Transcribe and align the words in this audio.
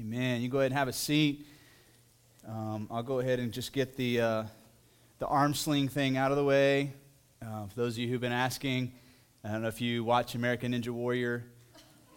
Amen. 0.00 0.42
You 0.42 0.48
go 0.48 0.58
ahead 0.58 0.70
and 0.70 0.78
have 0.78 0.86
a 0.86 0.92
seat. 0.92 1.44
Um, 2.46 2.86
I'll 2.88 3.02
go 3.02 3.18
ahead 3.18 3.40
and 3.40 3.50
just 3.50 3.72
get 3.72 3.96
the, 3.96 4.20
uh, 4.20 4.44
the 5.18 5.26
arm 5.26 5.54
sling 5.54 5.88
thing 5.88 6.16
out 6.16 6.30
of 6.30 6.36
the 6.36 6.44
way. 6.44 6.92
Uh, 7.44 7.66
for 7.66 7.74
those 7.74 7.94
of 7.94 7.98
you 7.98 8.06
who've 8.06 8.20
been 8.20 8.30
asking, 8.30 8.92
I 9.42 9.50
don't 9.50 9.62
know 9.62 9.66
if 9.66 9.80
you 9.80 10.04
watch 10.04 10.36
American 10.36 10.72
Ninja 10.72 10.90
Warrior 10.90 11.46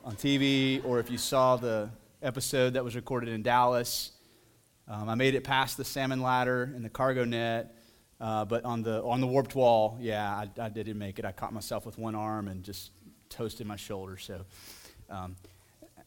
on 0.06 0.16
TV 0.16 0.86
or 0.86 1.00
if 1.00 1.10
you 1.10 1.18
saw 1.18 1.56
the 1.56 1.90
episode 2.22 2.74
that 2.74 2.84
was 2.84 2.96
recorded 2.96 3.30
in 3.30 3.42
Dallas. 3.42 4.12
Um, 4.88 5.10
I 5.10 5.16
made 5.16 5.34
it 5.34 5.44
past 5.44 5.76
the 5.76 5.84
salmon 5.84 6.22
ladder 6.22 6.72
and 6.76 6.86
the 6.86 6.90
cargo 6.90 7.26
net, 7.26 7.76
uh, 8.20 8.46
but 8.46 8.64
on 8.64 8.84
the, 8.84 9.02
on 9.02 9.22
the 9.22 9.28
warped 9.28 9.56
wall, 9.56 9.98
yeah, 10.00 10.30
I, 10.30 10.48
I 10.62 10.70
didn't 10.70 11.00
make 11.00 11.18
it. 11.18 11.26
I 11.26 11.32
caught 11.32 11.52
myself 11.52 11.88
with 11.88 11.98
one 11.98 12.14
arm 12.14 12.48
and 12.48 12.64
just 12.64 12.92
toasted 13.30 13.66
my 13.66 13.76
shoulder. 13.76 14.18
So, 14.18 14.46
um, 15.10 15.36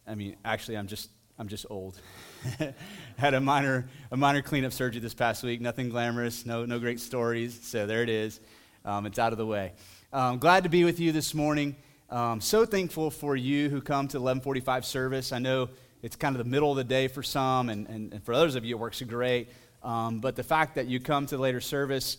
I 0.06 0.14
mean, 0.14 0.36
actually, 0.44 0.76
I'm 0.76 0.86
just 0.86 1.10
I'm 1.36 1.48
just 1.48 1.66
old. 1.68 2.00
Had 3.16 3.34
a 3.34 3.40
minor, 3.40 3.88
a 4.12 4.16
minor 4.16 4.40
cleanup 4.40 4.72
surgery 4.72 5.00
this 5.00 5.14
past 5.14 5.42
week. 5.42 5.60
Nothing 5.60 5.88
glamorous, 5.88 6.46
no, 6.46 6.64
no 6.64 6.78
great 6.78 7.00
stories. 7.00 7.58
So 7.60 7.86
there 7.86 8.02
it 8.02 8.08
is. 8.08 8.40
Um, 8.84 9.04
it's 9.04 9.18
out 9.18 9.32
of 9.32 9.38
the 9.38 9.46
way. 9.46 9.72
Um, 10.12 10.38
glad 10.38 10.62
to 10.62 10.68
be 10.68 10.84
with 10.84 11.00
you 11.00 11.10
this 11.10 11.34
morning. 11.34 11.74
Um, 12.08 12.40
so 12.40 12.64
thankful 12.64 13.10
for 13.10 13.34
you 13.34 13.68
who 13.68 13.80
come 13.80 14.06
to 14.08 14.18
1145 14.18 14.84
service. 14.84 15.32
I 15.32 15.40
know 15.40 15.70
it's 16.02 16.14
kind 16.14 16.36
of 16.36 16.44
the 16.44 16.48
middle 16.48 16.70
of 16.70 16.76
the 16.76 16.84
day 16.84 17.08
for 17.08 17.24
some, 17.24 17.68
and, 17.68 17.88
and, 17.88 18.12
and 18.12 18.22
for 18.22 18.32
others 18.32 18.54
of 18.54 18.64
you, 18.64 18.76
it 18.76 18.78
works 18.78 19.02
great. 19.02 19.48
Um, 19.82 20.20
but 20.20 20.36
the 20.36 20.44
fact 20.44 20.76
that 20.76 20.86
you 20.86 21.00
come 21.00 21.26
to 21.26 21.36
the 21.36 21.42
later 21.42 21.60
service 21.60 22.18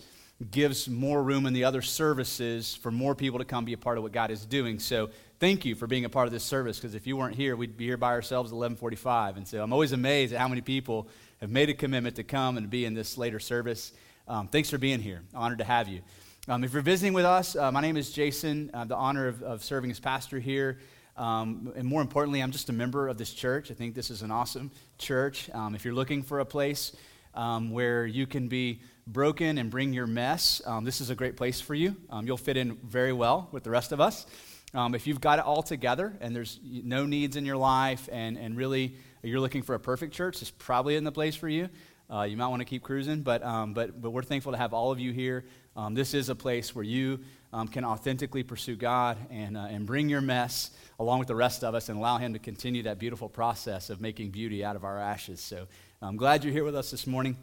gives 0.51 0.89
more 0.89 1.23
room 1.23 1.45
in 1.45 1.53
the 1.53 1.63
other 1.63 1.81
services 1.81 2.75
for 2.75 2.91
more 2.91 3.15
people 3.15 3.39
to 3.39 3.45
come 3.45 3.63
be 3.63 3.71
a 3.71 3.77
part 3.77 3.97
of 3.97 4.03
what 4.03 4.11
God 4.11 4.29
is 4.29 4.45
doing. 4.45 4.79
So 4.79 5.09
thank 5.39 5.65
you 5.65 5.75
for 5.75 5.87
being 5.87 6.05
a 6.05 6.09
part 6.09 6.27
of 6.27 6.33
this 6.33 6.43
service 6.43 6.77
because 6.77 6.95
if 6.95 7.05
you 7.05 7.17
weren't 7.17 7.35
here, 7.35 7.55
we'd 7.55 7.77
be 7.77 7.85
here 7.85 7.97
by 7.97 8.11
ourselves 8.11 8.51
at 8.51 8.55
1145. 8.55 9.37
And 9.37 9.47
so 9.47 9.61
I'm 9.61 9.73
always 9.73 9.91
amazed 9.91 10.33
at 10.33 10.39
how 10.39 10.47
many 10.47 10.61
people 10.61 11.07
have 11.41 11.49
made 11.49 11.69
a 11.69 11.73
commitment 11.73 12.15
to 12.15 12.23
come 12.23 12.57
and 12.57 12.69
be 12.69 12.85
in 12.85 12.93
this 12.93 13.17
later 13.17 13.39
service. 13.39 13.91
Um, 14.27 14.47
thanks 14.47 14.69
for 14.69 14.77
being 14.77 14.99
here. 14.99 15.23
Honored 15.33 15.59
to 15.59 15.63
have 15.63 15.87
you. 15.87 16.01
Um, 16.47 16.63
if 16.63 16.73
you're 16.73 16.81
visiting 16.81 17.13
with 17.13 17.25
us, 17.25 17.55
uh, 17.55 17.71
my 17.71 17.81
name 17.81 17.97
is 17.97 18.11
Jason. 18.11 18.71
I 18.73 18.79
have 18.79 18.87
the 18.87 18.95
honor 18.95 19.27
of, 19.27 19.43
of 19.43 19.63
serving 19.63 19.91
as 19.91 19.99
pastor 19.99 20.39
here. 20.39 20.79
Um, 21.17 21.73
and 21.75 21.87
more 21.87 22.01
importantly, 22.01 22.41
I'm 22.41 22.51
just 22.51 22.69
a 22.69 22.73
member 22.73 23.07
of 23.07 23.17
this 23.17 23.33
church. 23.33 23.71
I 23.71 23.73
think 23.73 23.95
this 23.95 24.09
is 24.09 24.21
an 24.21 24.31
awesome 24.31 24.71
church. 24.97 25.49
Um, 25.53 25.75
if 25.75 25.83
you're 25.85 25.93
looking 25.93 26.23
for 26.23 26.39
a 26.39 26.45
place 26.45 26.95
um, 27.33 27.71
where 27.71 28.05
you 28.05 28.27
can 28.27 28.47
be 28.47 28.81
broken 29.07 29.57
and 29.57 29.69
bring 29.69 29.93
your 29.93 30.07
mess, 30.07 30.61
um, 30.65 30.83
this 30.83 31.01
is 31.01 31.09
a 31.09 31.15
great 31.15 31.35
place 31.35 31.59
for 31.61 31.73
you. 31.73 31.95
Um, 32.09 32.27
you'll 32.27 32.37
fit 32.37 32.57
in 32.57 32.75
very 32.83 33.13
well 33.13 33.49
with 33.51 33.63
the 33.63 33.69
rest 33.69 33.91
of 33.91 33.99
us. 33.99 34.25
Um, 34.73 34.95
if 34.95 35.07
you've 35.07 35.21
got 35.21 35.39
it 35.39 35.45
all 35.45 35.63
together 35.63 36.13
and 36.19 36.35
there's 36.35 36.59
no 36.63 37.05
needs 37.05 37.37
in 37.37 37.45
your 37.45 37.57
life 37.57 38.09
and, 38.11 38.37
and 38.37 38.57
really 38.57 38.95
you're 39.23 39.39
looking 39.39 39.61
for 39.61 39.75
a 39.75 39.79
perfect 39.79 40.13
church, 40.13 40.41
it's 40.41 40.51
probably 40.51 40.95
in 40.95 41.03
the 41.03 41.11
place 41.11 41.35
for 41.35 41.47
you. 41.47 41.69
Uh, 42.11 42.23
you 42.23 42.37
might 42.37 42.47
want 42.47 42.59
to 42.59 42.65
keep 42.65 42.83
cruising, 42.83 43.21
but, 43.21 43.43
um, 43.43 43.73
but, 43.73 43.99
but 44.01 44.11
we're 44.11 44.21
thankful 44.21 44.51
to 44.51 44.57
have 44.57 44.73
all 44.73 44.91
of 44.91 44.99
you 44.99 45.11
here. 45.11 45.45
Um, 45.75 45.95
this 45.95 46.13
is 46.13 46.29
a 46.29 46.35
place 46.35 46.75
where 46.75 46.83
you 46.83 47.19
um, 47.51 47.67
can 47.67 47.83
authentically 47.83 48.43
pursue 48.43 48.75
God 48.75 49.17
and, 49.31 49.57
uh, 49.57 49.67
and 49.69 49.85
bring 49.85 50.07
your 50.09 50.21
mess 50.21 50.71
along 50.99 51.19
with 51.19 51.27
the 51.27 51.35
rest 51.35 51.63
of 51.63 51.73
us 51.73 51.89
and 51.89 51.97
allow 51.97 52.17
Him 52.17 52.33
to 52.33 52.39
continue 52.39 52.83
that 52.83 52.99
beautiful 52.99 53.27
process 53.27 53.89
of 53.89 54.01
making 54.01 54.29
beauty 54.29 54.63
out 54.63 54.75
of 54.75 54.83
our 54.83 54.99
ashes. 54.99 55.39
So 55.39 55.67
I'm 56.01 56.17
glad 56.17 56.43
you're 56.43 56.53
here 56.53 56.63
with 56.63 56.75
us 56.75 56.91
this 56.91 57.07
morning. 57.07 57.37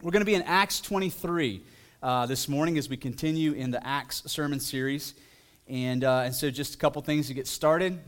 We're 0.00 0.12
going 0.12 0.20
to 0.20 0.26
be 0.26 0.34
in 0.34 0.42
Acts 0.42 0.80
23 0.80 1.62
uh, 2.02 2.26
this 2.26 2.48
morning 2.48 2.78
as 2.78 2.88
we 2.88 2.96
continue 2.96 3.52
in 3.52 3.72
the 3.72 3.84
Acts 3.84 4.22
sermon 4.26 4.60
series. 4.60 5.14
And, 5.68 6.02
uh, 6.02 6.22
and 6.24 6.34
so, 6.34 6.50
just 6.50 6.76
a 6.76 6.78
couple 6.78 7.02
things 7.02 7.26
to 7.26 7.34
get 7.34 7.46
started. 7.46 8.00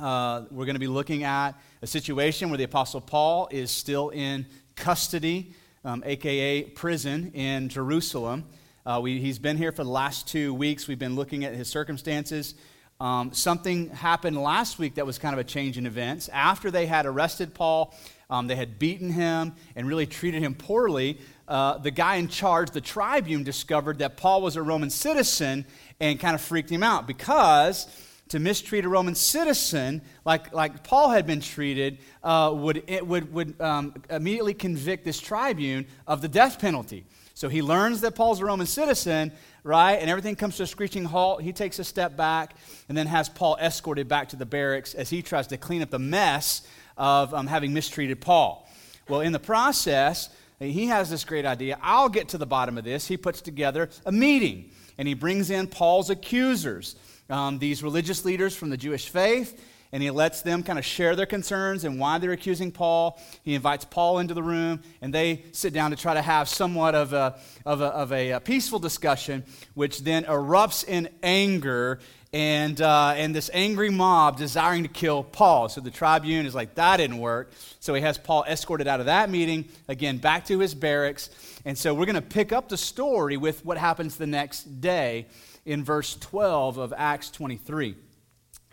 Uh, 0.00 0.42
we're 0.52 0.64
going 0.64 0.76
to 0.76 0.80
be 0.80 0.86
looking 0.86 1.24
at 1.24 1.52
a 1.82 1.88
situation 1.88 2.50
where 2.50 2.56
the 2.56 2.62
Apostle 2.62 3.00
Paul 3.00 3.48
is 3.50 3.72
still 3.72 4.10
in 4.10 4.46
custody, 4.76 5.54
um, 5.84 6.04
aka 6.06 6.62
prison, 6.62 7.32
in 7.34 7.68
Jerusalem. 7.68 8.44
Uh, 8.86 9.00
we, 9.02 9.18
he's 9.18 9.40
been 9.40 9.56
here 9.56 9.72
for 9.72 9.82
the 9.82 9.90
last 9.90 10.28
two 10.28 10.54
weeks. 10.54 10.86
We've 10.86 11.00
been 11.00 11.16
looking 11.16 11.44
at 11.44 11.52
his 11.52 11.66
circumstances. 11.66 12.54
Um, 13.00 13.32
something 13.32 13.90
happened 13.90 14.40
last 14.40 14.78
week 14.78 14.94
that 14.94 15.06
was 15.06 15.18
kind 15.18 15.32
of 15.32 15.40
a 15.40 15.44
change 15.44 15.78
in 15.78 15.86
events. 15.86 16.28
After 16.28 16.70
they 16.70 16.86
had 16.86 17.06
arrested 17.06 17.54
Paul, 17.54 17.92
um, 18.30 18.46
they 18.46 18.56
had 18.56 18.78
beaten 18.78 19.10
him 19.10 19.54
and 19.74 19.88
really 19.88 20.06
treated 20.06 20.42
him 20.42 20.54
poorly. 20.54 21.18
Uh, 21.48 21.78
the 21.78 21.90
guy 21.90 22.16
in 22.16 22.28
charge, 22.28 22.70
the 22.70 22.80
tribune, 22.80 23.42
discovered 23.42 24.00
that 24.00 24.18
Paul 24.18 24.42
was 24.42 24.56
a 24.56 24.62
Roman 24.62 24.90
citizen 24.90 25.64
and 25.98 26.20
kind 26.20 26.34
of 26.34 26.42
freaked 26.42 26.68
him 26.70 26.82
out 26.82 27.06
because 27.06 27.88
to 28.28 28.38
mistreat 28.38 28.84
a 28.84 28.88
Roman 28.88 29.14
citizen 29.14 30.02
like, 30.26 30.52
like 30.52 30.84
Paul 30.84 31.08
had 31.08 31.26
been 31.26 31.40
treated 31.40 31.98
uh, 32.22 32.52
would, 32.54 32.84
it 32.86 33.06
would, 33.06 33.32
would 33.32 33.58
um, 33.62 33.94
immediately 34.10 34.52
convict 34.52 35.06
this 35.06 35.18
tribune 35.18 35.86
of 36.06 36.20
the 36.20 36.28
death 36.28 36.60
penalty. 36.60 37.06
So 37.32 37.48
he 37.48 37.62
learns 37.62 38.02
that 38.02 38.14
Paul's 38.14 38.40
a 38.40 38.44
Roman 38.44 38.66
citizen, 38.66 39.32
right? 39.64 39.94
And 39.94 40.10
everything 40.10 40.36
comes 40.36 40.58
to 40.58 40.64
a 40.64 40.66
screeching 40.66 41.04
halt. 41.04 41.40
He 41.40 41.54
takes 41.54 41.78
a 41.78 41.84
step 41.84 42.14
back 42.14 42.56
and 42.90 42.98
then 42.98 43.06
has 43.06 43.30
Paul 43.30 43.56
escorted 43.58 44.06
back 44.06 44.28
to 44.30 44.36
the 44.36 44.44
barracks 44.44 44.92
as 44.92 45.08
he 45.08 45.22
tries 45.22 45.46
to 45.46 45.56
clean 45.56 45.80
up 45.80 45.88
the 45.88 45.98
mess 45.98 46.66
of 46.98 47.32
um, 47.32 47.46
having 47.46 47.72
mistreated 47.72 48.20
Paul. 48.20 48.68
Well, 49.08 49.20
in 49.22 49.32
the 49.32 49.38
process, 49.38 50.28
he 50.58 50.86
has 50.86 51.10
this 51.10 51.24
great 51.24 51.44
idea. 51.46 51.78
I'll 51.82 52.08
get 52.08 52.28
to 52.30 52.38
the 52.38 52.46
bottom 52.46 52.78
of 52.78 52.84
this. 52.84 53.06
He 53.06 53.16
puts 53.16 53.40
together 53.40 53.88
a 54.04 54.12
meeting 54.12 54.70
and 54.98 55.06
he 55.06 55.14
brings 55.14 55.50
in 55.50 55.68
Paul's 55.68 56.10
accusers, 56.10 56.96
um, 57.30 57.58
these 57.58 57.82
religious 57.82 58.24
leaders 58.24 58.56
from 58.56 58.70
the 58.70 58.76
Jewish 58.76 59.08
faith, 59.08 59.62
and 59.92 60.02
he 60.02 60.10
lets 60.10 60.42
them 60.42 60.62
kind 60.62 60.78
of 60.78 60.84
share 60.84 61.16
their 61.16 61.24
concerns 61.24 61.84
and 61.84 61.98
why 61.98 62.18
they're 62.18 62.32
accusing 62.32 62.72
Paul. 62.72 63.18
He 63.42 63.54
invites 63.54 63.84
Paul 63.84 64.18
into 64.18 64.34
the 64.34 64.42
room, 64.42 64.82
and 65.00 65.14
they 65.14 65.44
sit 65.52 65.72
down 65.72 65.92
to 65.92 65.96
try 65.96 66.14
to 66.14 66.20
have 66.20 66.48
somewhat 66.48 66.94
of 66.94 67.12
a, 67.12 67.38
of 67.64 67.80
a, 67.80 67.86
of 67.86 68.12
a, 68.12 68.32
a 68.32 68.40
peaceful 68.40 68.80
discussion, 68.80 69.44
which 69.74 70.00
then 70.00 70.24
erupts 70.24 70.86
in 70.86 71.08
anger 71.22 72.00
and, 72.32 72.80
uh, 72.80 73.14
and 73.16 73.34
this 73.34 73.50
angry 73.54 73.90
mob 73.90 74.36
desiring 74.36 74.82
to 74.82 74.88
kill 74.88 75.24
Paul. 75.24 75.68
So 75.68 75.80
the 75.80 75.90
tribune 75.90 76.44
is 76.44 76.54
like, 76.54 76.74
that 76.74 76.98
didn't 76.98 77.18
work. 77.18 77.52
So 77.80 77.94
he 77.94 78.02
has 78.02 78.18
Paul 78.18 78.44
escorted 78.44 78.86
out 78.86 79.00
of 79.00 79.06
that 79.06 79.30
meeting, 79.30 79.68
again, 79.88 80.18
back 80.18 80.44
to 80.46 80.58
his 80.58 80.74
barracks. 80.74 81.30
And 81.64 81.76
so 81.76 81.94
we're 81.94 82.06
going 82.06 82.16
to 82.16 82.22
pick 82.22 82.52
up 82.52 82.68
the 82.68 82.76
story 82.76 83.36
with 83.36 83.64
what 83.64 83.78
happens 83.78 84.16
the 84.16 84.26
next 84.26 84.80
day 84.80 85.26
in 85.64 85.84
verse 85.84 86.16
12 86.16 86.76
of 86.76 86.92
Acts 86.96 87.30
23. 87.30 87.96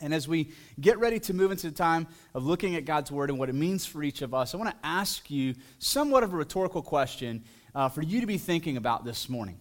And 0.01 0.13
as 0.13 0.27
we 0.27 0.51
get 0.79 0.99
ready 0.99 1.19
to 1.21 1.33
move 1.33 1.51
into 1.51 1.69
the 1.69 1.75
time 1.75 2.07
of 2.33 2.45
looking 2.45 2.75
at 2.75 2.83
God's 2.83 3.09
word 3.09 3.29
and 3.29 3.39
what 3.39 3.47
it 3.47 3.55
means 3.55 3.85
for 3.85 4.03
each 4.03 4.21
of 4.21 4.33
us, 4.33 4.53
I 4.53 4.57
want 4.57 4.69
to 4.71 4.85
ask 4.85 5.31
you 5.31 5.55
somewhat 5.79 6.23
of 6.23 6.33
a 6.33 6.37
rhetorical 6.37 6.81
question 6.81 7.45
uh, 7.73 7.87
for 7.87 8.01
you 8.01 8.19
to 8.19 8.27
be 8.27 8.37
thinking 8.37 8.75
about 8.75 9.05
this 9.05 9.29
morning. 9.29 9.57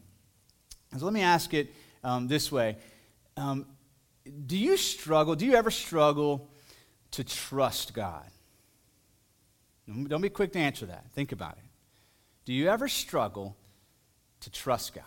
So 0.99 1.05
let 1.05 1.15
me 1.15 1.22
ask 1.22 1.55
it 1.55 1.72
um, 2.03 2.26
this 2.26 2.50
way 2.50 2.76
um, 3.37 3.66
do 4.46 4.56
you 4.56 4.76
struggle, 4.76 5.34
do 5.34 5.44
you 5.44 5.54
ever 5.54 5.70
struggle 5.70 6.48
to 7.12 7.24
trust 7.24 7.94
God? 7.94 8.24
Don't 9.86 10.22
be 10.22 10.30
quick 10.30 10.52
to 10.52 10.58
answer 10.58 10.86
that. 10.86 11.04
Think 11.12 11.32
about 11.32 11.52
it. 11.52 11.64
Do 12.44 12.52
you 12.52 12.68
ever 12.68 12.88
struggle 12.88 13.56
to 14.40 14.50
trust 14.50 14.94
God? 14.94 15.04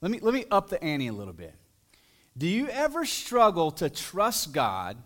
Let 0.00 0.10
me, 0.10 0.20
let 0.20 0.32
me 0.32 0.44
up 0.50 0.68
the 0.68 0.82
ante 0.82 1.08
a 1.08 1.12
little 1.12 1.32
bit. 1.32 1.54
Do 2.36 2.46
you 2.46 2.68
ever 2.68 3.04
struggle 3.04 3.72
to 3.72 3.90
trust 3.90 4.52
God 4.52 4.96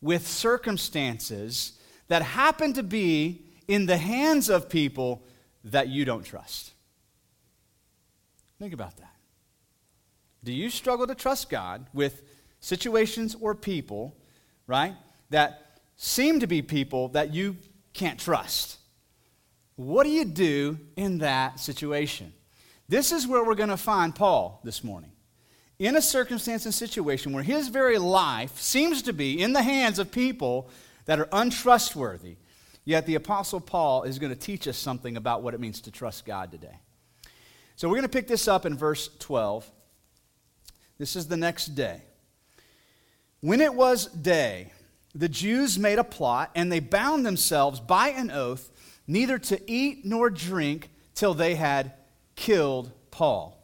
with 0.00 0.26
circumstances 0.26 1.78
that 2.08 2.22
happen 2.22 2.72
to 2.72 2.82
be 2.82 3.44
in 3.68 3.86
the 3.86 3.96
hands 3.96 4.48
of 4.48 4.68
people 4.68 5.22
that 5.62 5.88
you 5.88 6.04
don't 6.04 6.24
trust? 6.24 6.72
Think 8.58 8.74
about 8.74 8.96
that. 8.96 9.11
Do 10.44 10.52
you 10.52 10.70
struggle 10.70 11.06
to 11.06 11.14
trust 11.14 11.50
God 11.50 11.86
with 11.92 12.22
situations 12.60 13.36
or 13.40 13.54
people, 13.54 14.16
right, 14.66 14.94
that 15.30 15.80
seem 15.96 16.40
to 16.40 16.46
be 16.46 16.62
people 16.62 17.08
that 17.08 17.32
you 17.32 17.56
can't 17.92 18.18
trust? 18.18 18.78
What 19.76 20.04
do 20.04 20.10
you 20.10 20.24
do 20.24 20.78
in 20.96 21.18
that 21.18 21.60
situation? 21.60 22.32
This 22.88 23.12
is 23.12 23.26
where 23.26 23.44
we're 23.44 23.54
going 23.54 23.68
to 23.68 23.76
find 23.76 24.14
Paul 24.14 24.60
this 24.64 24.84
morning. 24.84 25.12
In 25.78 25.96
a 25.96 26.02
circumstance 26.02 26.64
and 26.64 26.74
situation 26.74 27.32
where 27.32 27.42
his 27.42 27.68
very 27.68 27.98
life 27.98 28.60
seems 28.60 29.02
to 29.02 29.12
be 29.12 29.40
in 29.40 29.52
the 29.52 29.62
hands 29.62 29.98
of 29.98 30.12
people 30.12 30.68
that 31.06 31.18
are 31.18 31.28
untrustworthy, 31.32 32.36
yet 32.84 33.06
the 33.06 33.14
Apostle 33.14 33.60
Paul 33.60 34.02
is 34.02 34.18
going 34.18 34.32
to 34.32 34.38
teach 34.38 34.68
us 34.68 34.76
something 34.76 35.16
about 35.16 35.42
what 35.42 35.54
it 35.54 35.60
means 35.60 35.80
to 35.82 35.90
trust 35.90 36.24
God 36.24 36.50
today. 36.50 36.78
So 37.76 37.88
we're 37.88 37.96
going 37.96 38.02
to 38.02 38.08
pick 38.08 38.28
this 38.28 38.46
up 38.46 38.66
in 38.66 38.76
verse 38.76 39.08
12. 39.18 39.68
This 41.02 41.16
is 41.16 41.26
the 41.26 41.36
next 41.36 41.74
day. 41.74 42.00
When 43.40 43.60
it 43.60 43.74
was 43.74 44.06
day, 44.06 44.70
the 45.16 45.28
Jews 45.28 45.76
made 45.76 45.98
a 45.98 46.04
plot, 46.04 46.52
and 46.54 46.70
they 46.70 46.78
bound 46.78 47.26
themselves 47.26 47.80
by 47.80 48.10
an 48.10 48.30
oath 48.30 48.70
neither 49.08 49.36
to 49.36 49.60
eat 49.68 50.04
nor 50.04 50.30
drink 50.30 50.90
till 51.16 51.34
they 51.34 51.56
had 51.56 51.94
killed 52.36 52.92
Paul. 53.10 53.60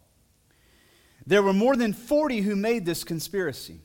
There 1.28 1.40
were 1.40 1.52
more 1.52 1.76
than 1.76 1.92
40 1.92 2.40
who 2.40 2.56
made 2.56 2.84
this 2.84 3.04
conspiracy. 3.04 3.82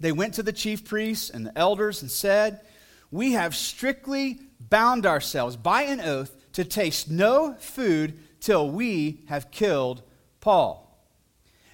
They 0.00 0.10
went 0.10 0.34
to 0.34 0.42
the 0.42 0.52
chief 0.52 0.84
priests 0.84 1.30
and 1.30 1.46
the 1.46 1.56
elders 1.56 2.02
and 2.02 2.10
said, 2.10 2.62
we 3.12 3.34
have 3.34 3.54
strictly 3.54 4.40
bound 4.58 5.06
ourselves 5.06 5.54
by 5.54 5.82
an 5.82 6.00
oath 6.00 6.34
to 6.54 6.64
taste 6.64 7.08
no 7.08 7.54
food 7.60 8.18
till 8.40 8.68
we 8.68 9.20
have 9.28 9.52
killed 9.52 10.02
Paul. 10.40 10.89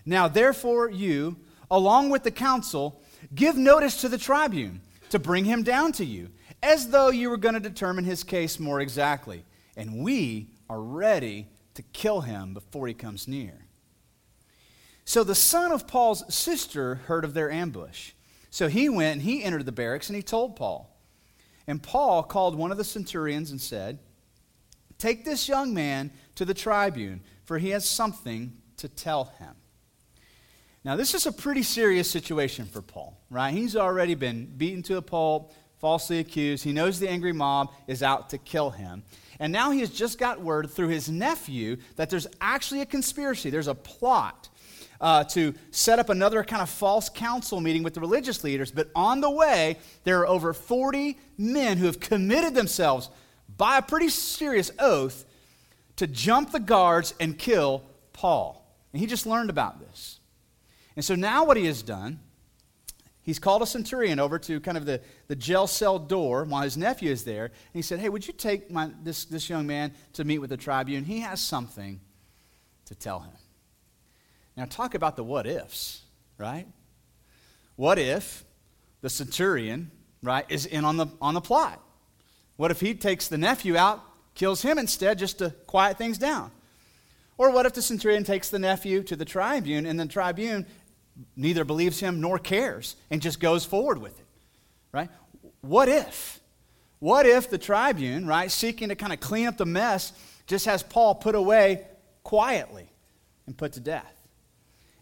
Now, 0.06 0.28
therefore, 0.28 0.88
you, 0.88 1.36
along 1.68 2.10
with 2.10 2.22
the 2.22 2.30
council, 2.30 3.02
give 3.34 3.56
notice 3.56 4.00
to 4.00 4.08
the 4.08 4.16
tribune 4.16 4.80
to 5.10 5.18
bring 5.18 5.44
him 5.44 5.64
down 5.64 5.92
to 5.92 6.04
you, 6.04 6.30
as 6.62 6.88
though 6.88 7.10
you 7.10 7.28
were 7.28 7.36
going 7.36 7.54
to 7.54 7.60
determine 7.60 8.04
his 8.04 8.22
case 8.22 8.60
more 8.60 8.80
exactly. 8.80 9.44
And 9.76 10.02
we 10.02 10.48
are 10.70 10.80
ready 10.80 11.48
to 11.74 11.82
kill 11.82 12.22
him 12.22 12.54
before 12.54 12.86
he 12.86 12.94
comes 12.94 13.28
near. 13.28 13.66
So 15.04 15.22
the 15.22 15.34
son 15.34 15.72
of 15.72 15.86
Paul's 15.86 16.34
sister 16.34 16.96
heard 17.06 17.24
of 17.24 17.34
their 17.34 17.50
ambush. 17.50 18.12
So 18.50 18.68
he 18.68 18.88
went 18.88 19.14
and 19.14 19.22
he 19.22 19.42
entered 19.42 19.66
the 19.66 19.72
barracks 19.72 20.08
and 20.08 20.16
he 20.16 20.22
told 20.22 20.56
Paul. 20.56 20.96
And 21.66 21.82
Paul 21.82 22.22
called 22.22 22.54
one 22.54 22.70
of 22.70 22.78
the 22.78 22.84
centurions 22.84 23.50
and 23.50 23.60
said, 23.60 23.98
Take 24.98 25.24
this 25.24 25.48
young 25.48 25.74
man 25.74 26.10
to 26.36 26.44
the 26.44 26.54
tribune, 26.54 27.22
for 27.44 27.58
he 27.58 27.70
has 27.70 27.88
something 27.88 28.54
to 28.78 28.88
tell 28.88 29.26
him. 29.38 29.54
Now, 30.86 30.94
this 30.94 31.14
is 31.14 31.26
a 31.26 31.32
pretty 31.32 31.64
serious 31.64 32.08
situation 32.08 32.64
for 32.64 32.80
Paul, 32.80 33.18
right? 33.28 33.52
He's 33.52 33.74
already 33.74 34.14
been 34.14 34.46
beaten 34.46 34.84
to 34.84 34.98
a 34.98 35.02
pulp, 35.02 35.52
falsely 35.80 36.20
accused. 36.20 36.62
He 36.62 36.72
knows 36.72 37.00
the 37.00 37.08
angry 37.08 37.32
mob 37.32 37.72
is 37.88 38.04
out 38.04 38.30
to 38.30 38.38
kill 38.38 38.70
him. 38.70 39.02
And 39.40 39.52
now 39.52 39.72
he 39.72 39.80
has 39.80 39.90
just 39.90 40.16
got 40.16 40.40
word 40.40 40.70
through 40.70 40.90
his 40.90 41.08
nephew 41.08 41.78
that 41.96 42.08
there's 42.08 42.28
actually 42.40 42.82
a 42.82 42.86
conspiracy, 42.86 43.50
there's 43.50 43.66
a 43.66 43.74
plot. 43.74 44.48
Uh, 44.98 45.24
to 45.24 45.52
set 45.72 45.98
up 45.98 46.08
another 46.08 46.42
kind 46.42 46.62
of 46.62 46.70
false 46.70 47.10
council 47.10 47.60
meeting 47.60 47.82
with 47.82 47.92
the 47.92 48.00
religious 48.00 48.42
leaders. 48.44 48.70
But 48.70 48.88
on 48.94 49.20
the 49.20 49.28
way, 49.28 49.78
there 50.04 50.20
are 50.20 50.26
over 50.26 50.54
40 50.54 51.18
men 51.36 51.76
who 51.76 51.84
have 51.84 52.00
committed 52.00 52.54
themselves 52.54 53.10
by 53.58 53.76
a 53.76 53.82
pretty 53.82 54.08
serious 54.08 54.70
oath 54.78 55.26
to 55.96 56.06
jump 56.06 56.52
the 56.52 56.60
guards 56.60 57.12
and 57.20 57.36
kill 57.36 57.82
Paul. 58.14 58.64
And 58.92 59.00
he 59.00 59.06
just 59.06 59.26
learned 59.26 59.50
about 59.50 59.80
this. 59.80 60.20
And 60.96 61.04
so 61.04 61.14
now 61.14 61.44
what 61.44 61.58
he 61.58 61.66
has 61.66 61.82
done, 61.82 62.18
he's 63.22 63.38
called 63.38 63.62
a 63.62 63.66
centurion 63.66 64.18
over 64.18 64.38
to 64.40 64.58
kind 64.60 64.78
of 64.78 64.86
the, 64.86 65.02
the 65.28 65.36
jail 65.36 65.66
cell 65.66 65.98
door 65.98 66.44
while 66.44 66.62
his 66.62 66.76
nephew 66.76 67.10
is 67.10 67.24
there. 67.24 67.44
And 67.44 67.74
he 67.74 67.82
said, 67.82 68.00
Hey, 68.00 68.08
would 68.08 68.26
you 68.26 68.32
take 68.32 68.70
my, 68.70 68.90
this, 69.02 69.26
this 69.26 69.48
young 69.50 69.66
man 69.66 69.92
to 70.14 70.24
meet 70.24 70.38
with 70.38 70.50
the 70.50 70.56
tribune? 70.56 71.04
He 71.04 71.20
has 71.20 71.40
something 71.40 72.00
to 72.86 72.94
tell 72.94 73.20
him. 73.20 73.32
Now, 74.56 74.64
talk 74.64 74.94
about 74.94 75.16
the 75.16 75.24
what 75.24 75.46
ifs, 75.46 76.00
right? 76.38 76.66
What 77.76 77.98
if 77.98 78.44
the 79.02 79.10
centurion, 79.10 79.90
right, 80.22 80.46
is 80.48 80.64
in 80.64 80.86
on 80.86 80.96
the, 80.96 81.08
on 81.20 81.34
the 81.34 81.42
plot? 81.42 81.82
What 82.56 82.70
if 82.70 82.80
he 82.80 82.94
takes 82.94 83.28
the 83.28 83.36
nephew 83.36 83.76
out, 83.76 84.02
kills 84.34 84.62
him 84.62 84.78
instead 84.78 85.18
just 85.18 85.38
to 85.38 85.50
quiet 85.66 85.98
things 85.98 86.16
down? 86.16 86.50
Or 87.36 87.50
what 87.50 87.66
if 87.66 87.74
the 87.74 87.82
centurion 87.82 88.24
takes 88.24 88.48
the 88.48 88.58
nephew 88.58 89.02
to 89.04 89.16
the 89.16 89.26
tribune 89.26 89.84
and 89.84 90.00
the 90.00 90.06
tribune 90.06 90.66
neither 91.36 91.64
believes 91.64 92.00
him 92.00 92.20
nor 92.20 92.38
cares 92.38 92.96
and 93.10 93.22
just 93.22 93.40
goes 93.40 93.64
forward 93.64 93.98
with 93.98 94.18
it, 94.18 94.26
right? 94.92 95.10
What 95.60 95.88
if? 95.88 96.40
What 96.98 97.26
if 97.26 97.50
the 97.50 97.58
tribune, 97.58 98.26
right, 98.26 98.50
seeking 98.50 98.88
to 98.88 98.94
kind 98.94 99.12
of 99.12 99.20
clean 99.20 99.46
up 99.46 99.56
the 99.56 99.66
mess, 99.66 100.12
just 100.46 100.66
has 100.66 100.82
Paul 100.82 101.14
put 101.14 101.34
away 101.34 101.86
quietly 102.22 102.88
and 103.46 103.56
put 103.56 103.72
to 103.74 103.80
death? 103.80 104.12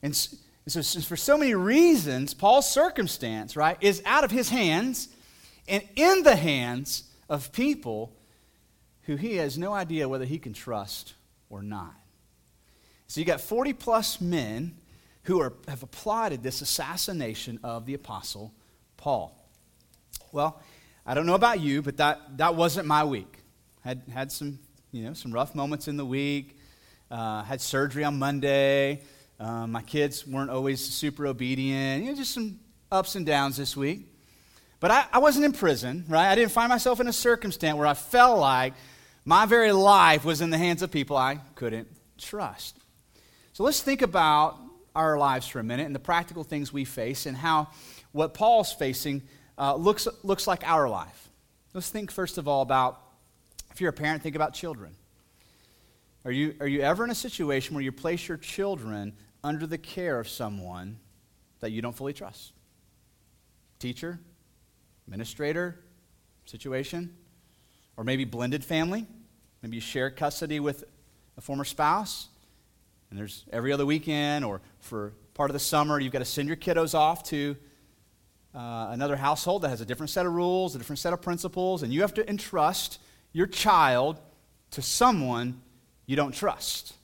And 0.02 0.14
so, 0.14 0.82
for 1.02 1.16
so 1.16 1.38
many 1.38 1.54
reasons, 1.54 2.34
Paul's 2.34 2.70
circumstance, 2.70 3.56
right, 3.56 3.76
is 3.80 4.02
out 4.04 4.24
of 4.24 4.30
his 4.30 4.48
hands 4.48 5.08
and 5.68 5.82
in 5.96 6.22
the 6.22 6.36
hands 6.36 7.04
of 7.28 7.52
people 7.52 8.12
who 9.02 9.16
he 9.16 9.36
has 9.36 9.56
no 9.56 9.72
idea 9.72 10.08
whether 10.08 10.24
he 10.24 10.38
can 10.38 10.52
trust 10.52 11.14
or 11.48 11.62
not. 11.62 11.94
So 13.06 13.20
you 13.20 13.26
got 13.26 13.40
40 13.40 13.72
plus 13.74 14.20
men 14.20 14.76
who 15.24 15.40
are, 15.40 15.52
have 15.68 15.82
applauded 15.82 16.42
this 16.42 16.60
assassination 16.60 17.58
of 17.62 17.86
the 17.86 17.94
Apostle 17.94 18.52
Paul. 18.96 19.36
Well, 20.32 20.60
I 21.06 21.14
don't 21.14 21.26
know 21.26 21.34
about 21.34 21.60
you, 21.60 21.82
but 21.82 21.96
that, 21.98 22.38
that 22.38 22.54
wasn't 22.54 22.86
my 22.86 23.04
week. 23.04 23.38
Had, 23.82 24.02
had 24.12 24.32
some, 24.32 24.58
you 24.92 25.04
know, 25.04 25.12
some 25.12 25.32
rough 25.32 25.54
moments 25.54 25.88
in 25.88 25.96
the 25.96 26.04
week. 26.06 26.58
Uh, 27.10 27.42
had 27.42 27.60
surgery 27.60 28.04
on 28.04 28.18
Monday. 28.18 29.02
Um, 29.38 29.72
my 29.72 29.82
kids 29.82 30.26
weren't 30.26 30.50
always 30.50 30.80
super 30.80 31.26
obedient. 31.26 32.04
You 32.04 32.10
know, 32.10 32.16
just 32.16 32.32
some 32.32 32.58
ups 32.90 33.14
and 33.14 33.26
downs 33.26 33.56
this 33.56 33.76
week. 33.76 34.08
But 34.80 34.90
I, 34.90 35.06
I 35.12 35.18
wasn't 35.18 35.44
in 35.44 35.52
prison, 35.52 36.04
right? 36.08 36.30
I 36.30 36.34
didn't 36.34 36.52
find 36.52 36.68
myself 36.68 37.00
in 37.00 37.08
a 37.08 37.12
circumstance 37.12 37.76
where 37.76 37.86
I 37.86 37.94
felt 37.94 38.38
like 38.38 38.74
my 39.24 39.46
very 39.46 39.72
life 39.72 40.24
was 40.24 40.40
in 40.40 40.50
the 40.50 40.58
hands 40.58 40.82
of 40.82 40.90
people 40.90 41.16
I 41.16 41.36
couldn't 41.54 41.88
trust. 42.18 42.76
So 43.52 43.64
let's 43.64 43.80
think 43.80 44.02
about 44.02 44.58
our 44.94 45.18
lives 45.18 45.46
for 45.46 45.58
a 45.58 45.64
minute 45.64 45.86
and 45.86 45.94
the 45.94 46.00
practical 46.00 46.44
things 46.44 46.72
we 46.72 46.84
face 46.84 47.26
and 47.26 47.36
how 47.36 47.68
what 48.12 48.34
Paul's 48.34 48.72
facing 48.72 49.22
uh, 49.58 49.74
looks, 49.74 50.06
looks 50.22 50.46
like 50.46 50.66
our 50.66 50.88
life. 50.88 51.28
Let's 51.72 51.90
think, 51.90 52.10
first 52.10 52.38
of 52.38 52.46
all, 52.46 52.62
about 52.62 53.00
if 53.72 53.80
you're 53.80 53.90
a 53.90 53.92
parent, 53.92 54.22
think 54.22 54.36
about 54.36 54.54
children. 54.54 54.94
Are 56.24 56.30
you, 56.30 56.54
are 56.60 56.68
you 56.68 56.80
ever 56.80 57.04
in 57.04 57.10
a 57.10 57.14
situation 57.14 57.74
where 57.74 57.82
you 57.82 57.92
place 57.92 58.28
your 58.28 58.38
children 58.38 59.12
under 59.42 59.66
the 59.66 59.76
care 59.76 60.18
of 60.20 60.28
someone 60.28 60.98
that 61.60 61.70
you 61.70 61.82
don't 61.82 61.94
fully 61.94 62.12
trust? 62.12 62.52
Teacher, 63.80 64.20
administrator, 65.06 65.80
situation, 66.46 67.14
or 67.96 68.04
maybe 68.04 68.24
blended 68.24 68.64
family? 68.64 69.06
Maybe 69.60 69.76
you 69.76 69.80
share 69.80 70.08
custody 70.08 70.60
with 70.60 70.84
a 71.36 71.40
former 71.40 71.64
spouse? 71.64 72.28
And 73.14 73.20
there's 73.20 73.44
every 73.52 73.72
other 73.72 73.86
weekend 73.86 74.44
or 74.44 74.60
for 74.80 75.12
part 75.34 75.48
of 75.48 75.54
the 75.54 75.60
summer, 75.60 76.00
you've 76.00 76.12
got 76.12 76.18
to 76.18 76.24
send 76.24 76.48
your 76.48 76.56
kiddos 76.56 76.96
off 76.96 77.22
to 77.22 77.56
uh, 78.52 78.88
another 78.90 79.14
household 79.14 79.62
that 79.62 79.68
has 79.68 79.80
a 79.80 79.86
different 79.86 80.10
set 80.10 80.26
of 80.26 80.32
rules, 80.32 80.74
a 80.74 80.78
different 80.78 80.98
set 80.98 81.12
of 81.12 81.22
principles, 81.22 81.84
and 81.84 81.92
you 81.92 82.00
have 82.00 82.12
to 82.14 82.28
entrust 82.28 82.98
your 83.32 83.46
child 83.46 84.18
to 84.72 84.82
someone 84.82 85.62
you 86.06 86.16
don't 86.16 86.34
trust. 86.34 86.94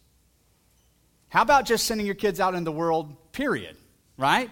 How 1.29 1.43
about 1.43 1.65
just 1.65 1.87
sending 1.87 2.07
your 2.07 2.17
kids 2.17 2.41
out 2.41 2.57
in 2.57 2.65
the 2.65 2.73
world, 2.73 3.15
period? 3.31 3.77
Right? 4.17 4.51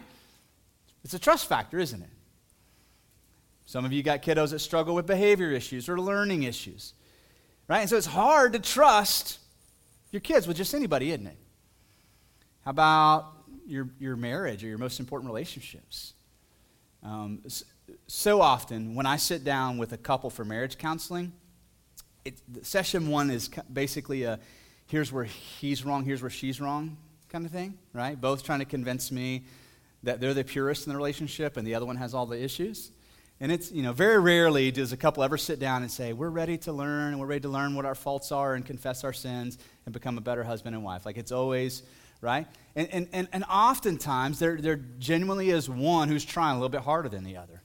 It's 1.02 1.14
a 1.14 1.19
trust 1.19 1.49
factor, 1.49 1.81
isn't 1.81 2.00
it? 2.00 2.08
Some 3.66 3.84
of 3.84 3.93
you 3.93 4.05
got 4.05 4.22
kiddos 4.22 4.50
that 4.50 4.60
struggle 4.60 4.94
with 4.94 5.06
behavior 5.06 5.50
issues 5.50 5.88
or 5.88 5.99
learning 5.99 6.44
issues. 6.44 6.94
Right? 7.67 7.81
And 7.81 7.91
so 7.91 7.96
it's 7.96 8.06
hard 8.06 8.53
to 8.53 8.60
trust 8.60 9.41
your 10.12 10.20
kids 10.20 10.46
with 10.46 10.56
just 10.56 10.72
anybody, 10.72 11.10
isn't 11.10 11.27
it? 11.27 11.36
How 12.69 12.72
about 12.72 13.32
your, 13.67 13.89
your 13.98 14.15
marriage 14.15 14.63
or 14.63 14.67
your 14.67 14.77
most 14.77 15.01
important 15.01 15.27
relationships? 15.31 16.13
Um, 17.03 17.41
so 18.06 18.43
often, 18.43 18.94
when 18.94 19.06
I 19.06 19.17
sit 19.17 19.43
down 19.43 19.79
with 19.79 19.94
a 19.94 19.96
couple 19.96 20.29
for 20.29 20.44
marriage 20.44 20.77
counseling, 20.77 21.32
it, 22.27 22.34
session 22.60 23.08
one 23.08 23.31
is 23.31 23.48
basically 23.72 24.25
a 24.25 24.39
here's 24.84 25.10
where 25.10 25.25
he's 25.25 25.82
wrong, 25.82 26.05
here's 26.05 26.20
where 26.20 26.29
she's 26.29 26.60
wrong 26.60 26.98
kind 27.31 27.46
of 27.46 27.53
thing, 27.53 27.79
right? 27.94 28.20
Both 28.20 28.44
trying 28.44 28.58
to 28.58 28.67
convince 28.67 29.10
me 29.10 29.44
that 30.03 30.20
they're 30.20 30.34
the 30.34 30.44
purest 30.44 30.87
in 30.87 30.93
the 30.93 30.96
relationship 30.98 31.56
and 31.56 31.67
the 31.67 31.75
other 31.75 31.87
one 31.87 31.96
has 31.96 32.13
all 32.13 32.27
the 32.27 32.39
issues. 32.39 32.91
And 33.41 33.51
it's, 33.51 33.72
you 33.72 33.82
know, 33.82 33.94
very 33.94 34.19
rarely 34.19 34.70
does 34.72 34.93
a 34.93 34.96
couple 34.98 35.22
ever 35.22 35.39
sit 35.39 35.58
down 35.58 35.81
and 35.81 35.91
say, 35.91 36.13
we're 36.13 36.29
ready 36.29 36.58
to 36.58 36.72
learn 36.72 37.13
and 37.13 37.19
we're 37.19 37.29
ready 37.29 37.41
to 37.41 37.48
learn 37.48 37.75
what 37.75 37.87
our 37.87 37.94
faults 37.94 38.31
are 38.31 38.53
and 38.53 38.67
confess 38.67 39.05
our 39.05 39.15
sins 39.15 39.56
and 39.87 39.94
become 39.94 40.19
a 40.19 40.20
better 40.20 40.44
husband 40.44 40.75
and 40.75 40.84
wife. 40.84 41.06
Like 41.06 41.17
it's 41.17 41.32
always, 41.32 41.82
right? 42.20 42.46
And, 42.75 42.89
and, 42.93 43.08
and, 43.13 43.29
and 43.32 43.44
oftentimes, 43.44 44.39
there, 44.39 44.60
there 44.60 44.77
genuinely 44.98 45.51
is 45.51 45.69
one 45.69 46.08
who's 46.08 46.25
trying 46.25 46.53
a 46.53 46.58
little 46.58 46.69
bit 46.69 46.82
harder 46.82 47.08
than 47.08 47.25
the 47.25 47.37
other. 47.37 47.63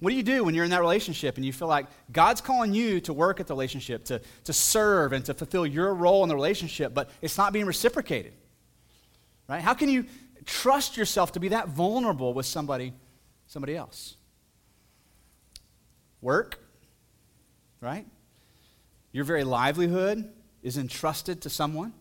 What 0.00 0.10
do 0.10 0.16
you 0.16 0.22
do 0.22 0.44
when 0.44 0.54
you're 0.54 0.64
in 0.64 0.70
that 0.70 0.80
relationship 0.80 1.36
and 1.36 1.44
you 1.44 1.52
feel 1.52 1.68
like 1.68 1.86
God's 2.10 2.40
calling 2.40 2.72
you 2.72 3.00
to 3.02 3.12
work 3.12 3.38
at 3.38 3.46
the 3.46 3.52
relationship, 3.52 4.04
to, 4.06 4.20
to 4.44 4.52
serve 4.52 5.12
and 5.12 5.24
to 5.26 5.34
fulfill 5.34 5.66
your 5.66 5.94
role 5.94 6.22
in 6.22 6.30
the 6.30 6.34
relationship, 6.34 6.94
but 6.94 7.10
it's 7.20 7.36
not 7.36 7.52
being 7.52 7.66
reciprocated? 7.66 8.32
Right? 9.46 9.60
How 9.60 9.74
can 9.74 9.90
you 9.90 10.06
trust 10.46 10.96
yourself 10.96 11.32
to 11.32 11.40
be 11.40 11.48
that 11.48 11.68
vulnerable 11.68 12.32
with 12.32 12.46
somebody, 12.46 12.94
somebody 13.46 13.76
else? 13.76 14.16
Work, 16.22 16.58
right? 17.80 18.06
Your 19.12 19.24
very 19.24 19.44
livelihood 19.44 20.30
is 20.62 20.78
entrusted 20.78 21.42
to 21.42 21.50
someone. 21.50 21.92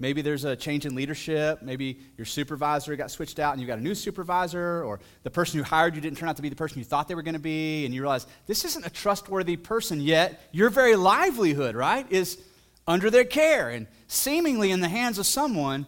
Maybe 0.00 0.22
there's 0.22 0.44
a 0.44 0.54
change 0.54 0.86
in 0.86 0.94
leadership. 0.94 1.60
Maybe 1.60 2.00
your 2.16 2.24
supervisor 2.24 2.94
got 2.94 3.10
switched 3.10 3.40
out 3.40 3.52
and 3.52 3.60
you 3.60 3.66
got 3.66 3.78
a 3.78 3.82
new 3.82 3.96
supervisor, 3.96 4.84
or 4.84 5.00
the 5.24 5.30
person 5.30 5.58
who 5.58 5.64
hired 5.64 5.96
you 5.96 6.00
didn't 6.00 6.18
turn 6.18 6.28
out 6.28 6.36
to 6.36 6.42
be 6.42 6.48
the 6.48 6.56
person 6.56 6.78
you 6.78 6.84
thought 6.84 7.08
they 7.08 7.16
were 7.16 7.22
going 7.22 7.34
to 7.34 7.40
be, 7.40 7.84
and 7.84 7.92
you 7.92 8.00
realize 8.00 8.26
this 8.46 8.64
isn't 8.64 8.86
a 8.86 8.90
trustworthy 8.90 9.56
person 9.56 10.00
yet. 10.00 10.40
Your 10.52 10.70
very 10.70 10.94
livelihood, 10.94 11.74
right, 11.74 12.06
is 12.10 12.38
under 12.86 13.10
their 13.10 13.24
care 13.24 13.70
and 13.70 13.86
seemingly 14.06 14.70
in 14.70 14.80
the 14.80 14.88
hands 14.88 15.18
of 15.18 15.26
someone 15.26 15.86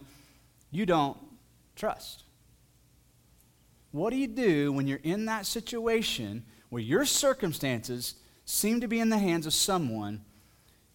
you 0.71 0.85
don't 0.85 1.17
trust. 1.75 2.23
What 3.91 4.11
do 4.11 4.17
you 4.17 4.27
do 4.27 4.71
when 4.71 4.87
you're 4.87 4.99
in 5.03 5.25
that 5.25 5.45
situation 5.45 6.45
where 6.69 6.81
your 6.81 7.05
circumstances 7.05 8.15
seem 8.45 8.81
to 8.81 8.87
be 8.87 8.99
in 8.99 9.09
the 9.09 9.17
hands 9.17 9.45
of 9.45 9.53
someone 9.53 10.23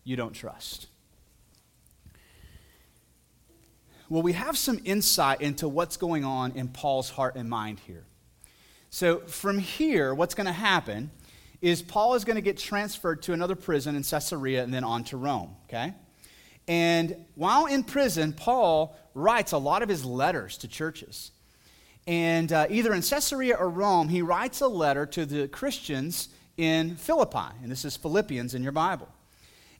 you 0.04 0.16
don't 0.16 0.32
trust? 0.32 0.86
Well, 4.08 4.22
we 4.22 4.34
have 4.34 4.56
some 4.56 4.80
insight 4.84 5.40
into 5.40 5.68
what's 5.68 5.96
going 5.96 6.24
on 6.24 6.52
in 6.52 6.68
Paul's 6.68 7.10
heart 7.10 7.34
and 7.34 7.50
mind 7.50 7.80
here. 7.80 8.04
So, 8.88 9.18
from 9.26 9.58
here, 9.58 10.14
what's 10.14 10.34
going 10.34 10.46
to 10.46 10.52
happen 10.52 11.10
is 11.60 11.82
Paul 11.82 12.14
is 12.14 12.24
going 12.24 12.36
to 12.36 12.42
get 12.42 12.56
transferred 12.56 13.22
to 13.22 13.32
another 13.32 13.56
prison 13.56 13.96
in 13.96 14.04
Caesarea 14.04 14.62
and 14.62 14.72
then 14.72 14.84
on 14.84 15.02
to 15.04 15.16
Rome, 15.16 15.56
okay? 15.64 15.92
And 16.68 17.16
while 17.34 17.66
in 17.66 17.82
prison, 17.82 18.32
Paul 18.32 18.96
writes 19.14 19.50
a 19.50 19.58
lot 19.58 19.82
of 19.82 19.88
his 19.88 20.04
letters 20.04 20.56
to 20.58 20.68
churches. 20.68 21.32
And 22.06 22.52
uh, 22.52 22.66
either 22.70 22.94
in 22.94 23.02
Caesarea 23.02 23.56
or 23.56 23.68
Rome, 23.68 24.08
he 24.08 24.22
writes 24.22 24.60
a 24.60 24.68
letter 24.68 25.04
to 25.06 25.26
the 25.26 25.48
Christians 25.48 26.28
in 26.56 26.94
Philippi. 26.94 27.56
And 27.60 27.72
this 27.72 27.84
is 27.84 27.96
Philippians 27.96 28.54
in 28.54 28.62
your 28.62 28.72
Bible. 28.72 29.08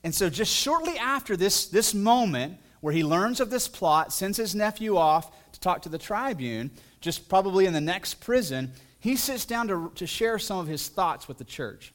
And 0.02 0.12
so, 0.12 0.28
just 0.28 0.52
shortly 0.52 0.99
after 0.99 1.37
this, 1.37 1.66
this 1.66 1.95
moment 1.95 2.59
where 2.87 2.95
he 2.95 3.02
learns 3.02 3.40
of 3.40 3.50
this 3.50 3.66
plot, 3.66 4.12
sends 4.12 4.37
his 4.37 4.55
nephew 4.55 4.97
off 4.97 5.33
to 5.50 5.59
talk 5.59 5.83
to 5.83 5.88
the 5.88 5.99
tribune, 5.99 6.71
just 7.00 7.28
probably 7.28 7.66
in 7.66 7.73
the 7.73 7.81
next 7.81 8.21
prison, 8.21 8.71
he 9.00 9.16
sits 9.16 9.45
down 9.45 9.66
to, 9.66 9.90
to 9.97 10.07
share 10.07 10.38
some 10.38 10.61
of 10.61 10.69
his 10.69 10.87
thoughts 10.87 11.26
with 11.26 11.37
the 11.37 11.45
church. 11.45 11.93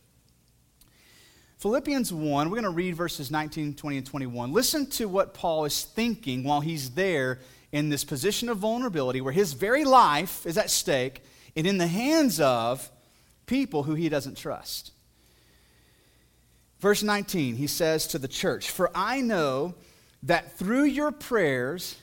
Philippians 1.59 2.11
1, 2.11 2.49
we're 2.49 2.55
going 2.55 2.65
to 2.65 2.69
read 2.71 2.93
verses 2.97 3.31
19, 3.31 3.75
20, 3.75 3.97
and 3.99 4.05
21. 4.05 4.51
Listen 4.51 4.85
to 4.87 5.05
what 5.05 5.33
Paul 5.33 5.63
is 5.63 5.81
thinking 5.81 6.43
while 6.43 6.59
he's 6.59 6.89
there 6.89 7.39
in 7.71 7.87
this 7.87 8.03
position 8.03 8.49
of 8.49 8.57
vulnerability 8.57 9.21
where 9.21 9.31
his 9.31 9.53
very 9.53 9.85
life 9.85 10.45
is 10.45 10.57
at 10.57 10.69
stake 10.69 11.23
and 11.55 11.65
in 11.65 11.77
the 11.77 11.87
hands 11.87 12.41
of 12.41 12.91
people 13.45 13.83
who 13.83 13.95
he 13.95 14.09
doesn't 14.09 14.35
trust. 14.35 14.91
Verse 16.81 17.01
19, 17.01 17.55
he 17.55 17.67
says 17.67 18.07
to 18.07 18.19
the 18.19 18.27
church, 18.27 18.69
For 18.69 18.91
I 18.93 19.21
know 19.21 19.75
that 20.23 20.57
through 20.57 20.83
your 20.83 21.11
prayers 21.11 21.97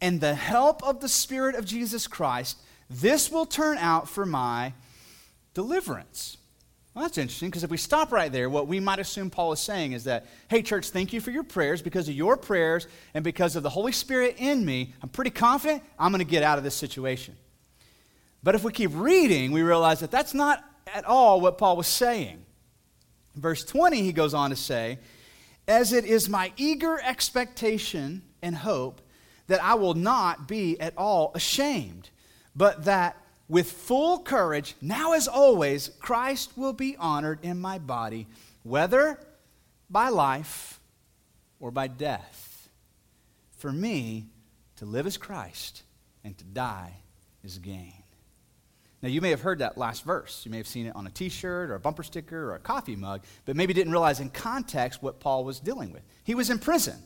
and 0.00 0.20
the 0.20 0.34
help 0.34 0.82
of 0.82 1.00
the 1.00 1.08
Spirit 1.08 1.54
of 1.54 1.64
Jesus 1.64 2.06
Christ, 2.06 2.58
this 2.88 3.30
will 3.30 3.46
turn 3.46 3.78
out 3.78 4.08
for 4.08 4.24
my 4.24 4.72
deliverance. 5.54 6.38
Well, 6.94 7.04
that's 7.04 7.18
interesting 7.18 7.48
because 7.48 7.62
if 7.62 7.70
we 7.70 7.76
stop 7.76 8.10
right 8.10 8.32
there, 8.32 8.50
what 8.50 8.66
we 8.66 8.80
might 8.80 8.98
assume 8.98 9.30
Paul 9.30 9.52
is 9.52 9.60
saying 9.60 9.92
is 9.92 10.04
that, 10.04 10.26
hey, 10.48 10.62
church, 10.62 10.90
thank 10.90 11.12
you 11.12 11.20
for 11.20 11.30
your 11.30 11.44
prayers. 11.44 11.82
Because 11.82 12.08
of 12.08 12.14
your 12.14 12.36
prayers 12.36 12.88
and 13.14 13.22
because 13.22 13.54
of 13.54 13.62
the 13.62 13.70
Holy 13.70 13.92
Spirit 13.92 14.36
in 14.38 14.64
me, 14.64 14.94
I'm 15.02 15.08
pretty 15.08 15.30
confident 15.30 15.82
I'm 15.98 16.10
going 16.10 16.24
to 16.24 16.30
get 16.30 16.42
out 16.42 16.58
of 16.58 16.64
this 16.64 16.74
situation. 16.74 17.36
But 18.42 18.54
if 18.54 18.64
we 18.64 18.72
keep 18.72 18.90
reading, 18.94 19.52
we 19.52 19.62
realize 19.62 20.00
that 20.00 20.10
that's 20.10 20.34
not 20.34 20.64
at 20.92 21.04
all 21.04 21.40
what 21.40 21.58
Paul 21.58 21.76
was 21.76 21.86
saying. 21.86 22.44
In 23.36 23.42
verse 23.42 23.64
20, 23.64 24.02
he 24.02 24.12
goes 24.12 24.34
on 24.34 24.50
to 24.50 24.56
say, 24.56 24.98
As 25.68 25.92
it 25.92 26.06
is 26.06 26.30
my 26.30 26.52
eager 26.56 26.98
expectation 26.98 28.22
and 28.42 28.56
hope 28.56 29.02
that 29.48 29.62
I 29.62 29.74
will 29.74 29.94
not 29.94 30.48
be 30.48 30.80
at 30.80 30.96
all 30.96 31.30
ashamed, 31.34 32.08
but 32.56 32.86
that 32.86 33.16
with 33.48 33.70
full 33.70 34.20
courage, 34.20 34.76
now 34.80 35.12
as 35.12 35.28
always, 35.28 35.90
Christ 36.00 36.56
will 36.56 36.72
be 36.72 36.96
honored 36.96 37.38
in 37.42 37.60
my 37.60 37.78
body, 37.78 38.26
whether 38.62 39.20
by 39.90 40.08
life 40.08 40.80
or 41.60 41.70
by 41.70 41.86
death. 41.86 42.68
For 43.58 43.72
me, 43.72 44.26
to 44.76 44.86
live 44.86 45.06
is 45.06 45.16
Christ, 45.16 45.82
and 46.24 46.36
to 46.38 46.44
die 46.44 46.94
is 47.42 47.58
gain. 47.58 47.97
Now, 49.00 49.08
you 49.08 49.20
may 49.20 49.30
have 49.30 49.42
heard 49.42 49.60
that 49.60 49.78
last 49.78 50.04
verse. 50.04 50.42
You 50.44 50.50
may 50.50 50.56
have 50.56 50.66
seen 50.66 50.86
it 50.86 50.96
on 50.96 51.06
a 51.06 51.10
t 51.10 51.28
shirt 51.28 51.70
or 51.70 51.74
a 51.76 51.80
bumper 51.80 52.02
sticker 52.02 52.50
or 52.50 52.54
a 52.54 52.58
coffee 52.58 52.96
mug, 52.96 53.22
but 53.44 53.54
maybe 53.54 53.72
didn't 53.72 53.92
realize 53.92 54.20
in 54.20 54.30
context 54.30 55.02
what 55.02 55.20
Paul 55.20 55.44
was 55.44 55.60
dealing 55.60 55.92
with. 55.92 56.02
He 56.24 56.34
was 56.34 56.50
in 56.50 56.58
prison, 56.58 56.96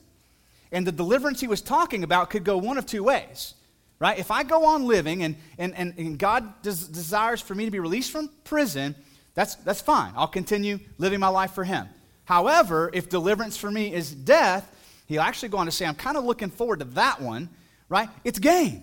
and 0.70 0.86
the 0.86 0.92
deliverance 0.92 1.40
he 1.40 1.48
was 1.48 1.60
talking 1.60 2.02
about 2.02 2.30
could 2.30 2.44
go 2.44 2.56
one 2.56 2.78
of 2.78 2.86
two 2.86 3.04
ways 3.04 3.54
right? 4.02 4.18
If 4.18 4.32
I 4.32 4.42
go 4.42 4.64
on 4.64 4.88
living 4.88 5.22
and, 5.22 5.36
and, 5.58 5.76
and, 5.76 5.94
and 5.96 6.18
God 6.18 6.60
des- 6.62 6.90
desires 6.90 7.40
for 7.40 7.54
me 7.54 7.66
to 7.66 7.70
be 7.70 7.78
released 7.78 8.10
from 8.10 8.30
prison, 8.42 8.96
that's, 9.36 9.54
that's 9.54 9.80
fine. 9.80 10.12
I'll 10.16 10.26
continue 10.26 10.80
living 10.98 11.20
my 11.20 11.28
life 11.28 11.52
for 11.52 11.62
Him. 11.62 11.88
However, 12.24 12.90
if 12.92 13.08
deliverance 13.08 13.56
for 13.56 13.70
me 13.70 13.94
is 13.94 14.10
death, 14.10 14.68
he'll 15.06 15.20
actually 15.20 15.50
go 15.50 15.58
on 15.58 15.66
to 15.66 15.72
say, 15.72 15.86
I'm 15.86 15.94
kind 15.94 16.16
of 16.16 16.24
looking 16.24 16.50
forward 16.50 16.80
to 16.80 16.84
that 16.86 17.20
one, 17.20 17.48
right? 17.88 18.08
It's 18.24 18.40
gain. 18.40 18.82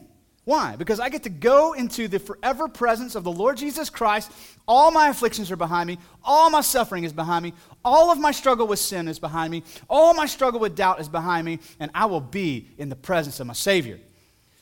Why? 0.50 0.76
Because 0.76 1.00
I 1.00 1.10
get 1.10 1.22
to 1.26 1.30
go 1.30 1.74
into 1.74 2.08
the 2.08 2.18
forever 2.18 2.68
presence 2.68 3.14
of 3.14 3.24
the 3.24 3.32
Lord 3.32 3.56
Jesus 3.56 3.92
Christ. 3.92 4.32
All 4.68 4.90
my 4.90 5.10
afflictions 5.10 5.52
are 5.52 5.56
behind 5.56 5.86
me. 5.86 6.00
All 6.24 6.50
my 6.50 6.62
suffering 6.62 7.04
is 7.04 7.14
behind 7.14 7.44
me. 7.44 7.54
All 7.86 8.10
of 8.10 8.18
my 8.18 8.32
struggle 8.32 8.66
with 8.66 8.80
sin 8.80 9.08
is 9.08 9.20
behind 9.20 9.52
me. 9.52 9.62
All 9.88 10.16
my 10.16 10.26
struggle 10.26 10.60
with 10.60 10.76
doubt 10.76 11.00
is 11.02 11.08
behind 11.08 11.46
me. 11.46 11.60
And 11.80 11.92
I 11.94 12.08
will 12.08 12.20
be 12.20 12.68
in 12.80 12.90
the 12.90 12.96
presence 12.96 13.40
of 13.40 13.46
my 13.46 13.54
Savior. 13.54 14.00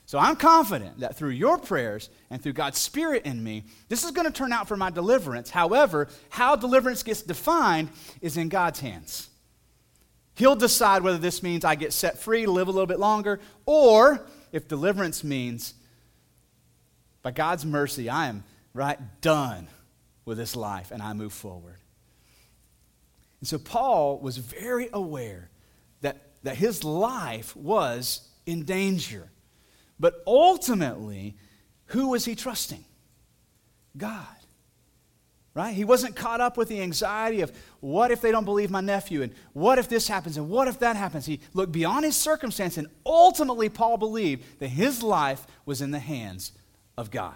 So 0.06 0.20
I'm 0.20 0.36
confident 0.36 1.00
that 1.00 1.16
through 1.16 1.30
your 1.30 1.58
prayers 1.58 2.10
and 2.30 2.44
through 2.44 2.52
God's 2.52 2.80
Spirit 2.80 3.26
in 3.26 3.42
me, 3.42 3.64
this 3.88 4.04
is 4.04 4.12
going 4.12 4.28
to 4.28 4.34
turn 4.34 4.52
out 4.52 4.68
for 4.68 4.76
my 4.76 4.90
deliverance. 4.90 5.50
However, 5.50 6.10
how 6.28 6.58
deliverance 6.58 7.02
gets 7.02 7.22
defined 7.22 7.88
is 8.20 8.36
in 8.36 8.50
God's 8.50 8.82
hands. 8.82 9.30
He'll 10.36 10.58
decide 10.58 11.02
whether 11.02 11.18
this 11.18 11.42
means 11.42 11.64
I 11.64 11.76
get 11.76 11.94
set 11.94 12.20
free, 12.20 12.46
live 12.46 12.68
a 12.68 12.72
little 12.72 12.88
bit 12.88 13.00
longer, 13.00 13.40
or 13.66 14.28
if 14.52 14.68
deliverance 14.68 15.24
means, 15.24 15.74
by 17.28 17.32
God's 17.32 17.66
mercy, 17.66 18.08
I 18.08 18.28
am 18.28 18.46
right 18.74 18.98
done 19.20 19.68
with 20.24 20.38
this 20.38 20.56
life 20.56 20.92
and 20.92 21.04
I 21.04 21.12
move 21.12 21.34
forward. 21.34 21.76
And 23.42 23.50
so 23.50 23.58
Paul 23.58 24.20
was 24.20 24.38
very 24.38 24.88
aware 24.94 25.50
that, 26.00 26.22
that 26.44 26.56
his 26.56 26.86
life 26.86 27.54
was 27.54 28.30
in 28.46 28.64
danger. 28.64 29.30
But 30.00 30.24
ultimately, 30.26 31.36
who 31.88 32.12
was 32.12 32.24
he 32.24 32.34
trusting? 32.34 32.86
God. 33.98 34.26
Right? 35.54 35.76
He 35.76 35.84
wasn't 35.84 36.16
caught 36.16 36.40
up 36.40 36.56
with 36.56 36.70
the 36.70 36.82
anxiety 36.82 37.42
of 37.42 37.52
what 37.82 38.10
if 38.10 38.22
they 38.22 38.32
don't 38.32 38.46
believe 38.46 38.72
my 38.72 38.80
nephew 38.80 39.22
and 39.22 39.34
what 39.52 39.80
if 39.80 39.90
this 39.90 40.08
happens 40.08 40.38
and 40.38 40.48
what 40.48 40.70
if 40.70 40.80
that 40.80 40.96
happens. 40.96 41.26
He 41.26 41.42
looked 41.54 41.74
beyond 41.74 42.06
his 42.06 42.16
circumstance 42.16 42.78
and 42.78 42.88
ultimately 43.06 43.68
Paul 43.68 43.98
believed 43.98 44.60
that 44.60 44.70
his 44.70 45.04
life 45.04 45.46
was 45.66 45.82
in 45.82 45.92
the 45.92 46.00
hands 46.00 46.54
of 46.98 47.12
God. 47.12 47.36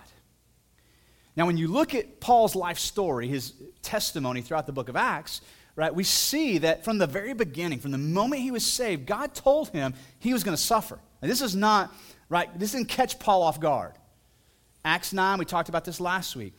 Now, 1.35 1.45
when 1.45 1.57
you 1.57 1.67
look 1.67 1.95
at 1.95 2.19
Paul's 2.19 2.55
life 2.55 2.79
story, 2.79 3.27
his 3.27 3.53
testimony 3.81 4.41
throughout 4.41 4.65
the 4.65 4.73
book 4.73 4.89
of 4.89 4.95
Acts, 4.95 5.41
right, 5.75 5.93
we 5.93 6.03
see 6.03 6.57
that 6.59 6.83
from 6.83 6.97
the 6.97 7.07
very 7.07 7.33
beginning, 7.33 7.79
from 7.79 7.91
the 7.91 7.97
moment 7.97 8.41
he 8.41 8.51
was 8.51 8.65
saved, 8.65 9.05
God 9.05 9.33
told 9.33 9.69
him 9.69 9.93
he 10.19 10.33
was 10.33 10.43
going 10.43 10.57
to 10.57 10.61
suffer. 10.61 10.99
And 11.21 11.31
this 11.31 11.41
is 11.41 11.55
not 11.55 11.93
right? 12.31 12.49
This 12.57 12.71
didn't 12.71 12.87
catch 12.87 13.19
Paul 13.19 13.43
off 13.43 13.59
guard. 13.59 13.91
Acts 14.85 15.11
9, 15.11 15.37
we 15.37 15.43
talked 15.43 15.67
about 15.67 15.83
this 15.83 15.99
last 15.99 16.35
week. 16.35 16.53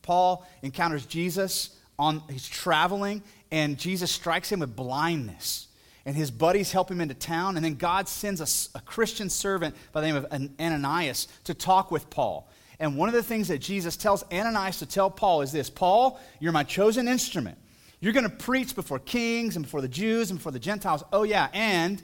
Paul 0.00 0.48
encounters 0.62 1.04
Jesus 1.04 1.76
on 1.98 2.22
he's 2.30 2.48
traveling 2.48 3.22
and 3.52 3.76
Jesus 3.76 4.10
strikes 4.10 4.50
him 4.50 4.60
with 4.60 4.74
blindness. 4.74 5.67
And 6.08 6.16
his 6.16 6.30
buddies 6.30 6.72
help 6.72 6.90
him 6.90 7.02
into 7.02 7.12
town 7.12 7.56
and 7.56 7.64
then 7.66 7.74
God 7.74 8.08
sends 8.08 8.40
a, 8.40 8.78
a 8.78 8.80
Christian 8.80 9.28
servant 9.28 9.74
by 9.92 10.00
the 10.00 10.06
name 10.06 10.16
of 10.16 10.50
Ananias 10.58 11.28
to 11.44 11.52
talk 11.52 11.90
with 11.90 12.08
Paul. 12.08 12.48
And 12.80 12.96
one 12.96 13.10
of 13.10 13.14
the 13.14 13.22
things 13.22 13.48
that 13.48 13.58
Jesus 13.58 13.94
tells 13.94 14.24
Ananias 14.32 14.78
to 14.78 14.86
tell 14.86 15.10
Paul 15.10 15.42
is 15.42 15.52
this 15.52 15.68
Paul, 15.68 16.18
you're 16.40 16.50
my 16.50 16.64
chosen 16.64 17.08
instrument. 17.08 17.58
You're 18.00 18.14
going 18.14 18.24
to 18.24 18.34
preach 18.34 18.74
before 18.74 18.98
kings 18.98 19.54
and 19.54 19.66
before 19.66 19.82
the 19.82 19.88
Jews 19.88 20.30
and 20.30 20.38
before 20.38 20.50
the 20.50 20.58
Gentiles. 20.58 21.04
Oh, 21.12 21.24
yeah, 21.24 21.48
and 21.52 22.02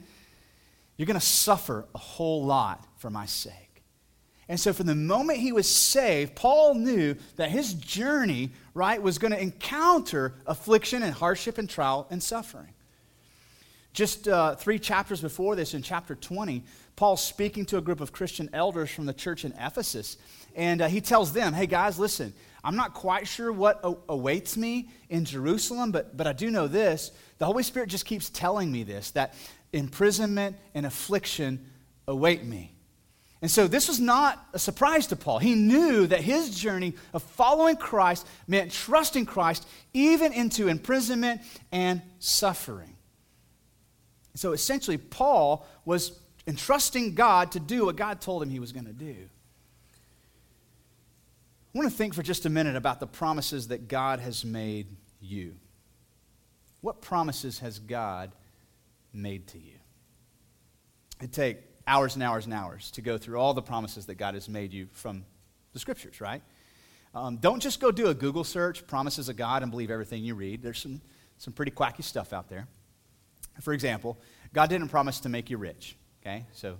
you're 0.97 1.07
going 1.07 1.19
to 1.19 1.25
suffer 1.25 1.87
a 1.95 1.97
whole 1.97 2.45
lot 2.45 2.85
for 2.97 3.09
my 3.09 3.25
sake. 3.25 3.81
And 4.47 4.59
so, 4.59 4.71
from 4.71 4.85
the 4.85 4.93
moment 4.93 5.39
he 5.39 5.51
was 5.51 5.67
saved, 5.67 6.35
Paul 6.35 6.75
knew 6.75 7.15
that 7.37 7.49
his 7.49 7.73
journey, 7.73 8.51
right, 8.75 9.01
was 9.01 9.17
going 9.17 9.33
to 9.33 9.41
encounter 9.41 10.35
affliction 10.45 11.01
and 11.01 11.11
hardship 11.11 11.57
and 11.57 11.67
trial 11.67 12.05
and 12.11 12.21
suffering. 12.21 12.74
Just 13.95 14.27
uh, 14.27 14.55
three 14.55 14.77
chapters 14.77 15.21
before 15.21 15.55
this, 15.55 15.73
in 15.73 15.81
chapter 15.81 16.15
20, 16.15 16.63
Paul's 16.97 17.23
speaking 17.23 17.65
to 17.67 17.77
a 17.77 17.81
group 17.81 18.01
of 18.01 18.11
Christian 18.11 18.49
elders 18.51 18.91
from 18.91 19.05
the 19.05 19.13
church 19.13 19.45
in 19.45 19.53
Ephesus. 19.53 20.17
And 20.53 20.81
uh, 20.81 20.89
he 20.89 20.99
tells 20.99 21.31
them, 21.31 21.53
hey, 21.53 21.65
guys, 21.65 21.97
listen, 21.97 22.33
I'm 22.61 22.75
not 22.75 22.93
quite 22.93 23.25
sure 23.25 23.53
what 23.53 23.79
a- 23.85 23.95
awaits 24.09 24.57
me 24.57 24.89
in 25.09 25.23
Jerusalem, 25.23 25.93
but, 25.93 26.17
but 26.17 26.27
I 26.27 26.33
do 26.33 26.51
know 26.51 26.67
this. 26.67 27.11
The 27.37 27.45
Holy 27.45 27.63
Spirit 27.63 27.87
just 27.87 28.05
keeps 28.05 28.29
telling 28.29 28.69
me 28.69 28.83
this 28.83 29.11
that 29.11 29.33
imprisonment 29.71 30.57
and 30.73 30.85
affliction 30.85 31.65
await 32.05 32.43
me. 32.43 32.73
And 33.41 33.49
so 33.49 33.65
this 33.65 33.87
was 33.87 34.01
not 34.01 34.45
a 34.51 34.59
surprise 34.59 35.07
to 35.07 35.15
Paul. 35.15 35.39
He 35.39 35.55
knew 35.55 36.05
that 36.07 36.19
his 36.19 36.59
journey 36.59 36.95
of 37.13 37.23
following 37.23 37.77
Christ 37.77 38.27
meant 38.45 38.73
trusting 38.73 39.25
Christ 39.25 39.65
even 39.93 40.33
into 40.33 40.67
imprisonment 40.67 41.39
and 41.71 42.01
suffering. 42.19 42.94
So 44.35 44.51
essentially, 44.51 44.97
Paul 44.97 45.65
was 45.85 46.19
entrusting 46.45 47.15
God 47.15 47.53
to 47.53 47.59
do 47.59 47.85
what 47.85 47.95
God 47.95 48.21
told 48.21 48.43
him 48.43 48.49
he 48.49 48.59
was 48.59 48.71
going 48.71 48.85
to 48.85 48.93
do. 48.93 49.15
I 51.73 51.77
want 51.77 51.89
to 51.89 51.95
think 51.95 52.13
for 52.13 52.23
just 52.23 52.45
a 52.45 52.49
minute 52.49 52.75
about 52.75 52.99
the 52.99 53.07
promises 53.07 53.69
that 53.69 53.87
God 53.87 54.19
has 54.19 54.45
made 54.45 54.87
you. 55.19 55.55
What 56.81 57.01
promises 57.01 57.59
has 57.59 57.79
God 57.79 58.31
made 59.11 59.47
to 59.47 59.57
you? 59.57 59.73
It'd 61.19 61.33
take 61.33 61.57
hours 61.87 62.15
and 62.15 62.23
hours 62.23 62.45
and 62.45 62.53
hours 62.53 62.91
to 62.91 63.01
go 63.01 63.17
through 63.17 63.39
all 63.39 63.53
the 63.53 63.61
promises 63.61 64.05
that 64.05 64.15
God 64.15 64.35
has 64.35 64.47
made 64.47 64.73
you 64.73 64.87
from 64.91 65.25
the 65.73 65.79
scriptures, 65.79 66.21
right? 66.21 66.41
Um, 67.13 67.37
don't 67.37 67.59
just 67.61 67.79
go 67.79 67.91
do 67.91 68.07
a 68.07 68.13
Google 68.13 68.43
search, 68.43 68.85
promises 68.87 69.29
of 69.29 69.37
God, 69.37 69.61
and 69.61 69.71
believe 69.71 69.89
everything 69.89 70.23
you 70.23 70.35
read. 70.35 70.61
There's 70.61 70.79
some, 70.79 71.01
some 71.37 71.53
pretty 71.53 71.71
quacky 71.71 72.03
stuff 72.03 72.33
out 72.33 72.49
there. 72.49 72.67
For 73.61 73.73
example, 73.73 74.17
God 74.53 74.69
didn't 74.69 74.89
promise 74.89 75.19
to 75.21 75.29
make 75.29 75.49
you 75.49 75.57
rich, 75.57 75.95
okay? 76.21 76.45
So 76.53 76.77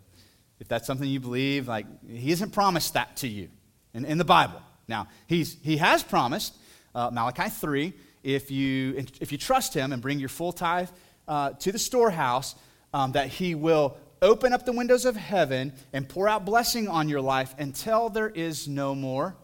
if 0.60 0.67
that's 0.67 0.88
something 0.88 1.08
you 1.08 1.20
believe, 1.20 1.67
like, 1.67 1.86
He 2.08 2.29
hasn't 2.29 2.53
promised 2.53 2.94
that 2.94 3.17
to 3.17 3.27
you 3.27 3.50
in, 3.94 4.05
in 4.05 4.17
the 4.17 4.25
Bible. 4.25 4.62
Now, 4.88 5.08
he's, 5.27 5.58
He 5.62 5.77
has 5.77 6.03
promised, 6.03 6.55
uh, 6.94 7.10
Malachi 7.12 7.50
3, 7.50 7.94
if 8.24 8.50
you, 8.51 9.05
if 9.20 9.32
you 9.32 9.38
trust 9.38 9.74
Him 9.74 9.94
and 9.94 10.01
bring 10.01 10.20
your 10.20 10.29
full 10.29 10.51
tithe 10.51 10.89
uh, 11.27 11.51
to 11.51 11.72
the 11.72 11.79
storehouse, 11.79 12.55
um, 12.94 13.12
that 13.13 13.27
He 13.27 13.55
will 13.55 13.98
open 14.22 14.53
up 14.53 14.65
the 14.65 14.72
windows 14.72 15.05
of 15.05 15.15
heaven 15.15 15.74
and 15.94 16.08
pour 16.08 16.27
out 16.27 16.46
blessing 16.46 16.88
on 16.88 17.10
your 17.10 17.22
life 17.22 17.53
until 17.58 18.10
there 18.10 18.29
is 18.29 18.67
no 18.67 18.96
more 18.96 19.36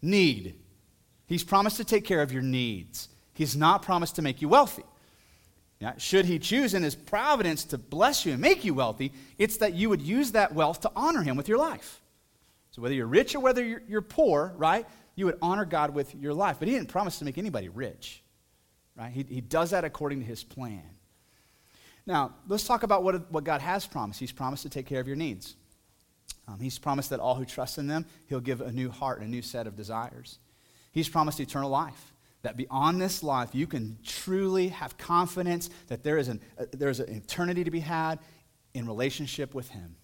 need. 0.00 0.58
He's 1.26 1.44
promised 1.44 1.76
to 1.76 1.84
take 1.84 2.04
care 2.04 2.22
of 2.22 2.32
your 2.32 2.42
needs. 2.42 3.08
He's 3.34 3.56
not 3.56 3.82
promised 3.82 4.16
to 4.16 4.22
make 4.22 4.42
you 4.42 4.48
wealthy. 4.48 4.84
Should 5.98 6.26
he 6.26 6.38
choose 6.38 6.74
in 6.74 6.82
his 6.82 6.94
providence 6.94 7.64
to 7.64 7.78
bless 7.78 8.24
you 8.24 8.32
and 8.32 8.40
make 8.40 8.64
you 8.64 8.74
wealthy, 8.74 9.12
it's 9.38 9.56
that 9.58 9.74
you 9.74 9.88
would 9.88 10.02
use 10.02 10.32
that 10.32 10.54
wealth 10.54 10.80
to 10.82 10.92
honor 10.94 11.22
him 11.22 11.36
with 11.36 11.48
your 11.48 11.58
life. 11.58 12.00
So 12.70 12.82
whether 12.82 12.94
you're 12.94 13.06
rich 13.06 13.34
or 13.34 13.40
whether 13.40 13.64
you're, 13.64 13.82
you're 13.88 14.00
poor, 14.00 14.54
right, 14.56 14.86
you 15.14 15.26
would 15.26 15.38
honor 15.42 15.64
God 15.64 15.94
with 15.94 16.14
your 16.14 16.34
life. 16.34 16.56
But 16.58 16.68
he 16.68 16.74
didn't 16.74 16.88
promise 16.88 17.18
to 17.18 17.24
make 17.24 17.36
anybody 17.36 17.68
rich, 17.68 18.22
right? 18.96 19.12
He, 19.12 19.26
he 19.28 19.40
does 19.40 19.70
that 19.70 19.84
according 19.84 20.20
to 20.20 20.26
his 20.26 20.42
plan. 20.42 20.82
Now, 22.06 22.34
let's 22.48 22.64
talk 22.64 22.82
about 22.82 23.02
what, 23.02 23.30
what 23.30 23.44
God 23.44 23.60
has 23.60 23.86
promised. 23.86 24.20
He's 24.20 24.32
promised 24.32 24.62
to 24.62 24.68
take 24.68 24.86
care 24.86 25.00
of 25.00 25.06
your 25.06 25.16
needs. 25.16 25.56
Um, 26.48 26.58
he's 26.60 26.78
promised 26.78 27.10
that 27.10 27.20
all 27.20 27.34
who 27.34 27.44
trust 27.44 27.78
in 27.78 27.86
them, 27.86 28.06
he'll 28.28 28.40
give 28.40 28.60
a 28.60 28.72
new 28.72 28.90
heart, 28.90 29.20
and 29.20 29.28
a 29.28 29.30
new 29.30 29.42
set 29.42 29.66
of 29.66 29.76
desires. 29.76 30.38
He's 30.90 31.08
promised 31.08 31.40
eternal 31.40 31.70
life, 31.70 32.11
that 32.42 32.56
beyond 32.56 33.00
this 33.00 33.22
life, 33.22 33.54
you 33.54 33.66
can 33.66 33.98
truly 34.04 34.68
have 34.68 34.98
confidence 34.98 35.70
that 35.88 36.02
there 36.02 36.18
is 36.18 36.28
an, 36.28 36.40
uh, 36.58 36.64
there 36.72 36.88
is 36.88 37.00
an 37.00 37.08
eternity 37.08 37.64
to 37.64 37.70
be 37.70 37.80
had 37.80 38.18
in 38.74 38.86
relationship 38.86 39.54
with 39.54 39.68
him. 39.70 39.96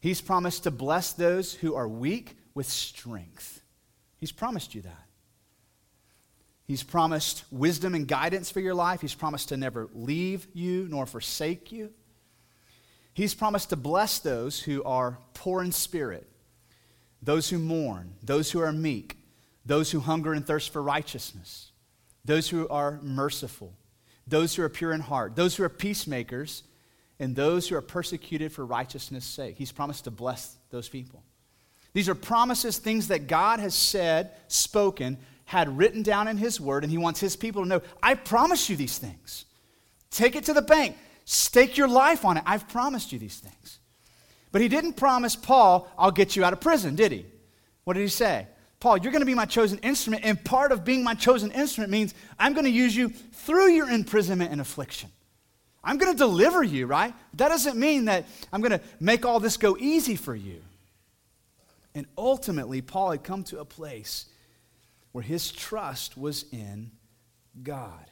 He's 0.00 0.20
promised 0.20 0.64
to 0.64 0.70
bless 0.70 1.12
those 1.12 1.54
who 1.54 1.74
are 1.74 1.88
weak 1.88 2.36
with 2.54 2.68
strength. 2.68 3.62
He's 4.18 4.32
promised 4.32 4.74
you 4.74 4.82
that. 4.82 5.06
He's 6.66 6.82
promised 6.82 7.44
wisdom 7.50 7.94
and 7.94 8.08
guidance 8.08 8.50
for 8.50 8.60
your 8.60 8.74
life. 8.74 9.00
He's 9.00 9.14
promised 9.14 9.50
to 9.50 9.56
never 9.56 9.88
leave 9.94 10.46
you 10.54 10.88
nor 10.90 11.06
forsake 11.06 11.70
you. 11.70 11.92
He's 13.12 13.34
promised 13.34 13.70
to 13.70 13.76
bless 13.76 14.18
those 14.18 14.60
who 14.60 14.82
are 14.82 15.18
poor 15.34 15.62
in 15.62 15.72
spirit, 15.72 16.28
those 17.22 17.48
who 17.48 17.58
mourn, 17.58 18.14
those 18.22 18.50
who 18.50 18.60
are 18.60 18.72
meek, 18.72 19.18
those 19.66 19.90
who 19.90 20.00
hunger 20.00 20.32
and 20.32 20.46
thirst 20.46 20.72
for 20.72 20.82
righteousness, 20.82 21.72
those 22.24 22.48
who 22.48 22.68
are 22.68 23.00
merciful, 23.02 23.72
those 24.26 24.54
who 24.54 24.62
are 24.62 24.68
pure 24.68 24.92
in 24.92 25.00
heart, 25.00 25.36
those 25.36 25.56
who 25.56 25.64
are 25.64 25.68
peacemakers, 25.68 26.62
and 27.18 27.36
those 27.36 27.68
who 27.68 27.76
are 27.76 27.82
persecuted 27.82 28.52
for 28.52 28.64
righteousness' 28.64 29.24
sake. 29.24 29.56
He's 29.56 29.72
promised 29.72 30.04
to 30.04 30.10
bless 30.10 30.56
those 30.70 30.88
people. 30.88 31.22
These 31.92 32.08
are 32.08 32.14
promises, 32.14 32.78
things 32.78 33.08
that 33.08 33.28
God 33.28 33.60
has 33.60 33.74
said, 33.74 34.32
spoken, 34.48 35.16
had 35.44 35.78
written 35.78 36.02
down 36.02 36.26
in 36.26 36.36
His 36.36 36.60
Word, 36.60 36.82
and 36.82 36.90
He 36.90 36.98
wants 36.98 37.20
His 37.20 37.36
people 37.36 37.62
to 37.62 37.68
know 37.68 37.82
I 38.02 38.14
promise 38.14 38.68
you 38.68 38.76
these 38.76 38.98
things. 38.98 39.44
Take 40.10 40.36
it 40.36 40.44
to 40.44 40.52
the 40.52 40.62
bank, 40.62 40.96
stake 41.24 41.76
your 41.76 41.88
life 41.88 42.24
on 42.24 42.36
it. 42.36 42.42
I've 42.46 42.68
promised 42.68 43.12
you 43.12 43.18
these 43.18 43.38
things. 43.38 43.78
But 44.50 44.62
He 44.62 44.68
didn't 44.68 44.94
promise 44.94 45.36
Paul, 45.36 45.88
I'll 45.96 46.10
get 46.10 46.34
you 46.34 46.44
out 46.44 46.52
of 46.52 46.60
prison, 46.60 46.96
did 46.96 47.12
He? 47.12 47.26
What 47.84 47.94
did 47.94 48.02
He 48.02 48.08
say? 48.08 48.46
Paul, 48.84 48.98
you're 48.98 49.12
going 49.12 49.22
to 49.22 49.26
be 49.26 49.32
my 49.32 49.46
chosen 49.46 49.78
instrument, 49.78 50.26
and 50.26 50.44
part 50.44 50.70
of 50.70 50.84
being 50.84 51.02
my 51.02 51.14
chosen 51.14 51.50
instrument 51.52 51.90
means 51.90 52.12
I'm 52.38 52.52
going 52.52 52.66
to 52.66 52.70
use 52.70 52.94
you 52.94 53.08
through 53.08 53.70
your 53.70 53.88
imprisonment 53.88 54.52
and 54.52 54.60
affliction. 54.60 55.08
I'm 55.82 55.96
going 55.96 56.12
to 56.12 56.18
deliver 56.18 56.62
you, 56.62 56.84
right? 56.84 57.14
That 57.32 57.48
doesn't 57.48 57.78
mean 57.78 58.04
that 58.04 58.26
I'm 58.52 58.60
going 58.60 58.78
to 58.78 58.82
make 59.00 59.24
all 59.24 59.40
this 59.40 59.56
go 59.56 59.74
easy 59.80 60.16
for 60.16 60.34
you. 60.34 60.60
And 61.94 62.04
ultimately, 62.18 62.82
Paul 62.82 63.12
had 63.12 63.24
come 63.24 63.42
to 63.44 63.60
a 63.60 63.64
place 63.64 64.26
where 65.12 65.24
his 65.24 65.50
trust 65.50 66.18
was 66.18 66.44
in 66.52 66.90
God. 67.62 68.04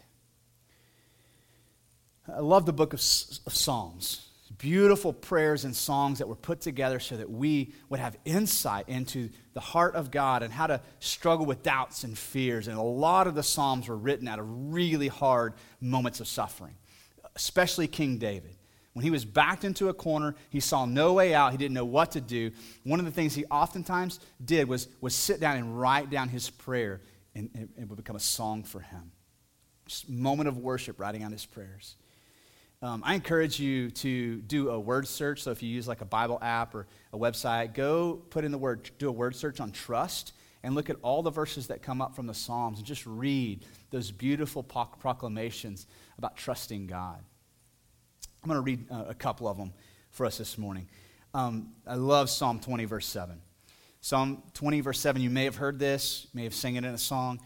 I 2.34 2.40
love 2.40 2.64
the 2.64 2.72
book 2.72 2.94
of, 2.94 3.00
Psalms. 3.02 4.26
Beautiful 4.58 5.12
prayers 5.12 5.64
and 5.64 5.74
songs 5.74 6.18
that 6.18 6.28
were 6.28 6.34
put 6.34 6.60
together 6.60 7.00
so 7.00 7.16
that 7.16 7.30
we 7.30 7.72
would 7.88 8.00
have 8.00 8.16
insight 8.24 8.88
into 8.88 9.30
the 9.54 9.60
heart 9.60 9.94
of 9.94 10.10
God 10.10 10.42
and 10.42 10.52
how 10.52 10.66
to 10.66 10.80
struggle 10.98 11.46
with 11.46 11.62
doubts 11.62 12.04
and 12.04 12.18
fears. 12.18 12.68
And 12.68 12.76
a 12.76 12.82
lot 12.82 13.26
of 13.26 13.34
the 13.34 13.42
Psalms 13.42 13.88
were 13.88 13.96
written 13.96 14.28
out 14.28 14.38
of 14.38 14.46
really 14.72 15.08
hard 15.08 15.54
moments 15.80 16.20
of 16.20 16.28
suffering, 16.28 16.74
especially 17.36 17.86
King 17.86 18.18
David. 18.18 18.56
When 18.94 19.04
he 19.04 19.10
was 19.10 19.24
backed 19.24 19.64
into 19.64 19.88
a 19.88 19.94
corner, 19.94 20.34
he 20.50 20.60
saw 20.60 20.84
no 20.84 21.14
way 21.14 21.34
out, 21.34 21.52
he 21.52 21.58
didn't 21.58 21.74
know 21.74 21.84
what 21.84 22.12
to 22.12 22.20
do. 22.20 22.50
One 22.84 22.98
of 22.98 23.06
the 23.06 23.12
things 23.12 23.34
he 23.34 23.46
oftentimes 23.46 24.20
did 24.44 24.68
was, 24.68 24.88
was 25.00 25.14
sit 25.14 25.40
down 25.40 25.56
and 25.56 25.78
write 25.80 26.10
down 26.10 26.28
his 26.28 26.50
prayer, 26.50 27.00
and, 27.34 27.48
it 27.78 27.88
would 27.88 27.96
become 27.96 28.16
a 28.16 28.20
song 28.20 28.64
for 28.64 28.80
him. 28.80 29.12
Just 29.86 30.10
moment 30.10 30.48
of 30.48 30.58
worship, 30.58 31.00
writing 31.00 31.22
out 31.22 31.32
his 31.32 31.46
prayers. 31.46 31.96
Um, 32.82 33.00
I 33.06 33.14
encourage 33.14 33.60
you 33.60 33.92
to 33.92 34.38
do 34.42 34.70
a 34.70 34.80
word 34.80 35.06
search. 35.06 35.42
So 35.42 35.52
if 35.52 35.62
you 35.62 35.68
use 35.68 35.86
like 35.86 36.00
a 36.00 36.04
Bible 36.04 36.40
app 36.42 36.74
or 36.74 36.88
a 37.12 37.18
website, 37.18 37.74
go 37.74 38.20
put 38.30 38.44
in 38.44 38.50
the 38.50 38.58
word, 38.58 38.90
do 38.98 39.08
a 39.08 39.12
word 39.12 39.36
search 39.36 39.60
on 39.60 39.70
trust 39.70 40.32
and 40.64 40.74
look 40.74 40.90
at 40.90 40.96
all 41.00 41.22
the 41.22 41.30
verses 41.30 41.68
that 41.68 41.80
come 41.80 42.02
up 42.02 42.16
from 42.16 42.26
the 42.26 42.34
Psalms 42.34 42.78
and 42.78 42.86
just 42.86 43.06
read 43.06 43.64
those 43.90 44.10
beautiful 44.10 44.64
proclamations 44.64 45.86
about 46.18 46.36
trusting 46.36 46.88
God. 46.88 47.18
I'm 48.42 48.48
going 48.48 48.58
to 48.58 48.62
read 48.62 48.90
uh, 48.90 49.04
a 49.08 49.14
couple 49.14 49.46
of 49.46 49.56
them 49.56 49.72
for 50.10 50.26
us 50.26 50.38
this 50.38 50.58
morning. 50.58 50.88
Um, 51.34 51.68
I 51.86 51.94
love 51.94 52.28
Psalm 52.30 52.58
20, 52.58 52.84
verse 52.86 53.06
7. 53.06 53.40
Psalm 54.00 54.42
20, 54.54 54.80
verse 54.80 54.98
7, 54.98 55.22
you 55.22 55.30
may 55.30 55.44
have 55.44 55.54
heard 55.54 55.78
this, 55.78 56.26
you 56.32 56.38
may 56.38 56.44
have 56.44 56.54
sang 56.54 56.74
it 56.74 56.84
in 56.84 56.92
a 56.92 56.98
song. 56.98 57.40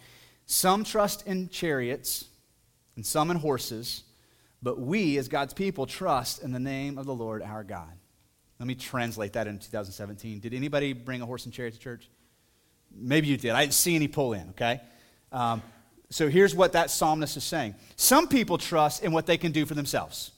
Some 0.46 0.82
trust 0.82 1.26
in 1.26 1.50
chariots 1.50 2.24
and 2.96 3.04
some 3.04 3.30
in 3.30 3.36
horses, 3.36 4.04
but 4.66 4.80
we, 4.80 5.16
as 5.16 5.28
God's 5.28 5.54
people, 5.54 5.86
trust 5.86 6.42
in 6.42 6.50
the 6.50 6.58
name 6.58 6.98
of 6.98 7.06
the 7.06 7.14
Lord 7.14 7.40
our 7.40 7.62
God. 7.62 7.92
Let 8.58 8.66
me 8.66 8.74
translate 8.74 9.34
that 9.34 9.46
in 9.46 9.60
2017. 9.60 10.40
Did 10.40 10.52
anybody 10.52 10.92
bring 10.92 11.22
a 11.22 11.24
horse 11.24 11.44
and 11.44 11.54
chariot 11.54 11.74
to 11.74 11.78
church? 11.78 12.10
Maybe 12.92 13.28
you 13.28 13.36
did. 13.36 13.52
I 13.52 13.60
didn't 13.60 13.74
see 13.74 13.94
any 13.94 14.08
pull 14.08 14.32
in, 14.32 14.48
okay? 14.48 14.80
Um, 15.30 15.62
so 16.10 16.28
here's 16.28 16.52
what 16.52 16.72
that 16.72 16.90
psalmist 16.90 17.36
is 17.36 17.44
saying 17.44 17.76
Some 17.94 18.26
people 18.26 18.58
trust 18.58 19.04
in 19.04 19.12
what 19.12 19.26
they 19.26 19.36
can 19.36 19.52
do 19.52 19.66
for 19.66 19.74
themselves. 19.74 20.32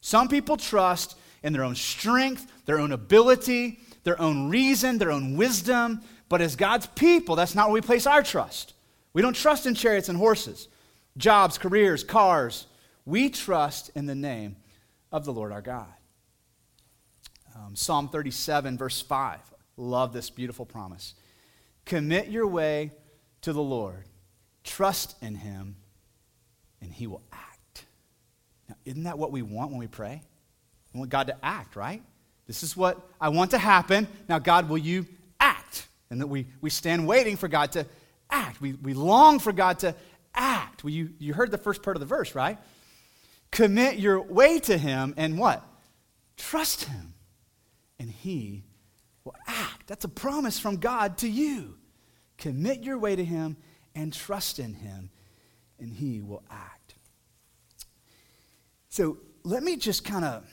Some 0.00 0.28
people 0.28 0.56
trust 0.56 1.18
in 1.42 1.52
their 1.52 1.64
own 1.64 1.74
strength, 1.74 2.46
their 2.66 2.78
own 2.78 2.92
ability, 2.92 3.80
their 4.04 4.22
own 4.22 4.50
reason, 4.50 4.98
their 4.98 5.10
own 5.10 5.36
wisdom. 5.36 6.00
But 6.28 6.40
as 6.40 6.54
God's 6.54 6.86
people, 6.86 7.34
that's 7.34 7.56
not 7.56 7.70
where 7.70 7.74
we 7.74 7.80
place 7.80 8.06
our 8.06 8.22
trust. 8.22 8.72
We 9.14 9.20
don't 9.20 9.34
trust 9.34 9.66
in 9.66 9.74
chariots 9.74 10.08
and 10.08 10.16
horses, 10.16 10.68
jobs, 11.16 11.58
careers, 11.58 12.04
cars. 12.04 12.68
We 13.06 13.30
trust 13.30 13.90
in 13.94 14.06
the 14.06 14.14
name 14.14 14.56
of 15.12 15.24
the 15.24 15.32
Lord 15.32 15.52
our 15.52 15.62
God. 15.62 15.92
Um, 17.54 17.76
Psalm 17.76 18.08
37, 18.08 18.78
verse 18.78 19.00
5. 19.00 19.40
Love 19.76 20.12
this 20.12 20.30
beautiful 20.30 20.64
promise. 20.64 21.14
Commit 21.84 22.28
your 22.28 22.46
way 22.46 22.92
to 23.42 23.52
the 23.52 23.62
Lord, 23.62 24.04
trust 24.62 25.16
in 25.22 25.34
him, 25.34 25.76
and 26.80 26.92
he 26.92 27.06
will 27.06 27.22
act. 27.32 27.84
Now, 28.68 28.76
isn't 28.84 29.02
that 29.04 29.18
what 29.18 29.32
we 29.32 29.42
want 29.42 29.70
when 29.70 29.78
we 29.78 29.86
pray? 29.86 30.22
We 30.92 30.98
want 30.98 31.10
God 31.10 31.26
to 31.26 31.36
act, 31.44 31.76
right? 31.76 32.02
This 32.46 32.62
is 32.62 32.76
what 32.76 33.06
I 33.20 33.28
want 33.28 33.50
to 33.50 33.58
happen. 33.58 34.06
Now, 34.28 34.38
God, 34.38 34.68
will 34.68 34.78
you 34.78 35.06
act? 35.40 35.86
And 36.10 36.20
that 36.20 36.26
we, 36.26 36.46
we 36.60 36.70
stand 36.70 37.06
waiting 37.06 37.36
for 37.36 37.48
God 37.48 37.72
to 37.72 37.86
act. 38.30 38.60
We, 38.60 38.74
we 38.74 38.94
long 38.94 39.38
for 39.38 39.52
God 39.52 39.80
to 39.80 39.94
act. 40.34 40.84
Well, 40.84 40.92
you, 40.92 41.10
you 41.18 41.34
heard 41.34 41.50
the 41.50 41.58
first 41.58 41.82
part 41.82 41.96
of 41.96 42.00
the 42.00 42.06
verse, 42.06 42.34
right? 42.34 42.58
Commit 43.54 43.98
your 43.98 44.20
way 44.20 44.58
to 44.60 44.76
Him 44.76 45.14
and 45.16 45.38
what? 45.38 45.64
Trust 46.36 46.84
Him. 46.84 47.14
And 47.98 48.10
He 48.10 48.64
will 49.24 49.36
act. 49.46 49.86
That's 49.86 50.04
a 50.04 50.08
promise 50.08 50.58
from 50.58 50.76
God 50.76 51.18
to 51.18 51.28
you. 51.28 51.76
Commit 52.36 52.82
your 52.82 52.98
way 52.98 53.16
to 53.16 53.24
Him 53.24 53.56
and 53.94 54.12
trust 54.12 54.58
in 54.58 54.74
Him, 54.74 55.10
and 55.78 55.92
He 55.92 56.20
will 56.20 56.42
act. 56.50 56.96
So 58.88 59.18
let 59.44 59.62
me 59.62 59.76
just 59.76 60.04
kind 60.04 60.24
of 60.24 60.44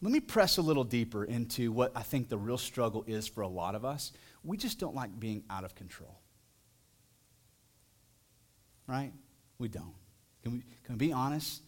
let 0.00 0.12
me 0.12 0.20
press 0.20 0.58
a 0.58 0.62
little 0.62 0.84
deeper 0.84 1.24
into 1.24 1.72
what 1.72 1.92
I 1.96 2.02
think 2.02 2.28
the 2.28 2.38
real 2.38 2.58
struggle 2.58 3.04
is 3.06 3.26
for 3.26 3.40
a 3.40 3.48
lot 3.48 3.74
of 3.74 3.84
us. 3.84 4.12
We 4.44 4.56
just 4.56 4.78
don't 4.78 4.94
like 4.94 5.18
being 5.18 5.44
out 5.50 5.64
of 5.64 5.74
control. 5.74 6.20
right? 8.86 9.12
We 9.58 9.68
don't. 9.68 9.94
Can 10.42 10.52
we, 10.52 10.58
can 10.84 10.98
we 10.98 11.06
be 11.06 11.12
honest? 11.12 11.62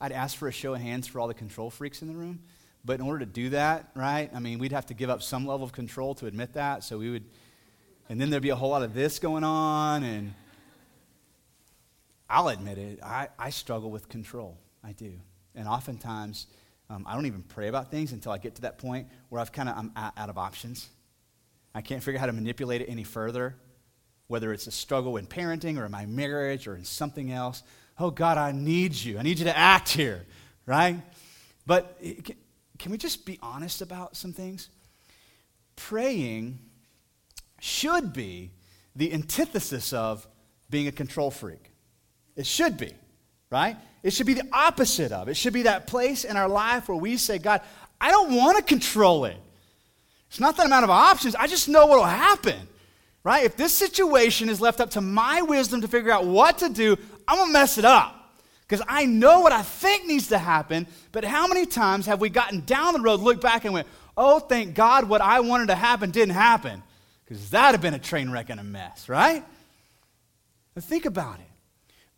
I'd 0.00 0.12
ask 0.12 0.36
for 0.36 0.48
a 0.48 0.52
show 0.52 0.74
of 0.74 0.80
hands 0.80 1.06
for 1.06 1.20
all 1.20 1.28
the 1.28 1.34
control 1.34 1.70
freaks 1.70 2.02
in 2.02 2.08
the 2.08 2.14
room. 2.14 2.40
But 2.84 3.00
in 3.00 3.06
order 3.06 3.20
to 3.20 3.26
do 3.26 3.50
that, 3.50 3.90
right, 3.94 4.30
I 4.32 4.38
mean, 4.38 4.58
we'd 4.58 4.72
have 4.72 4.86
to 4.86 4.94
give 4.94 5.10
up 5.10 5.22
some 5.22 5.46
level 5.46 5.64
of 5.64 5.72
control 5.72 6.14
to 6.16 6.26
admit 6.26 6.54
that. 6.54 6.84
So 6.84 6.98
we 6.98 7.10
would, 7.10 7.24
and 8.08 8.20
then 8.20 8.30
there'd 8.30 8.42
be 8.42 8.50
a 8.50 8.56
whole 8.56 8.70
lot 8.70 8.82
of 8.82 8.94
this 8.94 9.18
going 9.18 9.44
on. 9.44 10.04
And 10.04 10.34
I'll 12.30 12.48
admit 12.48 12.78
it, 12.78 13.02
I, 13.02 13.28
I 13.38 13.50
struggle 13.50 13.90
with 13.90 14.08
control. 14.08 14.56
I 14.84 14.92
do. 14.92 15.12
And 15.54 15.66
oftentimes, 15.66 16.46
um, 16.88 17.04
I 17.06 17.14
don't 17.14 17.26
even 17.26 17.42
pray 17.42 17.68
about 17.68 17.90
things 17.90 18.12
until 18.12 18.32
I 18.32 18.38
get 18.38 18.54
to 18.54 18.62
that 18.62 18.78
point 18.78 19.08
where 19.28 19.40
I've 19.40 19.52
kind 19.52 19.68
of, 19.68 19.76
I'm 19.76 19.92
out 19.96 20.30
of 20.30 20.38
options. 20.38 20.88
I 21.74 21.80
can't 21.80 22.02
figure 22.02 22.18
out 22.18 22.20
how 22.20 22.26
to 22.26 22.32
manipulate 22.32 22.80
it 22.80 22.86
any 22.86 23.04
further, 23.04 23.56
whether 24.28 24.52
it's 24.52 24.66
a 24.66 24.70
struggle 24.70 25.16
in 25.16 25.26
parenting 25.26 25.78
or 25.78 25.84
in 25.84 25.92
my 25.92 26.06
marriage 26.06 26.66
or 26.66 26.76
in 26.76 26.84
something 26.84 27.32
else. 27.32 27.62
Oh, 27.98 28.10
God, 28.10 28.38
I 28.38 28.52
need 28.52 28.94
you. 28.94 29.18
I 29.18 29.22
need 29.22 29.38
you 29.38 29.44
to 29.46 29.56
act 29.56 29.88
here, 29.88 30.24
right? 30.66 31.00
But 31.66 32.00
can 32.78 32.92
we 32.92 32.98
just 32.98 33.26
be 33.26 33.38
honest 33.42 33.82
about 33.82 34.16
some 34.16 34.32
things? 34.32 34.68
Praying 35.76 36.58
should 37.60 38.12
be 38.12 38.50
the 38.94 39.12
antithesis 39.12 39.92
of 39.92 40.26
being 40.70 40.86
a 40.86 40.92
control 40.92 41.30
freak. 41.30 41.72
It 42.36 42.46
should 42.46 42.76
be, 42.76 42.92
right? 43.50 43.76
It 44.02 44.12
should 44.12 44.26
be 44.26 44.34
the 44.34 44.48
opposite 44.52 45.12
of. 45.12 45.28
It 45.28 45.36
should 45.36 45.52
be 45.52 45.62
that 45.62 45.86
place 45.86 46.24
in 46.24 46.36
our 46.36 46.48
life 46.48 46.88
where 46.88 46.96
we 46.96 47.16
say, 47.16 47.38
God, 47.38 47.62
I 48.00 48.10
don't 48.10 48.34
want 48.34 48.58
to 48.58 48.62
control 48.62 49.24
it. 49.24 49.36
It's 50.28 50.40
not 50.40 50.56
that 50.56 50.70
I'm 50.70 50.84
of 50.84 50.90
options. 50.90 51.34
I 51.34 51.46
just 51.46 51.68
know 51.68 51.86
what 51.86 51.98
will 51.98 52.04
happen, 52.04 52.56
right? 53.24 53.44
If 53.44 53.56
this 53.56 53.72
situation 53.72 54.48
is 54.48 54.60
left 54.60 54.80
up 54.80 54.90
to 54.90 55.00
my 55.00 55.42
wisdom 55.42 55.80
to 55.80 55.88
figure 55.88 56.12
out 56.12 56.26
what 56.26 56.58
to 56.58 56.68
do, 56.68 56.96
I'm 57.28 57.36
going 57.36 57.48
to 57.50 57.52
mess 57.52 57.78
it 57.78 57.84
up 57.84 58.34
because 58.66 58.84
I 58.88 59.04
know 59.04 59.40
what 59.40 59.52
I 59.52 59.62
think 59.62 60.06
needs 60.06 60.28
to 60.28 60.38
happen, 60.38 60.86
but 61.12 61.24
how 61.24 61.46
many 61.46 61.66
times 61.66 62.06
have 62.06 62.20
we 62.20 62.30
gotten 62.30 62.64
down 62.64 62.94
the 62.94 63.00
road, 63.00 63.20
looked 63.20 63.42
back, 63.42 63.64
and 63.64 63.74
went, 63.74 63.86
oh, 64.16 64.40
thank 64.40 64.74
God 64.74 65.08
what 65.08 65.20
I 65.20 65.40
wanted 65.40 65.68
to 65.68 65.74
happen 65.74 66.10
didn't 66.10 66.34
happen? 66.34 66.82
Because 67.24 67.50
that 67.50 67.66
would 67.66 67.72
have 67.72 67.82
been 67.82 67.94
a 67.94 67.98
train 67.98 68.30
wreck 68.30 68.48
and 68.48 68.58
a 68.58 68.64
mess, 68.64 69.08
right? 69.08 69.44
But 70.74 70.84
think 70.84 71.04
about 71.04 71.38
it. 71.38 71.44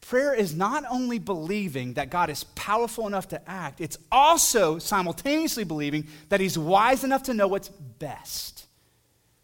Prayer 0.01 0.33
is 0.33 0.55
not 0.55 0.85
only 0.89 1.19
believing 1.19 1.95
that 1.95 2.11
God 2.11 2.31
is 2.31 2.45
powerful 2.45 3.07
enough 3.07 3.29
to 3.29 3.51
act, 3.51 3.81
it's 3.81 3.99
also 4.11 4.79
simultaneously 4.79 5.65
believing 5.65 6.07
that 6.31 6.41
He's 6.41 6.57
wise 6.57 7.05
enough 7.05 7.25
to 7.25 7.35
know 7.35 7.49
what's 7.49 7.69
best. 7.69 8.67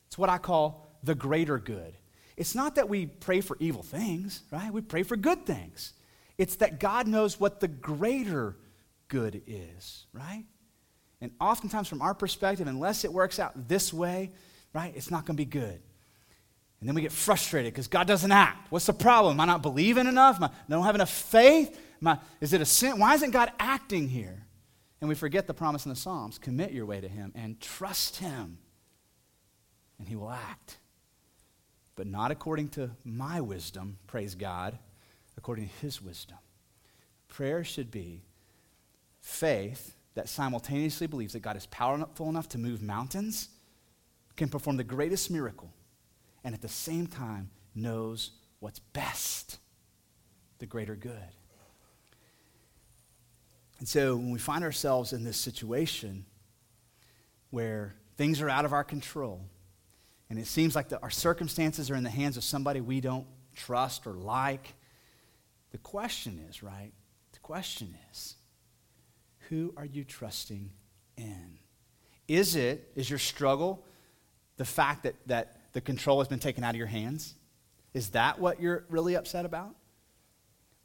It's 0.06 0.16
what 0.16 0.30
I 0.30 0.38
call 0.38 0.88
the 1.02 1.14
greater 1.14 1.58
good. 1.58 1.94
It's 2.36 2.54
not 2.54 2.74
that 2.74 2.88
we 2.88 3.06
pray 3.06 3.40
for 3.40 3.56
evil 3.60 3.82
things, 3.82 4.42
right? 4.50 4.72
We 4.72 4.82
pray 4.82 5.02
for 5.02 5.16
good 5.16 5.46
things. 5.46 5.94
It's 6.36 6.56
that 6.56 6.80
God 6.80 7.06
knows 7.06 7.40
what 7.40 7.60
the 7.60 7.68
greater 7.68 8.56
good 9.08 9.42
is, 9.46 10.06
right? 10.12 10.44
And 11.20 11.32
oftentimes, 11.40 11.88
from 11.88 12.02
our 12.02 12.14
perspective, 12.14 12.66
unless 12.66 13.04
it 13.04 13.12
works 13.12 13.38
out 13.38 13.68
this 13.68 13.92
way, 13.92 14.32
right, 14.74 14.92
it's 14.94 15.10
not 15.10 15.24
going 15.24 15.36
to 15.36 15.40
be 15.40 15.46
good. 15.46 15.80
And 16.80 16.88
then 16.88 16.94
we 16.94 17.00
get 17.00 17.12
frustrated 17.12 17.72
because 17.72 17.88
God 17.88 18.06
doesn't 18.06 18.30
act. 18.30 18.70
What's 18.70 18.84
the 18.84 18.92
problem? 18.92 19.36
Am 19.36 19.40
I 19.40 19.46
not 19.46 19.62
believing 19.62 20.06
enough? 20.06 20.36
Am 20.36 20.44
I, 20.44 20.50
don't 20.68 20.84
have 20.84 20.94
enough 20.94 21.10
faith? 21.10 21.80
I, 22.04 22.18
is 22.40 22.52
it 22.52 22.60
a 22.60 22.66
sin? 22.66 22.98
Why 22.98 23.14
isn't 23.14 23.30
God 23.30 23.50
acting 23.58 24.08
here? 24.08 24.46
And 25.00 25.08
we 25.08 25.14
forget 25.14 25.46
the 25.46 25.54
promise 25.54 25.86
in 25.86 25.90
the 25.90 25.96
Psalms 25.96 26.38
commit 26.38 26.72
your 26.72 26.86
way 26.86 27.00
to 27.00 27.08
Him 27.08 27.32
and 27.34 27.60
trust 27.60 28.16
Him, 28.16 28.58
and 29.98 30.06
He 30.06 30.16
will 30.16 30.30
act. 30.30 30.78
But 31.96 32.06
not 32.06 32.30
according 32.30 32.68
to 32.70 32.90
my 33.04 33.40
wisdom, 33.40 33.98
praise 34.06 34.34
God, 34.34 34.78
according 35.36 35.68
to 35.68 35.74
his 35.80 36.00
wisdom. 36.00 36.36
Prayer 37.28 37.64
should 37.64 37.90
be 37.90 38.22
faith 39.20 39.94
that 40.14 40.28
simultaneously 40.28 41.06
believes 41.06 41.32
that 41.32 41.40
God 41.40 41.56
is 41.56 41.66
powerful 41.66 42.28
enough 42.28 42.48
to 42.50 42.58
move 42.58 42.82
mountains, 42.82 43.48
can 44.36 44.48
perform 44.48 44.76
the 44.76 44.84
greatest 44.84 45.30
miracle, 45.30 45.72
and 46.44 46.54
at 46.54 46.62
the 46.62 46.68
same 46.68 47.06
time 47.06 47.50
knows 47.74 48.30
what's 48.60 48.78
best, 48.78 49.58
the 50.58 50.66
greater 50.66 50.94
good. 50.94 51.12
And 53.78 53.88
so 53.88 54.16
when 54.16 54.30
we 54.30 54.38
find 54.38 54.64
ourselves 54.64 55.12
in 55.12 55.24
this 55.24 55.36
situation 55.36 56.24
where 57.50 57.94
things 58.16 58.40
are 58.40 58.48
out 58.48 58.64
of 58.64 58.72
our 58.72 58.84
control, 58.84 59.42
and 60.28 60.38
it 60.38 60.46
seems 60.46 60.74
like 60.74 60.88
the, 60.88 61.00
our 61.02 61.10
circumstances 61.10 61.90
are 61.90 61.94
in 61.94 62.04
the 62.04 62.10
hands 62.10 62.36
of 62.36 62.44
somebody 62.44 62.80
we 62.80 63.00
don't 63.00 63.26
trust 63.54 64.06
or 64.06 64.12
like, 64.12 64.74
the 65.70 65.78
question 65.78 66.44
is, 66.48 66.62
right? 66.62 66.92
The 67.32 67.38
question 67.40 67.96
is, 68.10 68.34
who 69.48 69.72
are 69.76 69.84
you 69.84 70.04
trusting 70.04 70.70
in? 71.16 71.58
Is 72.26 72.56
it, 72.56 72.90
is 72.96 73.08
your 73.08 73.18
struggle 73.18 73.84
the 74.56 74.64
fact 74.64 75.04
that, 75.04 75.14
that 75.26 75.72
the 75.72 75.80
control 75.80 76.18
has 76.18 76.28
been 76.28 76.40
taken 76.40 76.64
out 76.64 76.70
of 76.70 76.76
your 76.76 76.86
hands? 76.86 77.34
Is 77.94 78.10
that 78.10 78.38
what 78.38 78.60
you're 78.60 78.84
really 78.88 79.14
upset 79.14 79.44
about? 79.44 79.74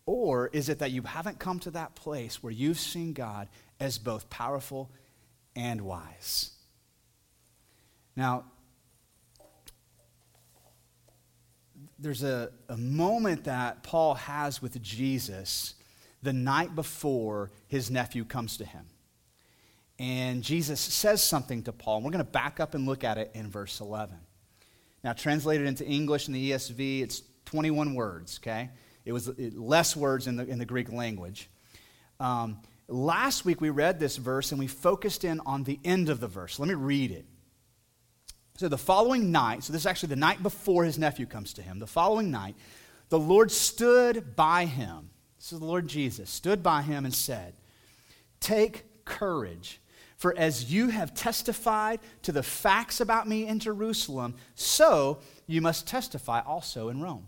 Or 0.06 0.48
is 0.48 0.70
it 0.70 0.80
that 0.80 0.92
you 0.92 1.04
haven't 1.04 1.40
come 1.40 1.60
to 1.60 1.72
that 1.72 1.96
place 1.96 2.44
where 2.44 2.52
you've 2.52 2.80
seen 2.80 3.14
God 3.14 3.48
as 3.80 3.98
both 3.98 4.30
powerful 4.30 4.92
and 5.56 5.82
wise? 5.82 6.52
Now, 8.16 8.46
there's 12.02 12.24
a, 12.24 12.50
a 12.68 12.78
moment 12.78 13.44
that 13.44 13.84
Paul 13.84 14.16
has 14.16 14.62
with 14.62 14.82
Jesus 14.82 15.76
the 16.24 16.34
night 16.34 16.76
before 16.76 17.52
his 17.68 17.92
nephew 17.92 18.26
comes 18.26 18.58
to 18.58 18.66
him. 18.66 18.86
And 20.00 20.42
Jesus 20.42 20.80
says 20.80 21.24
something 21.24 21.62
to 21.64 21.72
Paul. 21.72 21.98
And 21.98 22.06
we're 22.06 22.12
going 22.12 22.26
to 22.26 22.32
back 22.32 22.60
up 22.60 22.74
and 22.74 22.88
look 22.88 23.04
at 23.04 23.20
it 23.20 23.32
in 23.36 23.50
verse 23.50 23.80
11. 23.80 24.16
Now, 25.04 25.14
translated 25.14 25.68
into 25.68 25.86
English 25.86 26.28
in 26.28 26.34
the 26.34 26.52
ESV, 26.52 27.04
it's 27.04 27.22
21 27.46 27.94
words, 27.94 28.40
okay? 28.42 28.70
It 29.06 29.14
was 29.14 29.32
less 29.38 29.96
words 29.96 30.28
in 30.28 30.36
the, 30.38 30.46
in 30.46 30.58
the 30.58 30.66
Greek 30.66 30.92
language. 30.92 31.50
Um, 32.20 32.62
last 32.88 33.46
week 33.46 33.62
we 33.62 33.70
read 33.70 34.00
this 34.00 34.18
verse 34.18 34.52
and 34.52 34.60
we 34.60 34.68
focused 34.68 35.24
in 35.24 35.40
on 35.46 35.64
the 35.64 35.80
end 35.84 36.10
of 36.10 36.20
the 36.20 36.28
verse. 36.28 36.60
Let 36.60 36.68
me 36.68 36.76
read 36.76 37.12
it. 37.12 37.26
So 38.58 38.68
the 38.68 38.78
following 38.78 39.32
night, 39.32 39.64
so 39.64 39.74
this 39.74 39.84
is 39.84 39.86
actually 39.86 40.10
the 40.10 40.18
night 40.18 40.44
before 40.44 40.84
his 40.84 41.00
nephew 41.00 41.26
comes 41.26 41.54
to 41.54 41.62
him, 41.62 41.80
the 41.80 41.88
following 41.88 42.30
night, 42.30 42.56
the 43.10 43.20
Lord 43.20 43.52
stood 43.52 44.36
by 44.36 44.66
him. 44.66 45.10
This 45.38 45.54
is 45.54 45.60
the 45.60 45.66
Lord 45.66 45.88
Jesus, 45.88 46.30
stood 46.30 46.62
by 46.62 46.82
him 46.82 47.04
and 47.06 47.14
said, 47.14 47.54
Take 48.40 49.06
courage, 49.06 49.82
for 50.16 50.38
as 50.38 50.72
you 50.72 50.90
have 50.90 51.14
testified 51.14 52.00
to 52.22 52.32
the 52.32 52.44
facts 52.44 53.02
about 53.02 53.28
me 53.28 53.48
in 53.48 53.60
Jerusalem, 53.60 54.36
so 54.56 55.20
you 55.48 55.62
must 55.62 55.88
testify 55.88 56.42
also 56.42 56.90
in 56.90 57.02
Rome. 57.02 57.28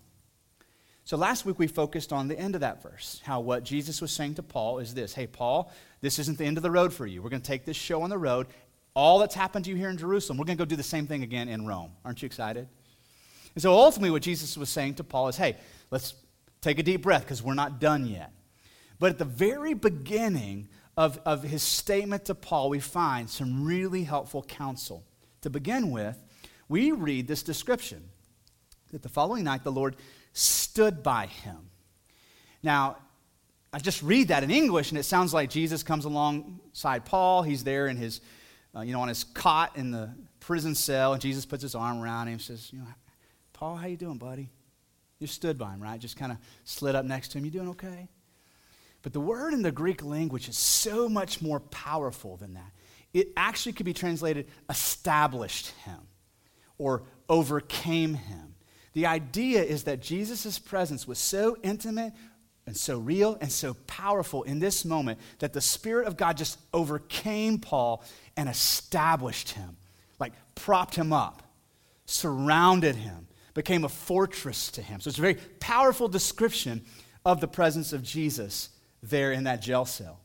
So 1.06 1.18
last 1.18 1.46
week 1.46 1.60
we 1.60 1.68
focused 1.68 2.14
on 2.14 2.30
the 2.30 2.40
end 2.40 2.56
of 2.56 2.62
that 2.62 2.82
verse, 2.82 3.20
how 3.26 3.42
what 3.42 3.64
Jesus 3.64 4.00
was 4.00 4.12
saying 4.12 4.36
to 4.36 4.44
Paul 4.44 4.80
is 4.80 4.94
this 4.94 5.14
Hey, 5.14 5.28
Paul, 5.28 5.72
this 6.02 6.18
isn't 6.20 6.38
the 6.38 6.46
end 6.46 6.58
of 6.58 6.64
the 6.64 6.72
road 6.72 6.94
for 6.94 7.06
you. 7.06 7.22
We're 7.22 7.30
going 7.30 7.42
to 7.42 7.48
take 7.48 7.66
this 7.66 7.76
show 7.76 8.04
on 8.04 8.10
the 8.10 8.18
road, 8.18 8.48
all 8.96 9.20
that's 9.20 9.36
happened 9.36 9.66
to 9.66 9.72
you 9.72 9.78
here 9.78 9.90
in 9.90 9.98
Jerusalem, 9.98 10.38
we're 10.38 10.46
going 10.46 10.58
to 10.58 10.62
go 10.62 10.66
do 10.66 10.76
the 10.76 10.84
same 10.84 11.08
thing 11.08 11.24
again 11.24 11.48
in 11.50 11.66
Rome. 11.66 11.92
Aren't 12.06 12.22
you 12.22 12.26
excited? 12.28 12.68
And 13.56 13.62
so 13.62 13.74
ultimately, 13.74 14.12
what 14.12 14.22
Jesus 14.22 14.58
was 14.58 14.70
saying 14.70 14.96
to 14.96 15.04
Paul 15.04 15.28
is 15.28 15.38
hey, 15.38 15.58
let's 15.92 16.14
take 16.62 16.80
a 16.80 16.84
deep 16.84 17.02
breath 17.02 17.22
because 17.22 17.42
we're 17.44 17.54
not 17.54 17.80
done 17.80 18.06
yet. 18.06 18.32
But 19.00 19.12
at 19.12 19.18
the 19.18 19.26
very 19.26 19.74
beginning 19.74 20.70
of, 20.96 21.20
of 21.26 21.44
his 21.44 21.64
statement 21.64 22.26
to 22.26 22.36
Paul, 22.36 22.70
we 22.70 22.80
find 22.80 23.30
some 23.30 23.66
really 23.66 24.04
helpful 24.04 24.44
counsel. 24.44 25.04
To 25.42 25.50
begin 25.50 25.92
with, 25.92 26.18
we 26.70 26.92
read 26.92 27.28
this 27.28 27.44
description 27.44 28.02
that 28.92 29.02
the 29.02 29.10
following 29.10 29.44
night 29.44 29.64
the 29.64 29.72
Lord 29.72 29.98
stood 30.32 31.04
by 31.04 31.26
him. 31.26 31.70
Now, 32.62 32.98
I 33.74 33.80
just 33.80 34.02
read 34.04 34.30
that 34.30 34.44
in 34.44 34.52
English, 34.52 34.92
and 34.92 34.98
it 34.98 35.04
sounds 35.04 35.34
like 35.34 35.50
Jesus 35.50 35.84
comes 35.84 36.06
alongside 36.06 37.06
Paul. 37.06 37.42
He's 37.42 37.64
there 37.64 37.88
in 37.88 37.98
his 37.98 38.22
uh, 38.76 38.82
you 38.82 38.94
know, 38.94 39.02
on 39.02 39.08
his 39.08 39.24
cot 39.24 39.76
in 39.76 39.92
the 39.92 40.14
prison 40.40 40.76
cell, 40.76 41.14
and 41.14 41.22
Jesus 41.22 41.46
puts 41.46 41.62
his 41.62 41.76
arm 41.76 42.02
around 42.02 42.28
him 42.28 42.34
and 42.34 42.42
says, 42.42 42.72
you 42.72 42.80
know, 42.80 42.86
Paul, 43.54 43.76
how 43.76 43.88
you 43.88 43.98
doing, 43.98 44.18
buddy? 44.18 44.50
You 45.20 45.28
stood 45.28 45.58
by 45.58 45.72
him, 45.72 45.82
right? 45.82 46.00
Just 46.00 46.18
kind 46.18 46.32
of 46.32 46.38
slid 46.64 46.96
up 46.96 47.06
next 47.06 47.30
to 47.30 47.38
him. 47.38 47.46
You 47.46 47.52
doing 47.52 47.70
okay? 47.70 48.10
But 49.04 49.14
the 49.14 49.22
word 49.22 49.54
in 49.54 49.62
the 49.62 49.72
Greek 49.72 50.04
language 50.04 50.50
is 50.50 50.58
so 50.58 51.08
much 51.08 51.42
more 51.42 51.60
powerful 51.60 52.38
than 52.38 52.56
that. 52.56 52.72
It 53.14 53.30
actually 53.38 53.74
could 53.74 53.86
be 53.86 53.94
translated 53.94 54.48
established 54.70 55.68
him 55.86 56.00
or 56.78 57.04
overcame 57.30 58.16
him. 58.16 58.56
The 58.94 59.06
idea 59.06 59.62
is 59.64 59.84
that 59.84 60.02
Jesus' 60.02 60.58
presence 60.60 61.08
was 61.08 61.20
so 61.20 61.58
intimate 61.64 62.14
and 62.65 62.76
so 62.76 62.97
real 62.97 63.38
and 63.41 63.52
so 63.52 63.76
powerful 63.88 64.43
in 64.43 64.60
this 64.60 64.86
moment 64.86 65.19
that 65.39 65.54
the 65.54 65.62
Spirit 65.62 66.08
of 66.08 66.17
God 66.17 66.38
just 66.38 66.60
overcame 66.73 67.60
Paul 67.60 68.04
and 68.38 68.47
established 68.47 69.52
him, 69.52 69.78
like 70.19 70.34
propped 70.56 70.95
him 70.95 71.12
up, 71.12 71.43
surrounded 72.06 72.95
him, 72.95 73.28
became 73.54 73.84
a 73.84 73.89
fortress 73.89 74.71
to 74.71 74.82
him. 74.82 74.99
So 74.99 75.10
it's 75.10 75.17
a 75.17 75.21
very 75.21 75.38
powerful 75.60 76.08
description 76.08 76.84
of 77.26 77.41
the 77.41 77.47
presence 77.47 77.93
of 77.93 78.04
Jesus 78.04 78.69
there 79.02 79.32
in 79.32 79.43
that 79.43 79.62
jail 79.62 79.86
cell. 79.86 80.19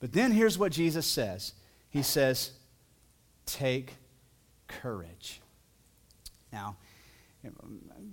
But 0.00 0.12
then 0.12 0.32
here's 0.32 0.58
what 0.58 0.72
Jesus 0.72 1.06
says 1.06 1.54
He 1.90 2.02
says, 2.02 2.52
Take 3.46 3.94
courage. 4.66 5.40
Now, 6.52 6.76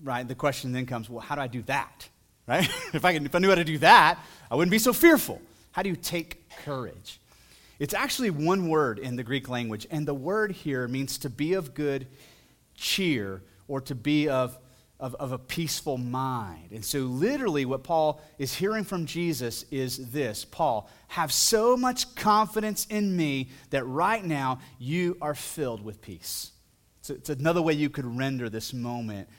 right, 0.04 0.28
the 0.28 0.36
question 0.36 0.72
then 0.72 0.86
comes, 0.86 1.10
well, 1.10 1.20
how 1.20 1.36
do 1.36 1.42
I 1.42 1.48
do 1.48 1.62
that? 1.64 2.10
Right? 2.50 2.68
if, 2.94 3.06
I 3.06 3.14
can, 3.14 3.26
if 3.26 3.36
I 3.36 3.40
knew 3.40 3.50
how 3.50 3.56
to 3.56 3.64
do 3.64 3.78
that, 3.78 4.20
I 4.50 4.56
wouldn't 4.56 4.72
be 4.72 4.80
so 4.80 4.92
fearful. 4.92 5.40
How 5.72 5.84
do 5.84 5.90
you 5.90 5.96
take 5.96 6.50
courage? 6.64 7.20
It's 7.78 7.94
actually 7.94 8.32
one 8.32 8.68
word 8.68 8.98
in 8.98 9.16
the 9.16 9.24
Greek 9.24 9.48
language, 9.48 9.88
and 9.92 10.08
the 10.08 10.14
word 10.16 10.52
here 10.52 10.88
means 10.88 11.20
to 11.20 11.30
be 11.30 11.54
of 11.54 11.76
good 11.76 12.08
cheer 12.76 13.44
or 13.68 13.82
to 13.82 13.94
be 13.94 14.28
of, 14.28 14.58
of, 15.00 15.16
of, 15.16 15.32
a 15.32 15.38
peaceful 15.38 15.98
mind. 15.98 16.72
And 16.72 16.84
so, 16.84 17.00
literally, 17.02 17.66
what 17.66 17.84
Paul 17.84 18.20
is 18.38 18.54
hearing 18.56 18.84
from 18.84 19.06
Jesus 19.06 19.64
is 19.70 20.10
this 20.10 20.44
Paul, 20.44 20.90
have 21.10 21.32
so 21.32 21.78
much 21.78 22.16
confidence 22.16 22.86
in 22.90 23.16
me 23.16 23.50
that 23.70 23.86
right 23.86 24.26
now 24.26 24.60
you 24.80 25.18
are 25.22 25.36
filled 25.36 25.86
with 25.86 26.02
peace. 26.02 26.52
It's 27.08 27.30
another 27.30 27.62
way 27.62 27.74
you 27.74 27.90
could 27.90 28.06
render 28.06 28.50
this 28.50 28.74
moment 28.74 29.30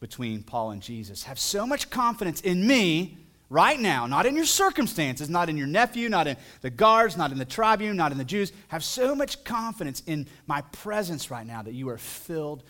between 0.00 0.42
Paul 0.42 0.70
and 0.72 0.82
Jesus. 0.82 1.24
Have 1.24 1.38
so 1.38 1.66
much 1.66 1.90
confidence 1.90 2.40
in 2.40 2.66
me 2.66 3.18
right 3.50 3.78
now, 3.78 4.06
not 4.06 4.24
in 4.26 4.34
your 4.34 4.46
circumstances, 4.46 5.28
not 5.28 5.48
in 5.48 5.56
your 5.56 5.66
nephew, 5.66 6.08
not 6.08 6.26
in 6.26 6.36
the 6.62 6.70
guards, 6.70 7.16
not 7.16 7.32
in 7.32 7.38
the 7.38 7.44
tribune, 7.44 7.96
not 7.96 8.12
in 8.12 8.18
the 8.18 8.24
Jews. 8.24 8.52
Have 8.68 8.82
so 8.82 9.14
much 9.14 9.44
confidence 9.44 10.02
in 10.06 10.26
my 10.46 10.62
presence 10.62 11.30
right 11.30 11.46
now 11.46 11.62
that 11.62 11.74
you 11.74 11.88
are 11.90 11.98
filled 11.98 12.62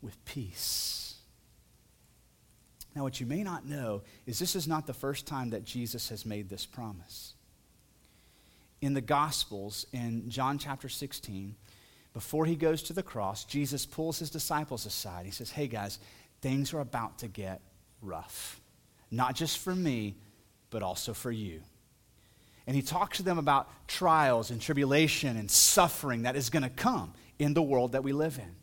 with 0.00 0.24
peace. 0.24 1.16
Now, 2.94 3.02
what 3.02 3.20
you 3.20 3.26
may 3.26 3.42
not 3.42 3.66
know 3.66 4.02
is 4.26 4.38
this 4.38 4.56
is 4.56 4.66
not 4.66 4.86
the 4.86 4.94
first 4.94 5.26
time 5.26 5.50
that 5.50 5.64
Jesus 5.64 6.08
has 6.08 6.26
made 6.26 6.48
this 6.48 6.66
promise. 6.66 7.34
In 8.80 8.94
the 8.94 9.00
Gospels, 9.00 9.86
in 9.92 10.28
John 10.28 10.58
chapter 10.58 10.88
16, 10.88 11.54
before 12.12 12.44
he 12.44 12.56
goes 12.56 12.82
to 12.84 12.92
the 12.92 13.02
cross, 13.02 13.44
Jesus 13.44 13.86
pulls 13.86 14.18
his 14.18 14.30
disciples 14.30 14.86
aside. 14.86 15.26
He 15.26 15.30
says, 15.30 15.50
Hey 15.50 15.68
guys, 15.68 16.00
things 16.40 16.72
are 16.72 16.80
about 16.80 17.18
to 17.18 17.28
get 17.28 17.60
rough. 18.00 18.60
Not 19.10 19.34
just 19.34 19.58
for 19.58 19.74
me, 19.74 20.16
but 20.70 20.82
also 20.82 21.12
for 21.12 21.30
you. 21.30 21.60
And 22.66 22.76
he 22.76 22.82
talks 22.82 23.16
to 23.16 23.22
them 23.22 23.38
about 23.38 23.68
trials 23.88 24.50
and 24.50 24.60
tribulation 24.60 25.36
and 25.36 25.50
suffering 25.50 26.22
that 26.22 26.36
is 26.36 26.50
going 26.50 26.62
to 26.62 26.70
come 26.70 27.14
in 27.38 27.54
the 27.54 27.62
world 27.62 27.92
that 27.92 28.04
we 28.04 28.12
live 28.12 28.38
in. 28.38 28.54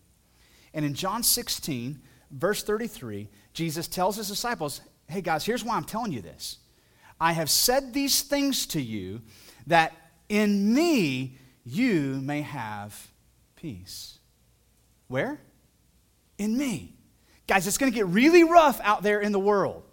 And 0.74 0.86
in 0.86 0.94
John 0.94 1.24
16, 1.24 2.00
verse 2.32 2.63
33, 2.63 3.28
Jesus 3.54 3.88
tells 3.88 4.16
his 4.16 4.28
disciples, 4.28 4.82
Hey 5.08 5.22
guys, 5.22 5.46
here's 5.46 5.63
why 5.63 5.76
I'm 5.76 5.84
telling 5.84 6.12
you 6.12 6.22
this. 6.22 6.58
I 7.20 7.34
have 7.34 7.50
said 7.50 7.94
these 7.94 8.22
things 8.22 8.68
to 8.68 8.82
you 8.82 9.22
that 9.66 9.94
in 10.30 10.74
me 10.74 11.38
you 11.66 12.22
may 12.22 12.42
have 12.42 13.12
peace. 13.56 14.20
Where? 15.08 15.40
In 16.38 16.58
me. 16.58 16.97
Guys, 17.48 17.66
it's 17.66 17.78
going 17.78 17.92
to 17.92 17.96
get 17.96 18.08
really 18.08 18.44
rough 18.44 18.80
out 18.82 19.04
there 19.04 19.22
in 19.22 19.32
the 19.32 19.40
world 19.40 19.84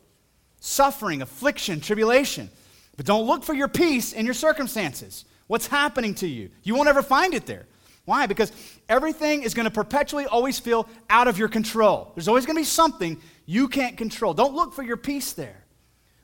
suffering, 0.60 1.20
affliction, 1.20 1.80
tribulation. 1.80 2.50
But 2.96 3.06
don't 3.06 3.26
look 3.26 3.44
for 3.44 3.54
your 3.54 3.68
peace 3.68 4.12
in 4.12 4.24
your 4.24 4.34
circumstances. 4.34 5.24
What's 5.46 5.66
happening 5.66 6.14
to 6.16 6.26
you? 6.26 6.50
You 6.62 6.74
won't 6.74 6.88
ever 6.88 7.02
find 7.02 7.34
it 7.34 7.44
there. 7.44 7.66
Why? 8.06 8.26
Because 8.26 8.52
everything 8.88 9.42
is 9.42 9.54
going 9.54 9.64
to 9.64 9.70
perpetually 9.70 10.26
always 10.26 10.58
feel 10.58 10.88
out 11.08 11.28
of 11.28 11.38
your 11.38 11.48
control. 11.48 12.12
There's 12.14 12.28
always 12.28 12.46
going 12.46 12.56
to 12.56 12.60
be 12.60 12.66
something 12.66 13.20
you 13.46 13.68
can't 13.68 13.96
control. 13.96 14.34
Don't 14.34 14.54
look 14.54 14.72
for 14.72 14.82
your 14.82 14.96
peace 14.96 15.32
there. 15.32 15.64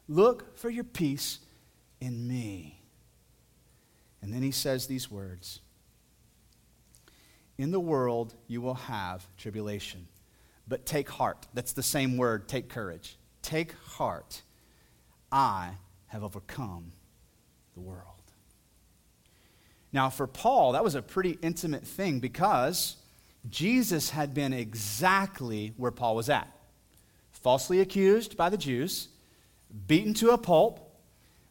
Look 0.08 0.56
for 0.56 0.70
your 0.70 0.84
peace 0.84 1.38
in 2.00 2.26
me. 2.26 2.80
And 4.22 4.32
then 4.32 4.42
he 4.42 4.50
says 4.50 4.86
these 4.86 5.10
words 5.10 5.60
In 7.56 7.70
the 7.70 7.80
world 7.80 8.34
you 8.46 8.60
will 8.60 8.74
have 8.74 9.26
tribulation, 9.36 10.06
but 10.68 10.86
take 10.86 11.08
heart. 11.08 11.46
That's 11.54 11.72
the 11.72 11.82
same 11.82 12.16
word, 12.16 12.48
take 12.48 12.68
courage. 12.68 13.16
Take 13.42 13.74
heart. 13.84 14.42
I 15.32 15.72
have 16.08 16.22
overcome 16.22 16.92
the 17.74 17.80
world. 17.80 18.06
Now, 19.92 20.10
for 20.10 20.26
Paul, 20.26 20.72
that 20.72 20.84
was 20.84 20.94
a 20.94 21.02
pretty 21.02 21.38
intimate 21.42 21.86
thing 21.86 22.20
because 22.20 22.96
Jesus 23.48 24.10
had 24.10 24.34
been 24.34 24.52
exactly 24.52 25.72
where 25.76 25.90
Paul 25.90 26.16
was 26.16 26.28
at 26.28 26.48
falsely 27.40 27.80
accused 27.80 28.36
by 28.36 28.50
the 28.50 28.56
Jews, 28.56 29.08
beaten 29.86 30.14
to 30.14 30.30
a 30.30 30.38
pulp, 30.38 30.94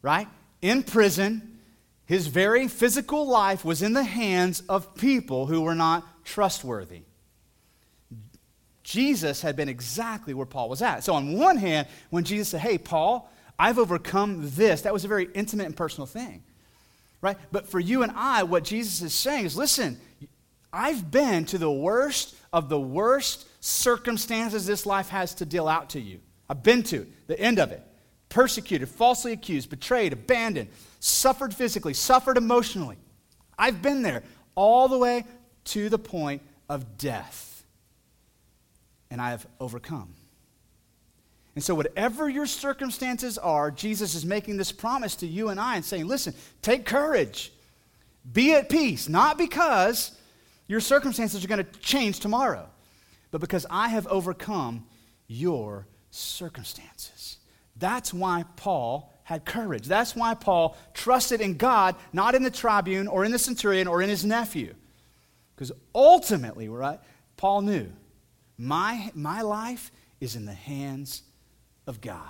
right? 0.02 0.28
In 0.62 0.84
prison. 0.84 1.60
His 2.06 2.28
very 2.28 2.68
physical 2.68 3.28
life 3.28 3.64
was 3.64 3.82
in 3.82 3.94
the 3.94 4.04
hands 4.04 4.62
of 4.70 4.96
people 4.96 5.46
who 5.46 5.62
were 5.62 5.76
not 5.76 6.26
trustworthy. 6.26 7.04
Jesus 8.90 9.42
had 9.42 9.56
been 9.56 9.70
exactly 9.70 10.34
where 10.34 10.46
Paul 10.46 10.70
was 10.70 10.82
at. 10.82 11.04
So, 11.04 11.14
on 11.14 11.34
one 11.38 11.58
hand, 11.58 11.88
when 12.10 12.24
Jesus 12.24 12.50
said, 12.50 12.62
Hey, 12.62 12.78
Paul, 12.78 13.32
I've 13.58 13.78
overcome 13.78 14.50
this, 14.56 14.82
that 14.82 14.94
was 14.94 15.06
a 15.06 15.08
very 15.08 15.30
intimate 15.34 15.66
and 15.66 15.76
personal 15.76 16.08
thing 16.08 16.44
right? 17.22 17.38
But 17.52 17.68
for 17.68 17.80
you 17.80 18.04
and 18.04 18.12
I, 18.16 18.44
what 18.44 18.64
Jesus 18.64 19.02
is 19.02 19.14
saying 19.14 19.46
is 19.46 19.58
listen, 19.58 20.00
I've 20.72 21.10
been 21.10 21.46
to 21.46 21.58
the 21.58 21.72
worst 21.72 22.36
of 22.54 22.70
the 22.70 22.80
worst 22.80 23.48
circumstances 23.64 24.66
this 24.66 24.86
life 24.86 25.10
has 25.10 25.34
to 25.36 25.46
deal 25.46 25.68
out 25.68 25.92
to 25.92 26.00
you. 26.00 26.20
I've 26.50 26.64
been 26.64 26.84
to 26.84 27.08
the 27.28 27.40
end 27.40 27.60
of 27.60 27.72
it. 27.72 27.84
Persecuted, 28.30 28.88
falsely 28.88 29.34
accused, 29.34 29.70
betrayed, 29.70 30.14
abandoned, 30.14 30.70
suffered 31.00 31.54
physically, 31.54 31.94
suffered 31.94 32.38
emotionally. 32.38 32.98
I've 33.58 33.82
been 33.82 34.04
there 34.04 34.24
all 34.56 34.88
the 34.88 34.98
way 34.98 35.26
to 35.66 35.90
the 35.90 35.98
point 35.98 36.44
of 36.70 36.98
death. 36.98 37.49
And 39.12 39.22
I 39.22 39.32
have 39.32 39.48
overcome. 39.60 40.14
And 41.56 41.64
so, 41.64 41.76
whatever 41.76 42.30
your 42.30 42.46
circumstances 42.46 43.38
are, 43.38 43.72
Jesus 43.72 44.16
is 44.16 44.26
making 44.26 44.58
this 44.58 44.72
promise 44.72 45.16
to 45.18 45.28
you 45.28 45.50
and 45.50 45.60
I 45.60 45.76
and 45.76 45.84
saying, 45.84 46.08
listen, 46.08 46.34
take 46.62 46.86
courage. 46.86 47.52
Be 48.32 48.54
at 48.54 48.70
peace, 48.70 49.10
not 49.10 49.38
because 49.38 50.12
your 50.68 50.80
circumstances 50.80 51.44
are 51.44 51.48
going 51.48 51.66
to 51.66 51.80
change 51.80 52.20
tomorrow, 52.20 52.68
but 53.32 53.42
because 53.42 53.66
I 53.70 53.90
have 53.90 54.06
overcome 54.08 54.86
your 55.28 55.88
circumstances. 56.12 57.38
That's 57.76 58.14
why 58.14 58.46
Paul 58.56 59.12
had 59.24 59.46
courage. 59.46 59.86
That's 59.86 60.16
why 60.16 60.34
Paul 60.34 60.78
trusted 60.94 61.42
in 61.42 61.56
God, 61.58 61.96
not 62.14 62.36
in 62.36 62.44
the 62.44 62.52
tribune 62.52 63.08
or 63.08 63.26
in 63.26 63.32
the 63.32 63.40
centurion 63.40 63.88
or 63.88 64.02
in 64.02 64.10
his 64.10 64.26
nephew. 64.26 64.76
Because 65.56 65.72
ultimately, 65.94 66.70
right, 66.70 67.00
Paul 67.38 67.62
knew 67.62 67.92
my, 68.60 69.10
my 69.16 69.42
life 69.42 69.92
is 70.20 70.36
in 70.36 70.46
the 70.46 70.54
hands 70.54 71.24
of 71.88 72.02
God. 72.02 72.30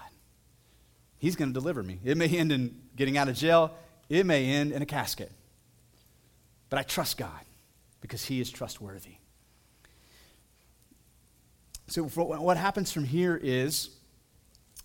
He's 1.17 1.35
going 1.35 1.49
to 1.49 1.59
deliver 1.59 1.83
me. 1.83 1.99
It 2.05 2.15
may 2.17 2.29
end 2.29 2.51
in 2.51 2.79
getting 2.95 3.17
out 3.17 3.27
of 3.27 3.35
jail, 3.35 3.73
it 4.07 4.25
may 4.25 4.45
end 4.45 4.71
in 4.71 4.81
a 4.81 4.85
casket. 4.85 5.31
But 6.69 6.79
I 6.79 6.83
trust 6.83 7.17
God 7.17 7.41
because 7.99 8.23
He 8.23 8.39
is 8.39 8.49
trustworthy. 8.51 9.15
So, 11.87 12.03
what 12.03 12.57
happens 12.57 12.91
from 12.91 13.03
here 13.03 13.39
is 13.41 13.89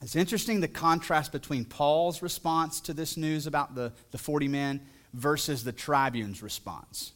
it's 0.00 0.16
interesting 0.16 0.61
the 0.61 0.68
contrast 0.68 1.33
between 1.33 1.64
Paul's 1.64 2.22
response 2.22 2.80
to 2.83 2.94
this 2.94 3.16
news 3.16 3.46
about 3.46 3.74
the, 3.74 3.92
the 4.11 4.18
40 4.18 4.48
men 4.48 4.80
versus 5.12 5.64
the 5.64 5.72
tribune's 5.72 6.42
response. 6.42 7.12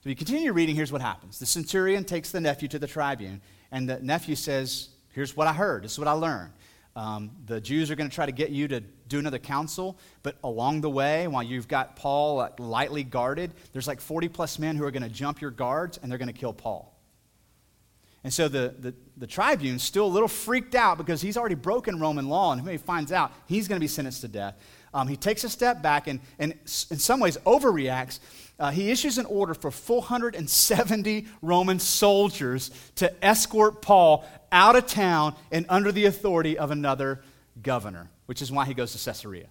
So, 0.00 0.08
you 0.08 0.16
continue 0.16 0.52
reading, 0.52 0.76
here's 0.76 0.92
what 0.92 1.00
happens. 1.00 1.38
The 1.38 1.46
centurion 1.46 2.04
takes 2.04 2.30
the 2.30 2.40
nephew 2.40 2.68
to 2.68 2.78
the 2.78 2.86
tribune, 2.86 3.40
and 3.72 3.88
the 3.88 4.00
nephew 4.00 4.36
says, 4.36 4.90
Here's 5.10 5.36
what 5.36 5.48
I 5.48 5.52
heard, 5.52 5.82
this 5.82 5.92
is 5.92 5.98
what 5.98 6.06
I 6.06 6.12
learned. 6.12 6.52
Um, 6.94 7.30
the 7.46 7.60
Jews 7.60 7.90
are 7.90 7.96
going 7.96 8.08
to 8.08 8.14
try 8.14 8.26
to 8.26 8.32
get 8.32 8.50
you 8.50 8.66
to 8.68 8.80
do 8.80 9.18
another 9.18 9.38
council, 9.38 9.98
but 10.22 10.36
along 10.42 10.80
the 10.80 10.90
way, 10.90 11.28
while 11.28 11.42
you've 11.42 11.68
got 11.68 11.96
Paul 11.96 12.48
lightly 12.58 13.04
guarded, 13.04 13.52
there's 13.72 13.86
like 13.86 14.00
40 14.00 14.28
plus 14.28 14.58
men 14.58 14.76
who 14.76 14.84
are 14.84 14.90
going 14.90 15.02
to 15.04 15.08
jump 15.08 15.40
your 15.40 15.50
guards 15.52 15.98
and 16.02 16.10
they're 16.10 16.18
going 16.18 16.26
to 16.26 16.34
kill 16.34 16.52
Paul. 16.52 16.98
And 18.24 18.32
so 18.32 18.48
the, 18.48 18.74
the, 18.78 18.94
the 19.16 19.26
tribune's 19.28 19.84
still 19.84 20.06
a 20.06 20.08
little 20.08 20.28
freaked 20.28 20.74
out 20.74 20.98
because 20.98 21.22
he's 21.22 21.36
already 21.36 21.54
broken 21.54 22.00
Roman 22.00 22.28
law, 22.28 22.52
and 22.52 22.62
when 22.64 22.72
he 22.72 22.78
finds 22.78 23.12
out, 23.12 23.32
he's 23.46 23.68
going 23.68 23.78
to 23.78 23.80
be 23.80 23.88
sentenced 23.88 24.22
to 24.22 24.28
death. 24.28 24.56
Um, 24.94 25.08
he 25.08 25.16
takes 25.16 25.44
a 25.44 25.48
step 25.48 25.82
back 25.82 26.06
and, 26.06 26.20
and 26.38 26.52
in 26.52 26.98
some 26.98 27.20
ways 27.20 27.36
overreacts 27.44 28.20
uh, 28.58 28.70
he 28.70 28.90
issues 28.90 29.18
an 29.18 29.26
order 29.26 29.54
for 29.54 29.70
470 29.70 31.26
Roman 31.42 31.78
soldiers 31.78 32.70
to 32.96 33.24
escort 33.24 33.82
Paul 33.82 34.24
out 34.50 34.74
of 34.74 34.86
town 34.86 35.36
and 35.52 35.64
under 35.68 35.92
the 35.92 36.06
authority 36.06 36.58
of 36.58 36.72
another 36.72 37.22
governor, 37.62 38.10
which 38.26 38.42
is 38.42 38.50
why 38.50 38.64
he 38.64 38.74
goes 38.74 38.92
to 38.92 39.04
Caesarea. 39.04 39.46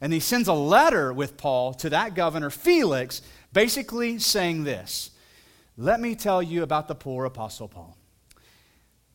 And 0.00 0.12
he 0.12 0.20
sends 0.20 0.48
a 0.48 0.54
letter 0.54 1.12
with 1.12 1.36
Paul 1.36 1.74
to 1.74 1.90
that 1.90 2.14
governor, 2.14 2.48
Felix, 2.48 3.20
basically 3.52 4.18
saying 4.18 4.64
this 4.64 5.10
Let 5.76 6.00
me 6.00 6.14
tell 6.14 6.42
you 6.42 6.62
about 6.62 6.88
the 6.88 6.94
poor 6.94 7.26
Apostle 7.26 7.68
Paul. 7.68 7.96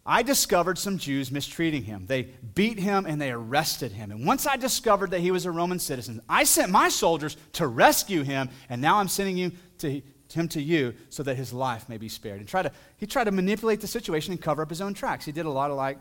I 0.09 0.23
discovered 0.23 0.77
some 0.77 0.97
Jews 0.97 1.31
mistreating 1.31 1.83
him. 1.83 2.05
They 2.07 2.29
beat 2.55 2.79
him 2.79 3.05
and 3.05 3.21
they 3.21 3.29
arrested 3.29 3.91
him. 3.91 4.09
And 4.09 4.25
once 4.25 4.47
I 4.47 4.55
discovered 4.55 5.11
that 5.11 5.19
he 5.19 5.31
was 5.31 5.45
a 5.45 5.51
Roman 5.51 5.79
citizen, 5.79 6.21
I 6.29 6.45
sent 6.45 6.71
my 6.71 6.87
soldiers 6.87 7.35
to 7.53 7.67
rescue 7.67 8.23
him, 8.23 8.49
and 8.69 8.81
now 8.81 8.99
I'm 8.99 9.09
sending 9.09 9.35
you 9.35 9.51
to, 9.79 10.01
him 10.31 10.47
to 10.49 10.61
you 10.61 10.93
so 11.09 11.23
that 11.23 11.35
his 11.35 11.51
life 11.51 11.89
may 11.89 11.97
be 11.97 12.07
spared. 12.07 12.39
And 12.39 12.47
try 12.47 12.61
to, 12.61 12.71
he 12.95 13.05
tried 13.05 13.25
to 13.25 13.31
manipulate 13.31 13.81
the 13.81 13.87
situation 13.87 14.31
and 14.31 14.41
cover 14.41 14.61
up 14.61 14.69
his 14.69 14.79
own 14.79 14.93
tracks. 14.93 15.25
He 15.25 15.33
did 15.33 15.45
a 15.45 15.51
lot 15.51 15.71
of 15.71 15.77
like 15.77 15.97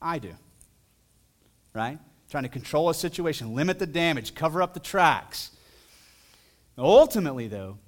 I 0.00 0.18
do, 0.18 0.34
right? 1.74 2.00
Trying 2.28 2.42
to 2.42 2.48
control 2.48 2.90
a 2.90 2.94
situation, 2.94 3.54
limit 3.54 3.78
the 3.78 3.86
damage, 3.86 4.34
cover 4.34 4.60
up 4.62 4.74
the 4.74 4.80
tracks. 4.80 5.52
Ultimately, 6.76 7.46
though, 7.46 7.78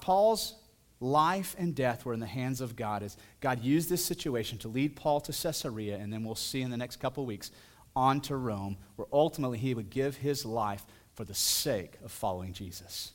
Paul's 0.00 0.54
life 1.02 1.56
and 1.58 1.74
death 1.74 2.04
were 2.04 2.14
in 2.14 2.20
the 2.20 2.26
hands 2.26 2.60
of 2.60 2.76
God 2.76 3.02
as 3.02 3.16
God 3.40 3.62
used 3.62 3.88
this 3.90 4.04
situation 4.04 4.58
to 4.58 4.68
lead 4.68 4.96
Paul 4.96 5.20
to 5.22 5.32
Caesarea, 5.32 5.96
and 5.96 6.12
then 6.12 6.24
we'll 6.24 6.34
see 6.34 6.62
in 6.62 6.70
the 6.70 6.76
next 6.76 6.96
couple 6.96 7.26
weeks 7.26 7.50
on 7.94 8.20
to 8.22 8.36
Rome, 8.36 8.76
where 8.96 9.08
ultimately 9.12 9.58
he 9.58 9.74
would 9.74 9.90
give 9.90 10.16
his 10.16 10.46
life 10.46 10.84
for 11.14 11.24
the 11.24 11.34
sake 11.34 11.94
of 12.04 12.10
following 12.10 12.52
Jesus. 12.52 13.12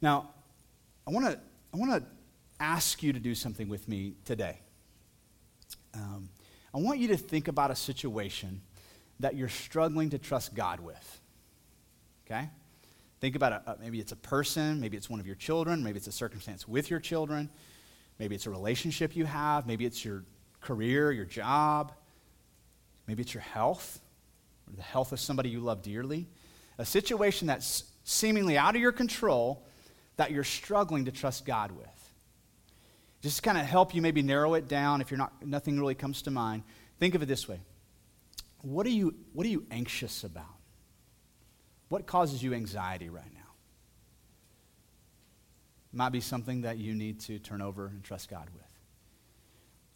Now, 0.00 0.30
I 1.06 1.10
want 1.10 1.26
to 1.26 1.40
I 1.74 1.76
want 1.76 1.92
to 1.92 2.08
ask 2.60 3.02
you 3.02 3.12
to 3.12 3.18
do 3.18 3.34
something 3.34 3.68
with 3.68 3.88
me 3.88 4.14
today. 4.24 4.60
Um, 5.94 6.28
I 6.72 6.78
want 6.78 7.00
you 7.00 7.08
to 7.08 7.16
think 7.16 7.48
about 7.48 7.70
a 7.70 7.76
situation 7.76 8.60
that 9.20 9.34
you're 9.34 9.48
struggling 9.48 10.10
to 10.10 10.18
trust 10.18 10.54
God 10.54 10.80
with. 10.80 11.20
Okay? 12.26 12.48
Think 13.20 13.34
about. 13.34 13.66
Uh, 13.66 13.74
maybe 13.80 13.98
it's 13.98 14.12
a 14.12 14.16
person, 14.16 14.80
maybe 14.80 14.96
it's 14.96 15.08
one 15.08 15.20
of 15.20 15.26
your 15.26 15.36
children, 15.36 15.82
maybe 15.82 15.96
it's 15.96 16.06
a 16.06 16.12
circumstance 16.12 16.68
with 16.68 16.90
your 16.90 17.00
children, 17.00 17.48
maybe 18.18 18.34
it's 18.34 18.46
a 18.46 18.50
relationship 18.50 19.16
you 19.16 19.24
have, 19.24 19.66
maybe 19.66 19.86
it's 19.86 20.04
your 20.04 20.24
career, 20.60 21.12
your 21.12 21.24
job, 21.24 21.92
maybe 23.06 23.22
it's 23.22 23.32
your 23.32 23.42
health 23.42 24.00
or 24.68 24.76
the 24.76 24.82
health 24.82 25.12
of 25.12 25.20
somebody 25.20 25.48
you 25.48 25.60
love 25.60 25.82
dearly. 25.82 26.26
A 26.78 26.84
situation 26.84 27.46
that's 27.46 27.84
seemingly 28.04 28.58
out 28.58 28.74
of 28.74 28.82
your 28.82 28.92
control 28.92 29.64
that 30.16 30.30
you're 30.30 30.44
struggling 30.44 31.06
to 31.06 31.12
trust 31.12 31.46
God 31.46 31.72
with. 31.72 31.86
Just 33.22 33.42
kind 33.42 33.56
of 33.56 33.64
help 33.64 33.94
you 33.94 34.02
maybe 34.02 34.22
narrow 34.22 34.54
it 34.54 34.68
down 34.68 35.00
if 35.00 35.10
you're 35.10 35.18
not 35.18 35.44
nothing 35.44 35.80
really 35.80 35.94
comes 35.94 36.22
to 36.22 36.30
mind. 36.30 36.62
Think 36.98 37.14
of 37.14 37.22
it 37.22 37.26
this 37.26 37.48
way. 37.48 37.60
What 38.60 38.86
are 38.86 38.90
you 38.90 39.14
what 39.32 39.46
are 39.46 39.50
you 39.50 39.66
anxious 39.70 40.22
about? 40.22 40.55
What 41.88 42.06
causes 42.06 42.42
you 42.42 42.54
anxiety 42.54 43.08
right 43.08 43.32
now? 43.34 43.40
Might 45.92 46.12
be 46.12 46.20
something 46.20 46.62
that 46.62 46.78
you 46.78 46.94
need 46.94 47.20
to 47.20 47.38
turn 47.38 47.62
over 47.62 47.86
and 47.86 48.02
trust 48.02 48.28
God 48.28 48.48
with. 48.54 48.64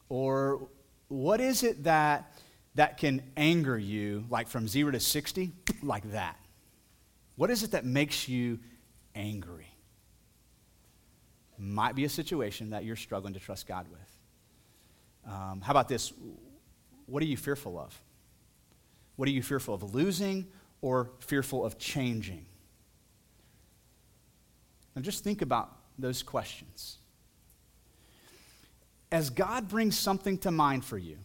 Or 0.08 0.68
what 1.08 1.40
is 1.40 1.62
it 1.62 1.84
that, 1.84 2.38
that 2.74 2.96
can 2.98 3.22
anger 3.36 3.76
you, 3.76 4.24
like 4.30 4.48
from 4.48 4.68
zero 4.68 4.92
to 4.92 5.00
60, 5.00 5.52
like 5.82 6.10
that? 6.12 6.36
What 7.36 7.50
is 7.50 7.62
it 7.62 7.72
that 7.72 7.84
makes 7.84 8.28
you 8.28 8.60
angry? 9.14 9.66
Might 11.58 11.94
be 11.94 12.04
a 12.04 12.08
situation 12.08 12.70
that 12.70 12.84
you're 12.84 12.96
struggling 12.96 13.34
to 13.34 13.40
trust 13.40 13.66
God 13.66 13.86
with. 13.90 15.32
Um, 15.32 15.60
how 15.60 15.72
about 15.72 15.88
this? 15.88 16.12
What 17.06 17.22
are 17.22 17.26
you 17.26 17.36
fearful 17.36 17.78
of? 17.78 18.00
What 19.16 19.28
are 19.28 19.32
you 19.32 19.42
fearful 19.42 19.74
of 19.74 19.94
losing 19.94 20.46
or 20.82 21.10
fearful 21.20 21.64
of 21.64 21.78
changing? 21.78 22.44
Now, 24.94 25.02
just 25.02 25.22
think 25.22 25.42
about 25.42 25.70
those 25.98 26.22
questions. 26.22 26.96
As 29.12 29.30
God 29.30 29.68
brings 29.68 29.98
something 29.98 30.38
to 30.38 30.50
mind 30.50 30.84
for 30.84 30.98
you, 30.98 31.16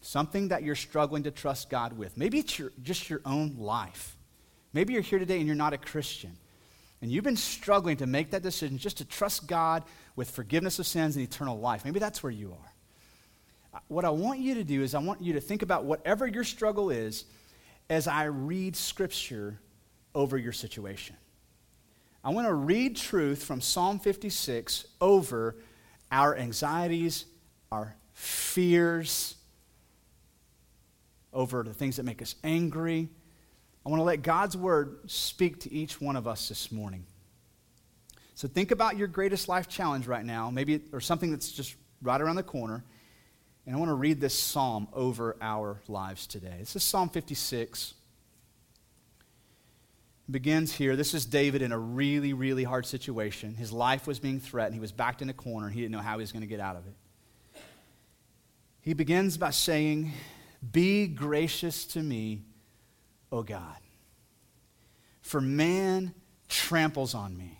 something 0.00 0.48
that 0.48 0.62
you're 0.62 0.74
struggling 0.74 1.22
to 1.22 1.30
trust 1.30 1.70
God 1.70 1.96
with, 1.96 2.16
maybe 2.16 2.38
it's 2.38 2.58
your, 2.58 2.72
just 2.82 3.08
your 3.08 3.20
own 3.24 3.56
life. 3.58 4.16
Maybe 4.72 4.92
you're 4.92 5.02
here 5.02 5.18
today 5.18 5.38
and 5.38 5.46
you're 5.46 5.54
not 5.54 5.72
a 5.72 5.78
Christian, 5.78 6.36
and 7.00 7.10
you've 7.10 7.24
been 7.24 7.36
struggling 7.36 7.96
to 7.98 8.06
make 8.06 8.30
that 8.32 8.42
decision 8.42 8.78
just 8.78 8.98
to 8.98 9.04
trust 9.04 9.46
God 9.46 9.84
with 10.16 10.30
forgiveness 10.30 10.78
of 10.78 10.86
sins 10.86 11.16
and 11.16 11.24
eternal 11.24 11.58
life. 11.58 11.84
Maybe 11.84 12.00
that's 12.00 12.22
where 12.22 12.32
you 12.32 12.52
are. 12.52 12.72
Uh, 13.74 13.78
what 13.88 14.04
I 14.04 14.10
want 14.10 14.40
you 14.40 14.54
to 14.54 14.64
do 14.64 14.82
is, 14.82 14.94
I 14.94 14.98
want 14.98 15.22
you 15.22 15.32
to 15.34 15.40
think 15.40 15.62
about 15.62 15.84
whatever 15.84 16.26
your 16.26 16.44
struggle 16.44 16.90
is 16.90 17.24
as 17.88 18.06
I 18.06 18.24
read 18.24 18.76
Scripture 18.76 19.60
over 20.14 20.38
your 20.38 20.52
situation. 20.52 21.16
I 22.22 22.30
want 22.30 22.46
to 22.46 22.54
read 22.54 22.96
truth 22.96 23.42
from 23.42 23.60
Psalm 23.60 23.98
56 23.98 24.86
over 25.00 25.56
our 26.10 26.36
anxieties, 26.36 27.26
our 27.70 27.96
fears, 28.12 29.34
over 31.32 31.62
the 31.62 31.74
things 31.74 31.96
that 31.96 32.04
make 32.04 32.22
us 32.22 32.36
angry. 32.42 33.08
I 33.84 33.88
want 33.90 34.00
to 34.00 34.04
let 34.04 34.22
God's 34.22 34.56
word 34.56 34.98
speak 35.10 35.60
to 35.60 35.72
each 35.72 36.00
one 36.00 36.16
of 36.16 36.26
us 36.26 36.48
this 36.48 36.72
morning. 36.72 37.04
So 38.34 38.48
think 38.48 38.70
about 38.70 38.96
your 38.96 39.08
greatest 39.08 39.48
life 39.48 39.68
challenge 39.68 40.06
right 40.06 40.24
now, 40.24 40.50
maybe 40.50 40.80
or 40.92 41.00
something 41.00 41.30
that's 41.30 41.52
just 41.52 41.76
right 42.00 42.20
around 42.20 42.36
the 42.36 42.42
corner. 42.42 42.84
And 43.66 43.74
I 43.74 43.78
want 43.78 43.88
to 43.88 43.94
read 43.94 44.20
this 44.20 44.38
psalm 44.38 44.88
over 44.92 45.36
our 45.40 45.80
lives 45.88 46.26
today. 46.26 46.56
This 46.58 46.76
is 46.76 46.82
Psalm 46.82 47.08
56. 47.08 47.94
It 50.28 50.32
begins 50.32 50.74
here. 50.74 50.96
This 50.96 51.14
is 51.14 51.24
David 51.24 51.62
in 51.62 51.72
a 51.72 51.78
really, 51.78 52.34
really 52.34 52.64
hard 52.64 52.84
situation. 52.84 53.54
His 53.54 53.72
life 53.72 54.06
was 54.06 54.18
being 54.18 54.38
threatened. 54.38 54.74
He 54.74 54.80
was 54.80 54.92
backed 54.92 55.22
in 55.22 55.30
a 55.30 55.34
corner. 55.34 55.70
He 55.70 55.80
didn't 55.80 55.92
know 55.92 56.00
how 56.00 56.16
he 56.16 56.20
was 56.20 56.32
going 56.32 56.42
to 56.42 56.46
get 56.46 56.60
out 56.60 56.76
of 56.76 56.86
it. 56.86 56.94
He 58.82 58.92
begins 58.92 59.38
by 59.38 59.50
saying, 59.50 60.12
Be 60.72 61.06
gracious 61.06 61.86
to 61.86 62.02
me, 62.02 62.42
O 63.32 63.42
God, 63.42 63.78
for 65.22 65.40
man 65.40 66.14
tramples 66.48 67.14
on 67.14 67.34
me. 67.36 67.58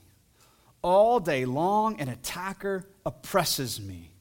All 0.83 1.19
day 1.19 1.47
long, 1.47 1.99
an 1.99 2.11
attacker 2.11 2.87
oppresses 3.07 3.81
me. 3.81 4.14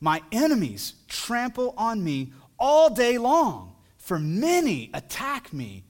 My 0.00 0.22
enemies 0.32 0.94
trample 1.08 1.74
on 1.76 2.02
me 2.02 2.32
all 2.58 2.90
day 2.90 3.18
long, 3.18 3.76
for 3.98 4.18
many 4.18 4.90
attack 4.94 5.52
me 5.52 5.84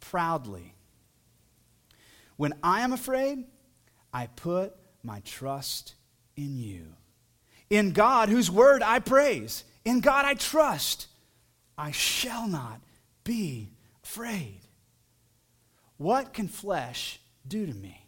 proudly. 0.00 0.74
When 2.36 2.54
I 2.62 2.82
am 2.82 2.92
afraid, 2.92 3.44
I 4.12 4.26
put 4.26 4.74
my 5.02 5.20
trust 5.20 5.94
in 6.36 6.58
you. 6.58 6.86
In 7.70 7.92
God, 7.92 8.28
whose 8.28 8.50
word 8.50 8.82
I 8.82 8.98
praise, 8.98 9.64
in 9.84 10.00
God 10.00 10.24
I 10.24 10.34
trust, 10.34 11.08
I 11.78 11.90
shall 11.90 12.46
not 12.46 12.80
be 13.24 13.70
afraid. 14.04 14.60
What 15.96 16.32
can 16.32 16.48
flesh 16.48 17.20
do 17.46 17.66
to 17.66 17.74
me? 17.74 18.06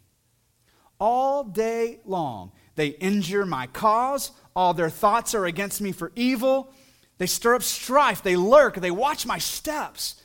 All 0.99 1.43
day 1.43 1.99
long, 2.05 2.51
they 2.75 2.87
injure 2.87 3.45
my 3.45 3.67
cause. 3.67 4.31
All 4.59 4.73
their 4.73 4.89
thoughts 4.89 5.33
are 5.35 5.45
against 5.45 5.79
me 5.79 5.93
for 5.93 6.11
evil. 6.17 6.73
They 7.17 7.27
stir 7.27 7.55
up 7.55 7.63
strife. 7.63 8.21
They 8.21 8.35
lurk. 8.35 8.75
They 8.75 8.91
watch 8.91 9.25
my 9.25 9.37
steps. 9.37 10.21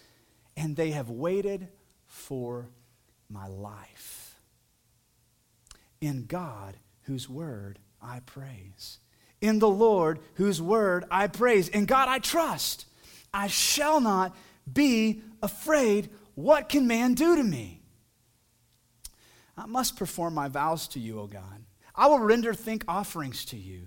And 0.56 0.74
they 0.74 0.90
have 0.90 1.08
waited 1.08 1.68
for 2.04 2.68
my 3.30 3.46
life. 3.46 4.40
In 6.00 6.24
God, 6.26 6.76
whose 7.02 7.28
word 7.28 7.78
I 8.02 8.22
praise. 8.26 8.98
In 9.40 9.60
the 9.60 9.68
Lord, 9.68 10.18
whose 10.34 10.60
word 10.60 11.04
I 11.12 11.28
praise. 11.28 11.68
In 11.68 11.86
God 11.86 12.08
I 12.08 12.18
trust. 12.18 12.86
I 13.32 13.46
shall 13.46 14.00
not 14.00 14.34
be 14.70 15.22
afraid. 15.42 16.10
What 16.34 16.68
can 16.68 16.88
man 16.88 17.14
do 17.14 17.36
to 17.36 17.44
me? 17.44 17.82
I 19.56 19.66
must 19.66 19.96
perform 19.96 20.34
my 20.34 20.48
vows 20.48 20.88
to 20.88 20.98
you, 20.98 21.20
O 21.20 21.28
God. 21.28 21.64
I 21.94 22.08
will 22.08 22.18
render 22.18 22.52
thank 22.52 22.84
offerings 22.88 23.44
to 23.44 23.56
you, 23.56 23.86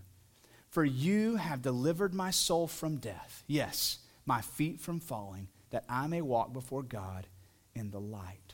for 0.78 0.86
you 0.86 1.38
have 1.38 1.64
delivered 1.64 2.14
my 2.14 2.30
soul 2.30 2.68
from 2.68 2.98
death, 2.98 3.44
yes, 3.48 3.98
my 4.28 4.42
feet 4.42 4.80
from 4.80 5.00
falling, 5.00 5.48
that 5.72 5.84
I 5.90 6.06
may 6.06 6.22
walk 6.22 6.54
before 6.54 6.84
God 6.84 7.26
in 7.74 7.90
the 7.90 8.00
light 8.00 8.54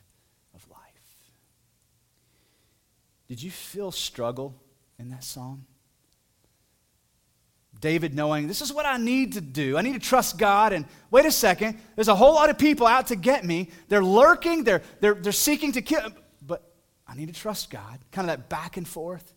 of 0.56 0.66
life. 0.70 0.80
Did 3.28 3.44
you 3.44 3.52
feel 3.52 3.92
struggle 3.92 4.56
in 4.98 5.10
that 5.10 5.26
song? 5.26 5.66
David 7.82 8.16
knowing 8.16 8.48
this 8.48 8.62
is 8.62 8.72
what 8.72 8.86
I 8.86 8.96
need 8.96 9.34
to 9.34 9.42
do. 9.42 9.76
I 9.76 9.82
need 9.82 9.96
to 9.96 10.00
trust 10.00 10.38
God. 10.38 10.72
And 10.72 10.86
wait 11.12 11.26
a 11.26 11.32
second, 11.32 11.78
there's 11.96 12.08
a 12.08 12.16
whole 12.16 12.36
lot 12.36 12.50
of 12.50 12.58
people 12.58 12.88
out 12.88 13.08
to 13.08 13.18
get 13.18 13.44
me. 13.44 13.70
They're 13.90 14.02
lurking, 14.02 14.64
they're, 14.64 14.82
they're, 15.02 15.16
they're 15.16 15.34
seeking 15.34 15.74
to 15.74 15.82
kill. 15.82 16.04
But 16.42 16.64
I 17.06 17.16
need 17.16 17.28
to 17.28 17.38
trust 17.38 17.70
God. 17.70 18.00
Kind 18.14 18.30
of 18.30 18.38
that 18.38 18.48
back 18.48 18.78
and 18.78 18.88
forth. 18.88 19.34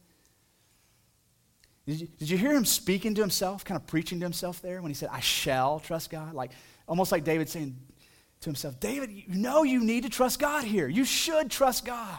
Did 1.87 2.01
you, 2.01 2.09
did 2.19 2.31
you 2.31 2.37
hear 2.37 2.53
him 2.53 2.65
speaking 2.65 3.15
to 3.15 3.21
himself, 3.21 3.65
kind 3.65 3.81
of 3.81 3.87
preaching 3.87 4.19
to 4.21 4.27
himself 4.27 4.61
there 4.61 4.83
when 4.83 4.91
he 4.91 4.95
said, 4.95 5.09
I 5.13 5.21
shall 5.21 5.79
trust 5.79 6.11
God? 6.11 6.35
Like, 6.35 6.51
almost 6.89 7.13
like 7.13 7.23
David 7.23 7.49
saying 7.49 7.77
to 8.41 8.45
himself, 8.45 8.81
David, 8.81 9.11
you 9.11 9.25
know 9.29 9.63
you 9.63 9.81
need 9.81 10.03
to 10.03 10.11
trust 10.11 10.41
God 10.41 10.65
here. 10.65 10.89
You 10.89 11.05
should 11.05 11.51
trust 11.51 11.85
God. 11.85 12.19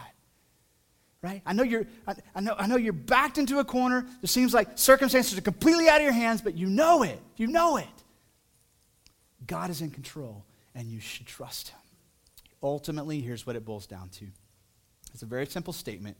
right? 1.22 1.42
I 1.44 1.52
know 1.52 1.62
you're, 1.62 1.86
I, 2.06 2.14
I, 2.34 2.40
know, 2.40 2.54
I 2.58 2.66
know 2.66 2.76
you're 2.76 2.92
backed 2.92 3.38
into 3.38 3.58
a 3.58 3.64
corner. 3.64 4.06
It 4.22 4.28
seems 4.28 4.54
like 4.54 4.78
circumstances 4.78 5.36
are 5.38 5.42
completely 5.42 5.88
out 5.88 5.96
of 5.96 6.02
your 6.02 6.12
hands, 6.12 6.40
but 6.40 6.56
you 6.56 6.66
know 6.66 7.02
it. 7.02 7.20
You 7.36 7.46
know 7.48 7.76
it. 7.76 7.86
God 9.46 9.70
is 9.70 9.80
in 9.80 9.90
control, 9.90 10.44
and 10.74 10.88
you 10.88 11.00
should 11.00 11.26
trust 11.26 11.68
him. 11.68 11.78
Ultimately, 12.62 13.20
here's 13.20 13.46
what 13.46 13.56
it 13.56 13.64
boils 13.64 13.86
down 13.86 14.08
to. 14.10 14.26
It's 15.12 15.22
a 15.22 15.26
very 15.26 15.46
simple 15.46 15.72
statement, 15.72 16.16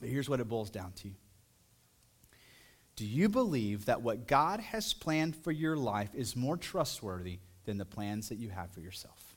but 0.00 0.08
here's 0.08 0.28
what 0.28 0.40
it 0.40 0.48
boils 0.48 0.70
down 0.70 0.92
to. 1.02 1.08
Do 2.98 3.06
you 3.06 3.28
believe 3.28 3.84
that 3.84 4.02
what 4.02 4.26
God 4.26 4.58
has 4.58 4.92
planned 4.92 5.36
for 5.36 5.52
your 5.52 5.76
life 5.76 6.12
is 6.16 6.34
more 6.34 6.56
trustworthy 6.56 7.38
than 7.64 7.78
the 7.78 7.84
plans 7.84 8.28
that 8.28 8.38
you 8.38 8.48
have 8.48 8.72
for 8.72 8.80
yourself? 8.80 9.36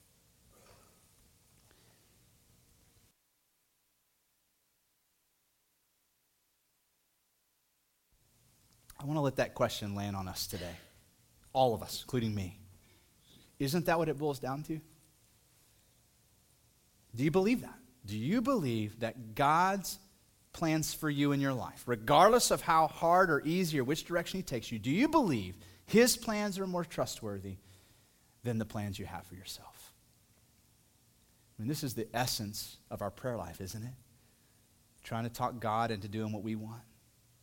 I 8.99 9.05
want 9.05 9.17
to 9.17 9.21
let 9.21 9.35
that 9.35 9.53
question 9.53 9.93
land 9.93 10.15
on 10.15 10.27
us 10.27 10.47
today. 10.47 10.75
All 11.53 11.75
of 11.75 11.83
us, 11.83 12.01
including 12.01 12.33
me. 12.33 12.57
Isn't 13.59 13.85
that 13.85 13.99
what 13.99 14.09
it 14.09 14.17
boils 14.17 14.39
down 14.39 14.63
to? 14.63 14.81
Do 17.15 17.23
you 17.23 17.29
believe 17.29 17.61
that? 17.61 17.77
Do 18.07 18.17
you 18.17 18.41
believe 18.41 19.01
that 19.01 19.35
God's 19.35 19.99
plans 20.53 20.93
for 20.93 21.09
you 21.09 21.31
in 21.31 21.39
your 21.39 21.53
life, 21.53 21.83
regardless 21.85 22.51
of 22.51 22.61
how 22.61 22.87
hard 22.87 23.29
or 23.29 23.41
easy 23.45 23.79
or 23.79 23.83
which 23.83 24.05
direction 24.05 24.39
He 24.39 24.43
takes 24.43 24.71
you, 24.71 24.79
do 24.79 24.91
you 24.91 25.07
believe 25.07 25.55
His 25.85 26.17
plans 26.17 26.59
are 26.59 26.67
more 26.67 26.85
trustworthy 26.85 27.57
than 28.43 28.57
the 28.57 28.65
plans 28.65 28.99
you 28.99 29.05
have 29.05 29.25
for 29.25 29.35
yourself? 29.35 29.93
I 31.57 31.61
mean, 31.61 31.69
this 31.69 31.83
is 31.83 31.93
the 31.93 32.07
essence 32.13 32.77
of 32.89 33.01
our 33.01 33.11
prayer 33.11 33.37
life, 33.37 33.61
isn't 33.61 33.83
it? 33.83 33.93
Trying 35.03 35.23
to 35.23 35.29
talk 35.29 35.59
God 35.59 35.91
into 35.91 36.07
doing 36.07 36.31
what 36.31 36.43
we 36.43 36.55
want, 36.55 36.81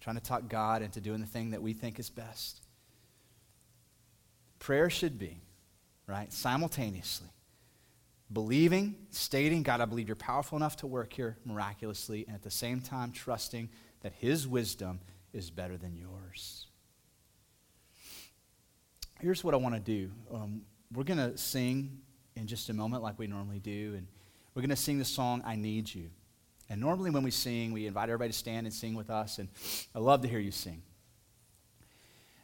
trying 0.01 0.17
to 0.17 0.23
talk 0.23 0.49
God 0.49 0.83
into 0.83 1.01
doing 1.01 1.21
the 1.21 1.27
thing 1.27 1.51
that 1.51 1.63
we 1.63 1.73
think 1.73 1.99
is 1.99 2.11
best. 2.11 2.63
Prayer 4.59 4.91
should 4.91 5.19
be, 5.19 5.41
right, 6.07 6.33
simultaneously 6.33 7.29
believing, 8.33 8.95
stating, 9.11 9.63
God, 9.63 9.81
I 9.81 9.85
believe 9.85 10.09
you're 10.09 10.17
powerful 10.17 10.57
enough 10.57 10.77
to 10.77 10.87
work 10.87 11.13
here 11.13 11.39
miraculously, 11.45 12.25
and 12.27 12.35
at 12.35 12.43
the 12.43 12.51
same 12.51 12.81
time 12.81 13.13
trusting 13.13 13.71
that 14.03 14.13
His 14.13 14.47
wisdom 14.47 15.01
is 15.33 15.51
better 15.51 15.77
than 15.77 15.97
yours. 15.97 16.67
Here's 19.21 19.43
what 19.43 19.55
I 19.55 19.57
want 19.57 19.75
to 19.75 19.81
do. 19.81 20.11
Um, 20.33 20.63
we're 20.93 21.05
going 21.05 21.19
to 21.19 21.37
sing 21.37 22.01
in 22.37 22.47
just 22.47 22.69
a 22.69 22.75
moment, 22.75 23.03
like 23.03 23.19
we 23.19 23.27
normally 23.27 23.59
do, 23.59 23.95
and 23.97 24.07
we're 24.55 24.63
going 24.63 24.71
to 24.71 24.77
sing 24.77 24.99
the 24.99 25.05
song, 25.05 25.43
I 25.45 25.57
Need 25.57 25.93
You. 25.93 26.11
And 26.71 26.81
normally, 26.81 27.11
when 27.11 27.23
we 27.23 27.31
sing, 27.31 27.73
we 27.73 27.87
invite 27.87 28.11
everybody 28.11 28.31
to 28.31 28.39
stand 28.39 28.67
and 28.67 28.75
sing 28.75 28.95
with 28.95 29.11
us, 29.11 29.39
and 29.39 29.49
I 29.95 30.01
love 30.01 30.21
to 30.23 30.29
hear 30.29 30.39
you 30.39 30.51
sing. 30.51 30.83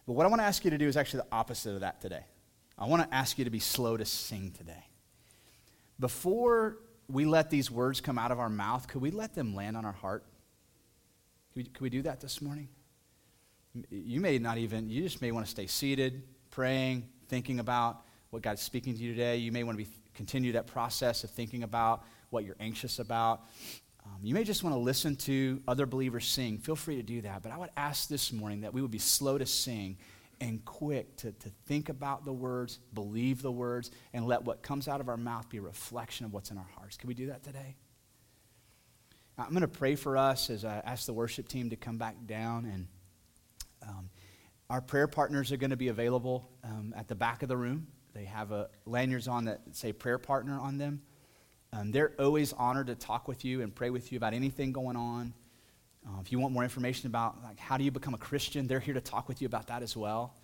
But 0.07 0.15
what 0.15 0.27
I 0.27 0.29
want 0.29 0.41
to 0.41 0.47
ask 0.47 0.65
you 0.65 0.71
to 0.71 0.79
do 0.79 0.89
is 0.89 0.97
actually 0.97 1.21
the 1.21 1.37
opposite 1.37 1.75
of 1.75 1.81
that 1.81 2.01
today. 2.01 2.25
I 2.79 2.87
want 2.87 3.09
to 3.09 3.15
ask 3.15 3.39
you 3.39 3.45
to 3.45 3.51
be 3.51 3.61
slow 3.61 3.97
to 3.97 4.05
sing 4.05 4.51
today 4.57 4.85
before 5.99 6.79
we 7.09 7.25
let 7.25 7.51
these 7.51 7.71
words 7.71 8.01
come 8.01 8.19
out 8.19 8.31
of 8.31 8.39
our 8.39 8.49
mouth, 8.49 8.89
could 8.89 9.03
we 9.03 9.11
let 9.11 9.35
them 9.35 9.55
land 9.55 9.77
on 9.77 9.85
our 9.85 9.93
heart? 9.93 10.25
Could 11.53 11.57
we, 11.57 11.65
could 11.65 11.83
we 11.83 11.91
do 11.91 12.03
that 12.03 12.21
this 12.21 12.41
morning? 12.41 12.69
You 13.91 14.21
may 14.21 14.39
not 14.39 14.59
even, 14.59 14.89
you 14.89 15.03
just 15.03 15.21
may 15.21 15.33
want 15.33 15.47
to 15.47 15.51
stay 15.51 15.67
seated, 15.67 16.23
praying, 16.51 17.09
thinking 17.29 17.59
about 17.61 18.03
what 18.31 18.43
God's 18.43 18.63
speaking 18.63 18.95
to 18.95 19.01
you 19.01 19.13
today. 19.13 19.37
You 19.37 19.53
may 19.53 19.65
want 19.65 19.79
to 19.79 19.85
be, 19.85 19.91
continue 20.15 20.53
that 20.53 20.67
process 20.67 21.25
of 21.25 21.31
thinking 21.31 21.63
about 21.63 22.05
what 22.31 22.45
you're 22.45 22.57
anxious 22.61 22.99
about. 22.99 23.43
Um, 24.05 24.19
you 24.23 24.35
may 24.35 24.45
just 24.45 24.63
want 24.63 24.75
to 24.75 24.81
listen 24.81 25.17
to 25.17 25.63
other 25.67 25.87
believers 25.87 26.27
sing. 26.27 26.59
Feel 26.59 26.77
free 26.77 26.97
to 26.97 27.03
do 27.03 27.23
that. 27.23 27.43
But 27.43 27.53
I 27.53 27.59
would 27.59 27.71
ask 27.77 28.09
this 28.09 28.33
morning 28.33 28.61
that 28.63 28.75
we 28.75 28.83
would 28.83 28.91
be 28.91 28.99
slow 28.99 29.39
to 29.39 29.47
sing 29.47 29.97
and 30.41 30.65
quick 30.65 31.17
to, 31.19 31.33
to 31.33 31.49
think 31.67 31.89
about 31.89 32.25
the 32.25 32.33
words, 32.33 32.79
believe 32.93 33.43
the 33.43 33.53
words, 33.53 33.91
and 34.13 34.27
let 34.27 34.45
what 34.45 34.63
comes 34.63 34.89
out 34.89 35.01
of 35.01 35.09
our 35.09 35.17
mouth 35.17 35.49
be 35.49 35.59
a 35.59 35.63
reflection 35.63 36.27
of 36.27 36.33
what's 36.33 36.51
in 36.51 36.59
our 36.59 36.69
hearts. 36.77 36.97
Can 36.97 37.09
we 37.09 37.15
do 37.15 37.27
that 37.27 37.43
today? 37.43 37.77
I'm 39.37 39.51
going 39.51 39.63
to 39.63 39.69
pray 39.69 39.97
for 39.97 40.17
us 40.17 40.49
as 40.49 40.65
I 40.65 40.81
ask 40.85 41.07
the 41.07 41.13
worship 41.13 41.49
team 41.49 41.71
to 41.71 41.77
come 41.77 41.99
back 41.99 42.15
down. 42.27 42.67
And 42.67 42.87
um, 43.83 44.11
our 44.71 44.81
prayer 44.81 45.09
partners 45.09 45.51
are 45.51 45.57
going 45.57 45.71
to 45.71 45.77
be 45.77 45.89
available 45.89 46.49
um, 46.63 46.95
at 46.97 47.09
the 47.09 47.17
back 47.17 47.43
of 47.43 47.49
the 47.49 47.57
room. 47.57 47.89
They 48.15 48.25
have 48.25 48.53
a 48.53 48.69
lanyards 48.87 49.27
on 49.27 49.47
that 49.47 49.61
say 49.73 49.93
prayer 49.93 50.19
partner 50.19 50.59
on 50.59 50.79
them. 50.79 51.03
Um, 51.73 51.91
they're 51.91 52.13
always 52.21 52.53
honored 52.53 52.87
to 52.87 52.95
talk 52.95 53.27
with 53.27 53.45
you 53.45 53.63
and 53.63 53.75
pray 53.75 53.91
with 53.91 54.13
you 54.13 54.17
about 54.17 54.35
anything 54.35 54.71
going 54.73 54.97
on. 54.97 55.35
Uh, 56.07 56.21
if 56.21 56.31
you 56.31 56.39
want 56.39 56.53
more 56.53 56.63
information 56.63 57.07
about 57.07 57.43
like 57.43 57.59
how 57.59 57.77
do 57.77 57.85
you 57.85 57.91
become 57.91 58.15
a 58.15 58.19
Christian, 58.19 58.67
they're 58.67 58.81
here 58.81 58.95
to 58.95 59.01
talk 59.01 59.29
with 59.29 59.41
you 59.41 59.47
about 59.47 59.69
that 59.69 59.83
as 59.83 59.97
well. 59.97 60.35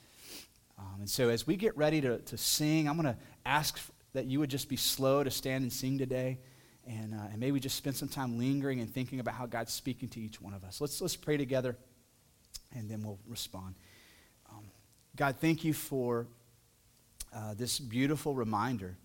Um, 0.79 1.01
and 1.01 1.11
so 1.11 1.29
as 1.29 1.47
we 1.47 1.57
get 1.57 1.77
ready 1.77 2.01
to, 2.01 2.19
to 2.19 2.37
sing, 2.39 2.89
I'm 2.89 2.97
going 2.97 3.15
to 3.15 3.21
ask 3.45 3.79
that 4.15 4.25
you 4.27 4.41
would 4.41 4.51
just 4.51 4.69
be 4.69 4.77
slow 4.77 5.23
to 5.23 5.31
stand 5.31 5.63
and 5.63 5.73
sing 5.73 5.99
today. 5.99 6.39
And, 6.87 7.15
uh, 7.15 7.19
and 7.31 7.39
maybe 7.39 7.61
just 7.61 7.77
spend 7.77 7.95
some 7.95 8.09
time 8.09 8.39
lingering 8.39 8.81
and 8.81 8.93
thinking 8.93 9.21
about 9.21 9.35
how 9.35 9.47
God's 9.47 9.73
speaking 9.73 10.09
to 10.09 10.21
each 10.21 10.41
one 10.41 10.55
of 10.55 10.65
us. 10.65 10.81
Let's, 10.81 11.01
let's 11.01 11.15
pray 11.15 11.37
together, 11.37 11.77
and 12.75 12.91
then 12.91 13.03
we'll 13.03 13.19
respond. 13.29 13.75
Um, 14.51 14.65
God, 15.15 15.37
thank 15.41 15.63
you 15.63 15.75
for 15.75 16.27
uh, 17.35 17.55
this 17.55 17.79
beautiful 17.79 18.35
reminder 18.35 18.97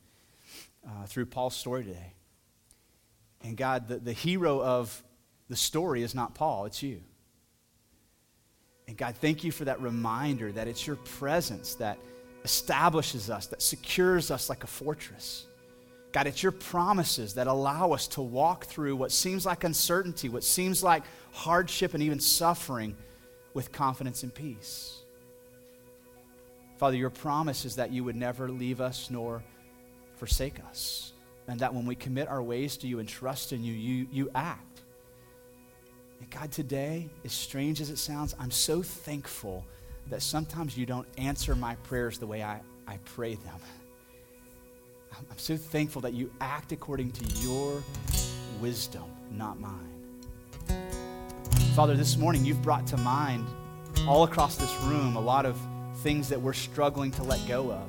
uh, 0.88 1.06
through 1.06 1.26
Paul's 1.28 1.56
story 1.56 1.84
today. 1.84 2.14
And 3.44 3.58
God, 3.58 3.88
the, 3.90 3.98
the 3.98 4.14
hero 4.14 4.64
of 4.64 5.04
the 5.50 5.56
story 5.56 6.04
is 6.04 6.16
not 6.16 6.34
Paul, 6.34 6.66
it's 6.66 6.82
you. 6.82 7.02
And 8.88 8.98
God, 8.98 9.16
thank 9.16 9.44
you 9.44 9.52
for 9.52 9.66
that 9.66 9.82
reminder 9.82 10.52
that 10.52 10.68
it's 10.68 10.86
your 10.86 10.96
presence 10.96 11.76
that 11.76 11.98
establishes 12.44 13.30
us, 13.30 13.48
that 13.48 13.62
secures 13.62 14.30
us 14.30 14.50
like 14.50 14.64
a 14.64 14.68
fortress. 14.68 15.46
God, 16.12 16.28
it's 16.28 16.42
your 16.42 16.52
promises 16.52 17.34
that 17.34 17.48
allow 17.48 17.92
us 17.92 18.08
to 18.10 18.22
walk 18.22 18.66
through 18.66 18.96
what 18.96 19.12
seems 19.12 19.46
like 19.46 19.64
uncertainty, 19.64 20.30
what 20.30 20.44
seems 20.44 20.84
like 20.84 21.04
hardship 21.34 21.94
and 21.94 22.02
even 22.02 22.20
suffering 22.20 22.96
with 23.54 23.72
confidence 23.72 24.24
and 24.24 24.34
peace. 24.34 25.00
Father, 26.78 26.96
your 26.96 27.10
promise 27.10 27.66
is 27.66 27.76
that 27.78 27.92
you 27.92 28.04
would 28.04 28.16
never 28.16 28.50
leave 28.50 28.82
us 28.82 29.10
nor 29.10 29.44
forsake 30.18 30.60
us, 30.70 31.14
and 31.48 31.60
that 31.60 31.74
when 31.74 31.86
we 31.86 31.96
commit 31.96 32.28
our 32.28 32.42
ways 32.42 32.78
to 32.78 32.88
you 32.88 33.00
and 33.00 33.10
trust 33.10 33.52
in 33.52 33.64
you, 33.64 33.74
you, 33.74 34.08
you 34.12 34.30
act. 34.36 34.65
And 36.26 36.42
God, 36.42 36.52
today, 36.52 37.08
as 37.24 37.34
strange 37.34 37.82
as 37.82 37.92
it 37.92 38.00
sounds, 38.00 38.34
I'm 38.40 38.50
so 38.50 38.82
thankful 38.82 39.64
that 40.10 40.24
sometimes 40.24 40.76
you 40.76 40.88
don't 40.88 41.08
answer 41.20 41.56
my 41.56 41.76
prayers 41.84 42.18
the 42.18 42.26
way 42.26 42.42
I, 42.42 42.62
I 42.88 42.98
pray 43.06 43.36
them. 43.36 43.60
I'm 45.14 45.38
so 45.38 45.56
thankful 45.56 46.02
that 46.02 46.14
you 46.14 46.32
act 46.42 46.72
according 46.72 47.12
to 47.12 47.26
your 47.42 47.84
wisdom, 48.60 49.04
not 49.30 49.60
mine. 49.60 50.90
Father, 51.76 51.96
this 51.96 52.18
morning 52.18 52.44
you've 52.44 52.64
brought 52.64 52.88
to 52.88 52.98
mind 52.98 53.46
all 54.08 54.24
across 54.24 54.56
this 54.56 54.74
room 54.86 55.18
a 55.18 55.22
lot 55.22 55.46
of 55.46 55.60
things 55.98 56.28
that 56.30 56.42
we're 56.42 56.54
struggling 56.54 57.12
to 57.12 57.24
let 57.24 57.40
go 57.48 57.72
of, 57.72 57.88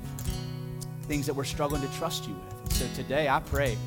things 1.04 1.24
that 1.24 1.34
we're 1.34 1.44
struggling 1.44 1.80
to 1.80 1.88
trust 1.96 2.28
you 2.28 2.34
with. 2.34 2.62
And 2.64 2.72
so 2.72 3.02
today 3.02 3.30
I 3.30 3.40
pray, 3.40 3.78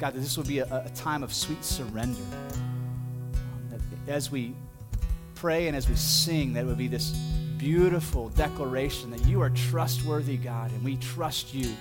God, 0.00 0.14
that 0.14 0.20
this 0.20 0.36
will 0.36 0.44
be 0.44 0.58
a, 0.58 0.84
a 0.84 0.90
time 0.96 1.22
of 1.22 1.32
sweet 1.32 1.64
surrender 1.64 2.20
as 4.08 4.30
we 4.30 4.54
pray 5.34 5.68
and 5.68 5.76
as 5.76 5.88
we 5.88 5.96
sing, 5.96 6.52
that 6.54 6.64
would 6.64 6.78
be 6.78 6.88
this 6.88 7.10
beautiful 7.58 8.28
declaration 8.30 9.10
that 9.10 9.24
you 9.26 9.40
are 9.40 9.50
trustworthy, 9.50 10.36
God, 10.36 10.70
and 10.70 10.84
we 10.84 10.96
trust 10.96 11.54
you 11.54 11.74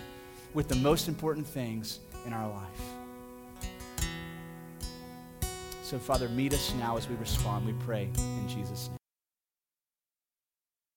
with 0.53 0.67
the 0.67 0.75
most 0.75 1.07
important 1.07 1.45
things 1.45 1.99
in 2.25 2.33
our 2.33 2.49
life. 2.49 2.81
So, 5.83 5.99
Father, 5.99 6.29
meet 6.29 6.53
us 6.53 6.73
now 6.75 6.97
as 6.97 7.07
we 7.07 7.15
respond. 7.15 7.65
We 7.65 7.73
pray 7.85 8.09
in 8.17 8.47
Jesus' 8.47 8.89
name. 8.89 9.02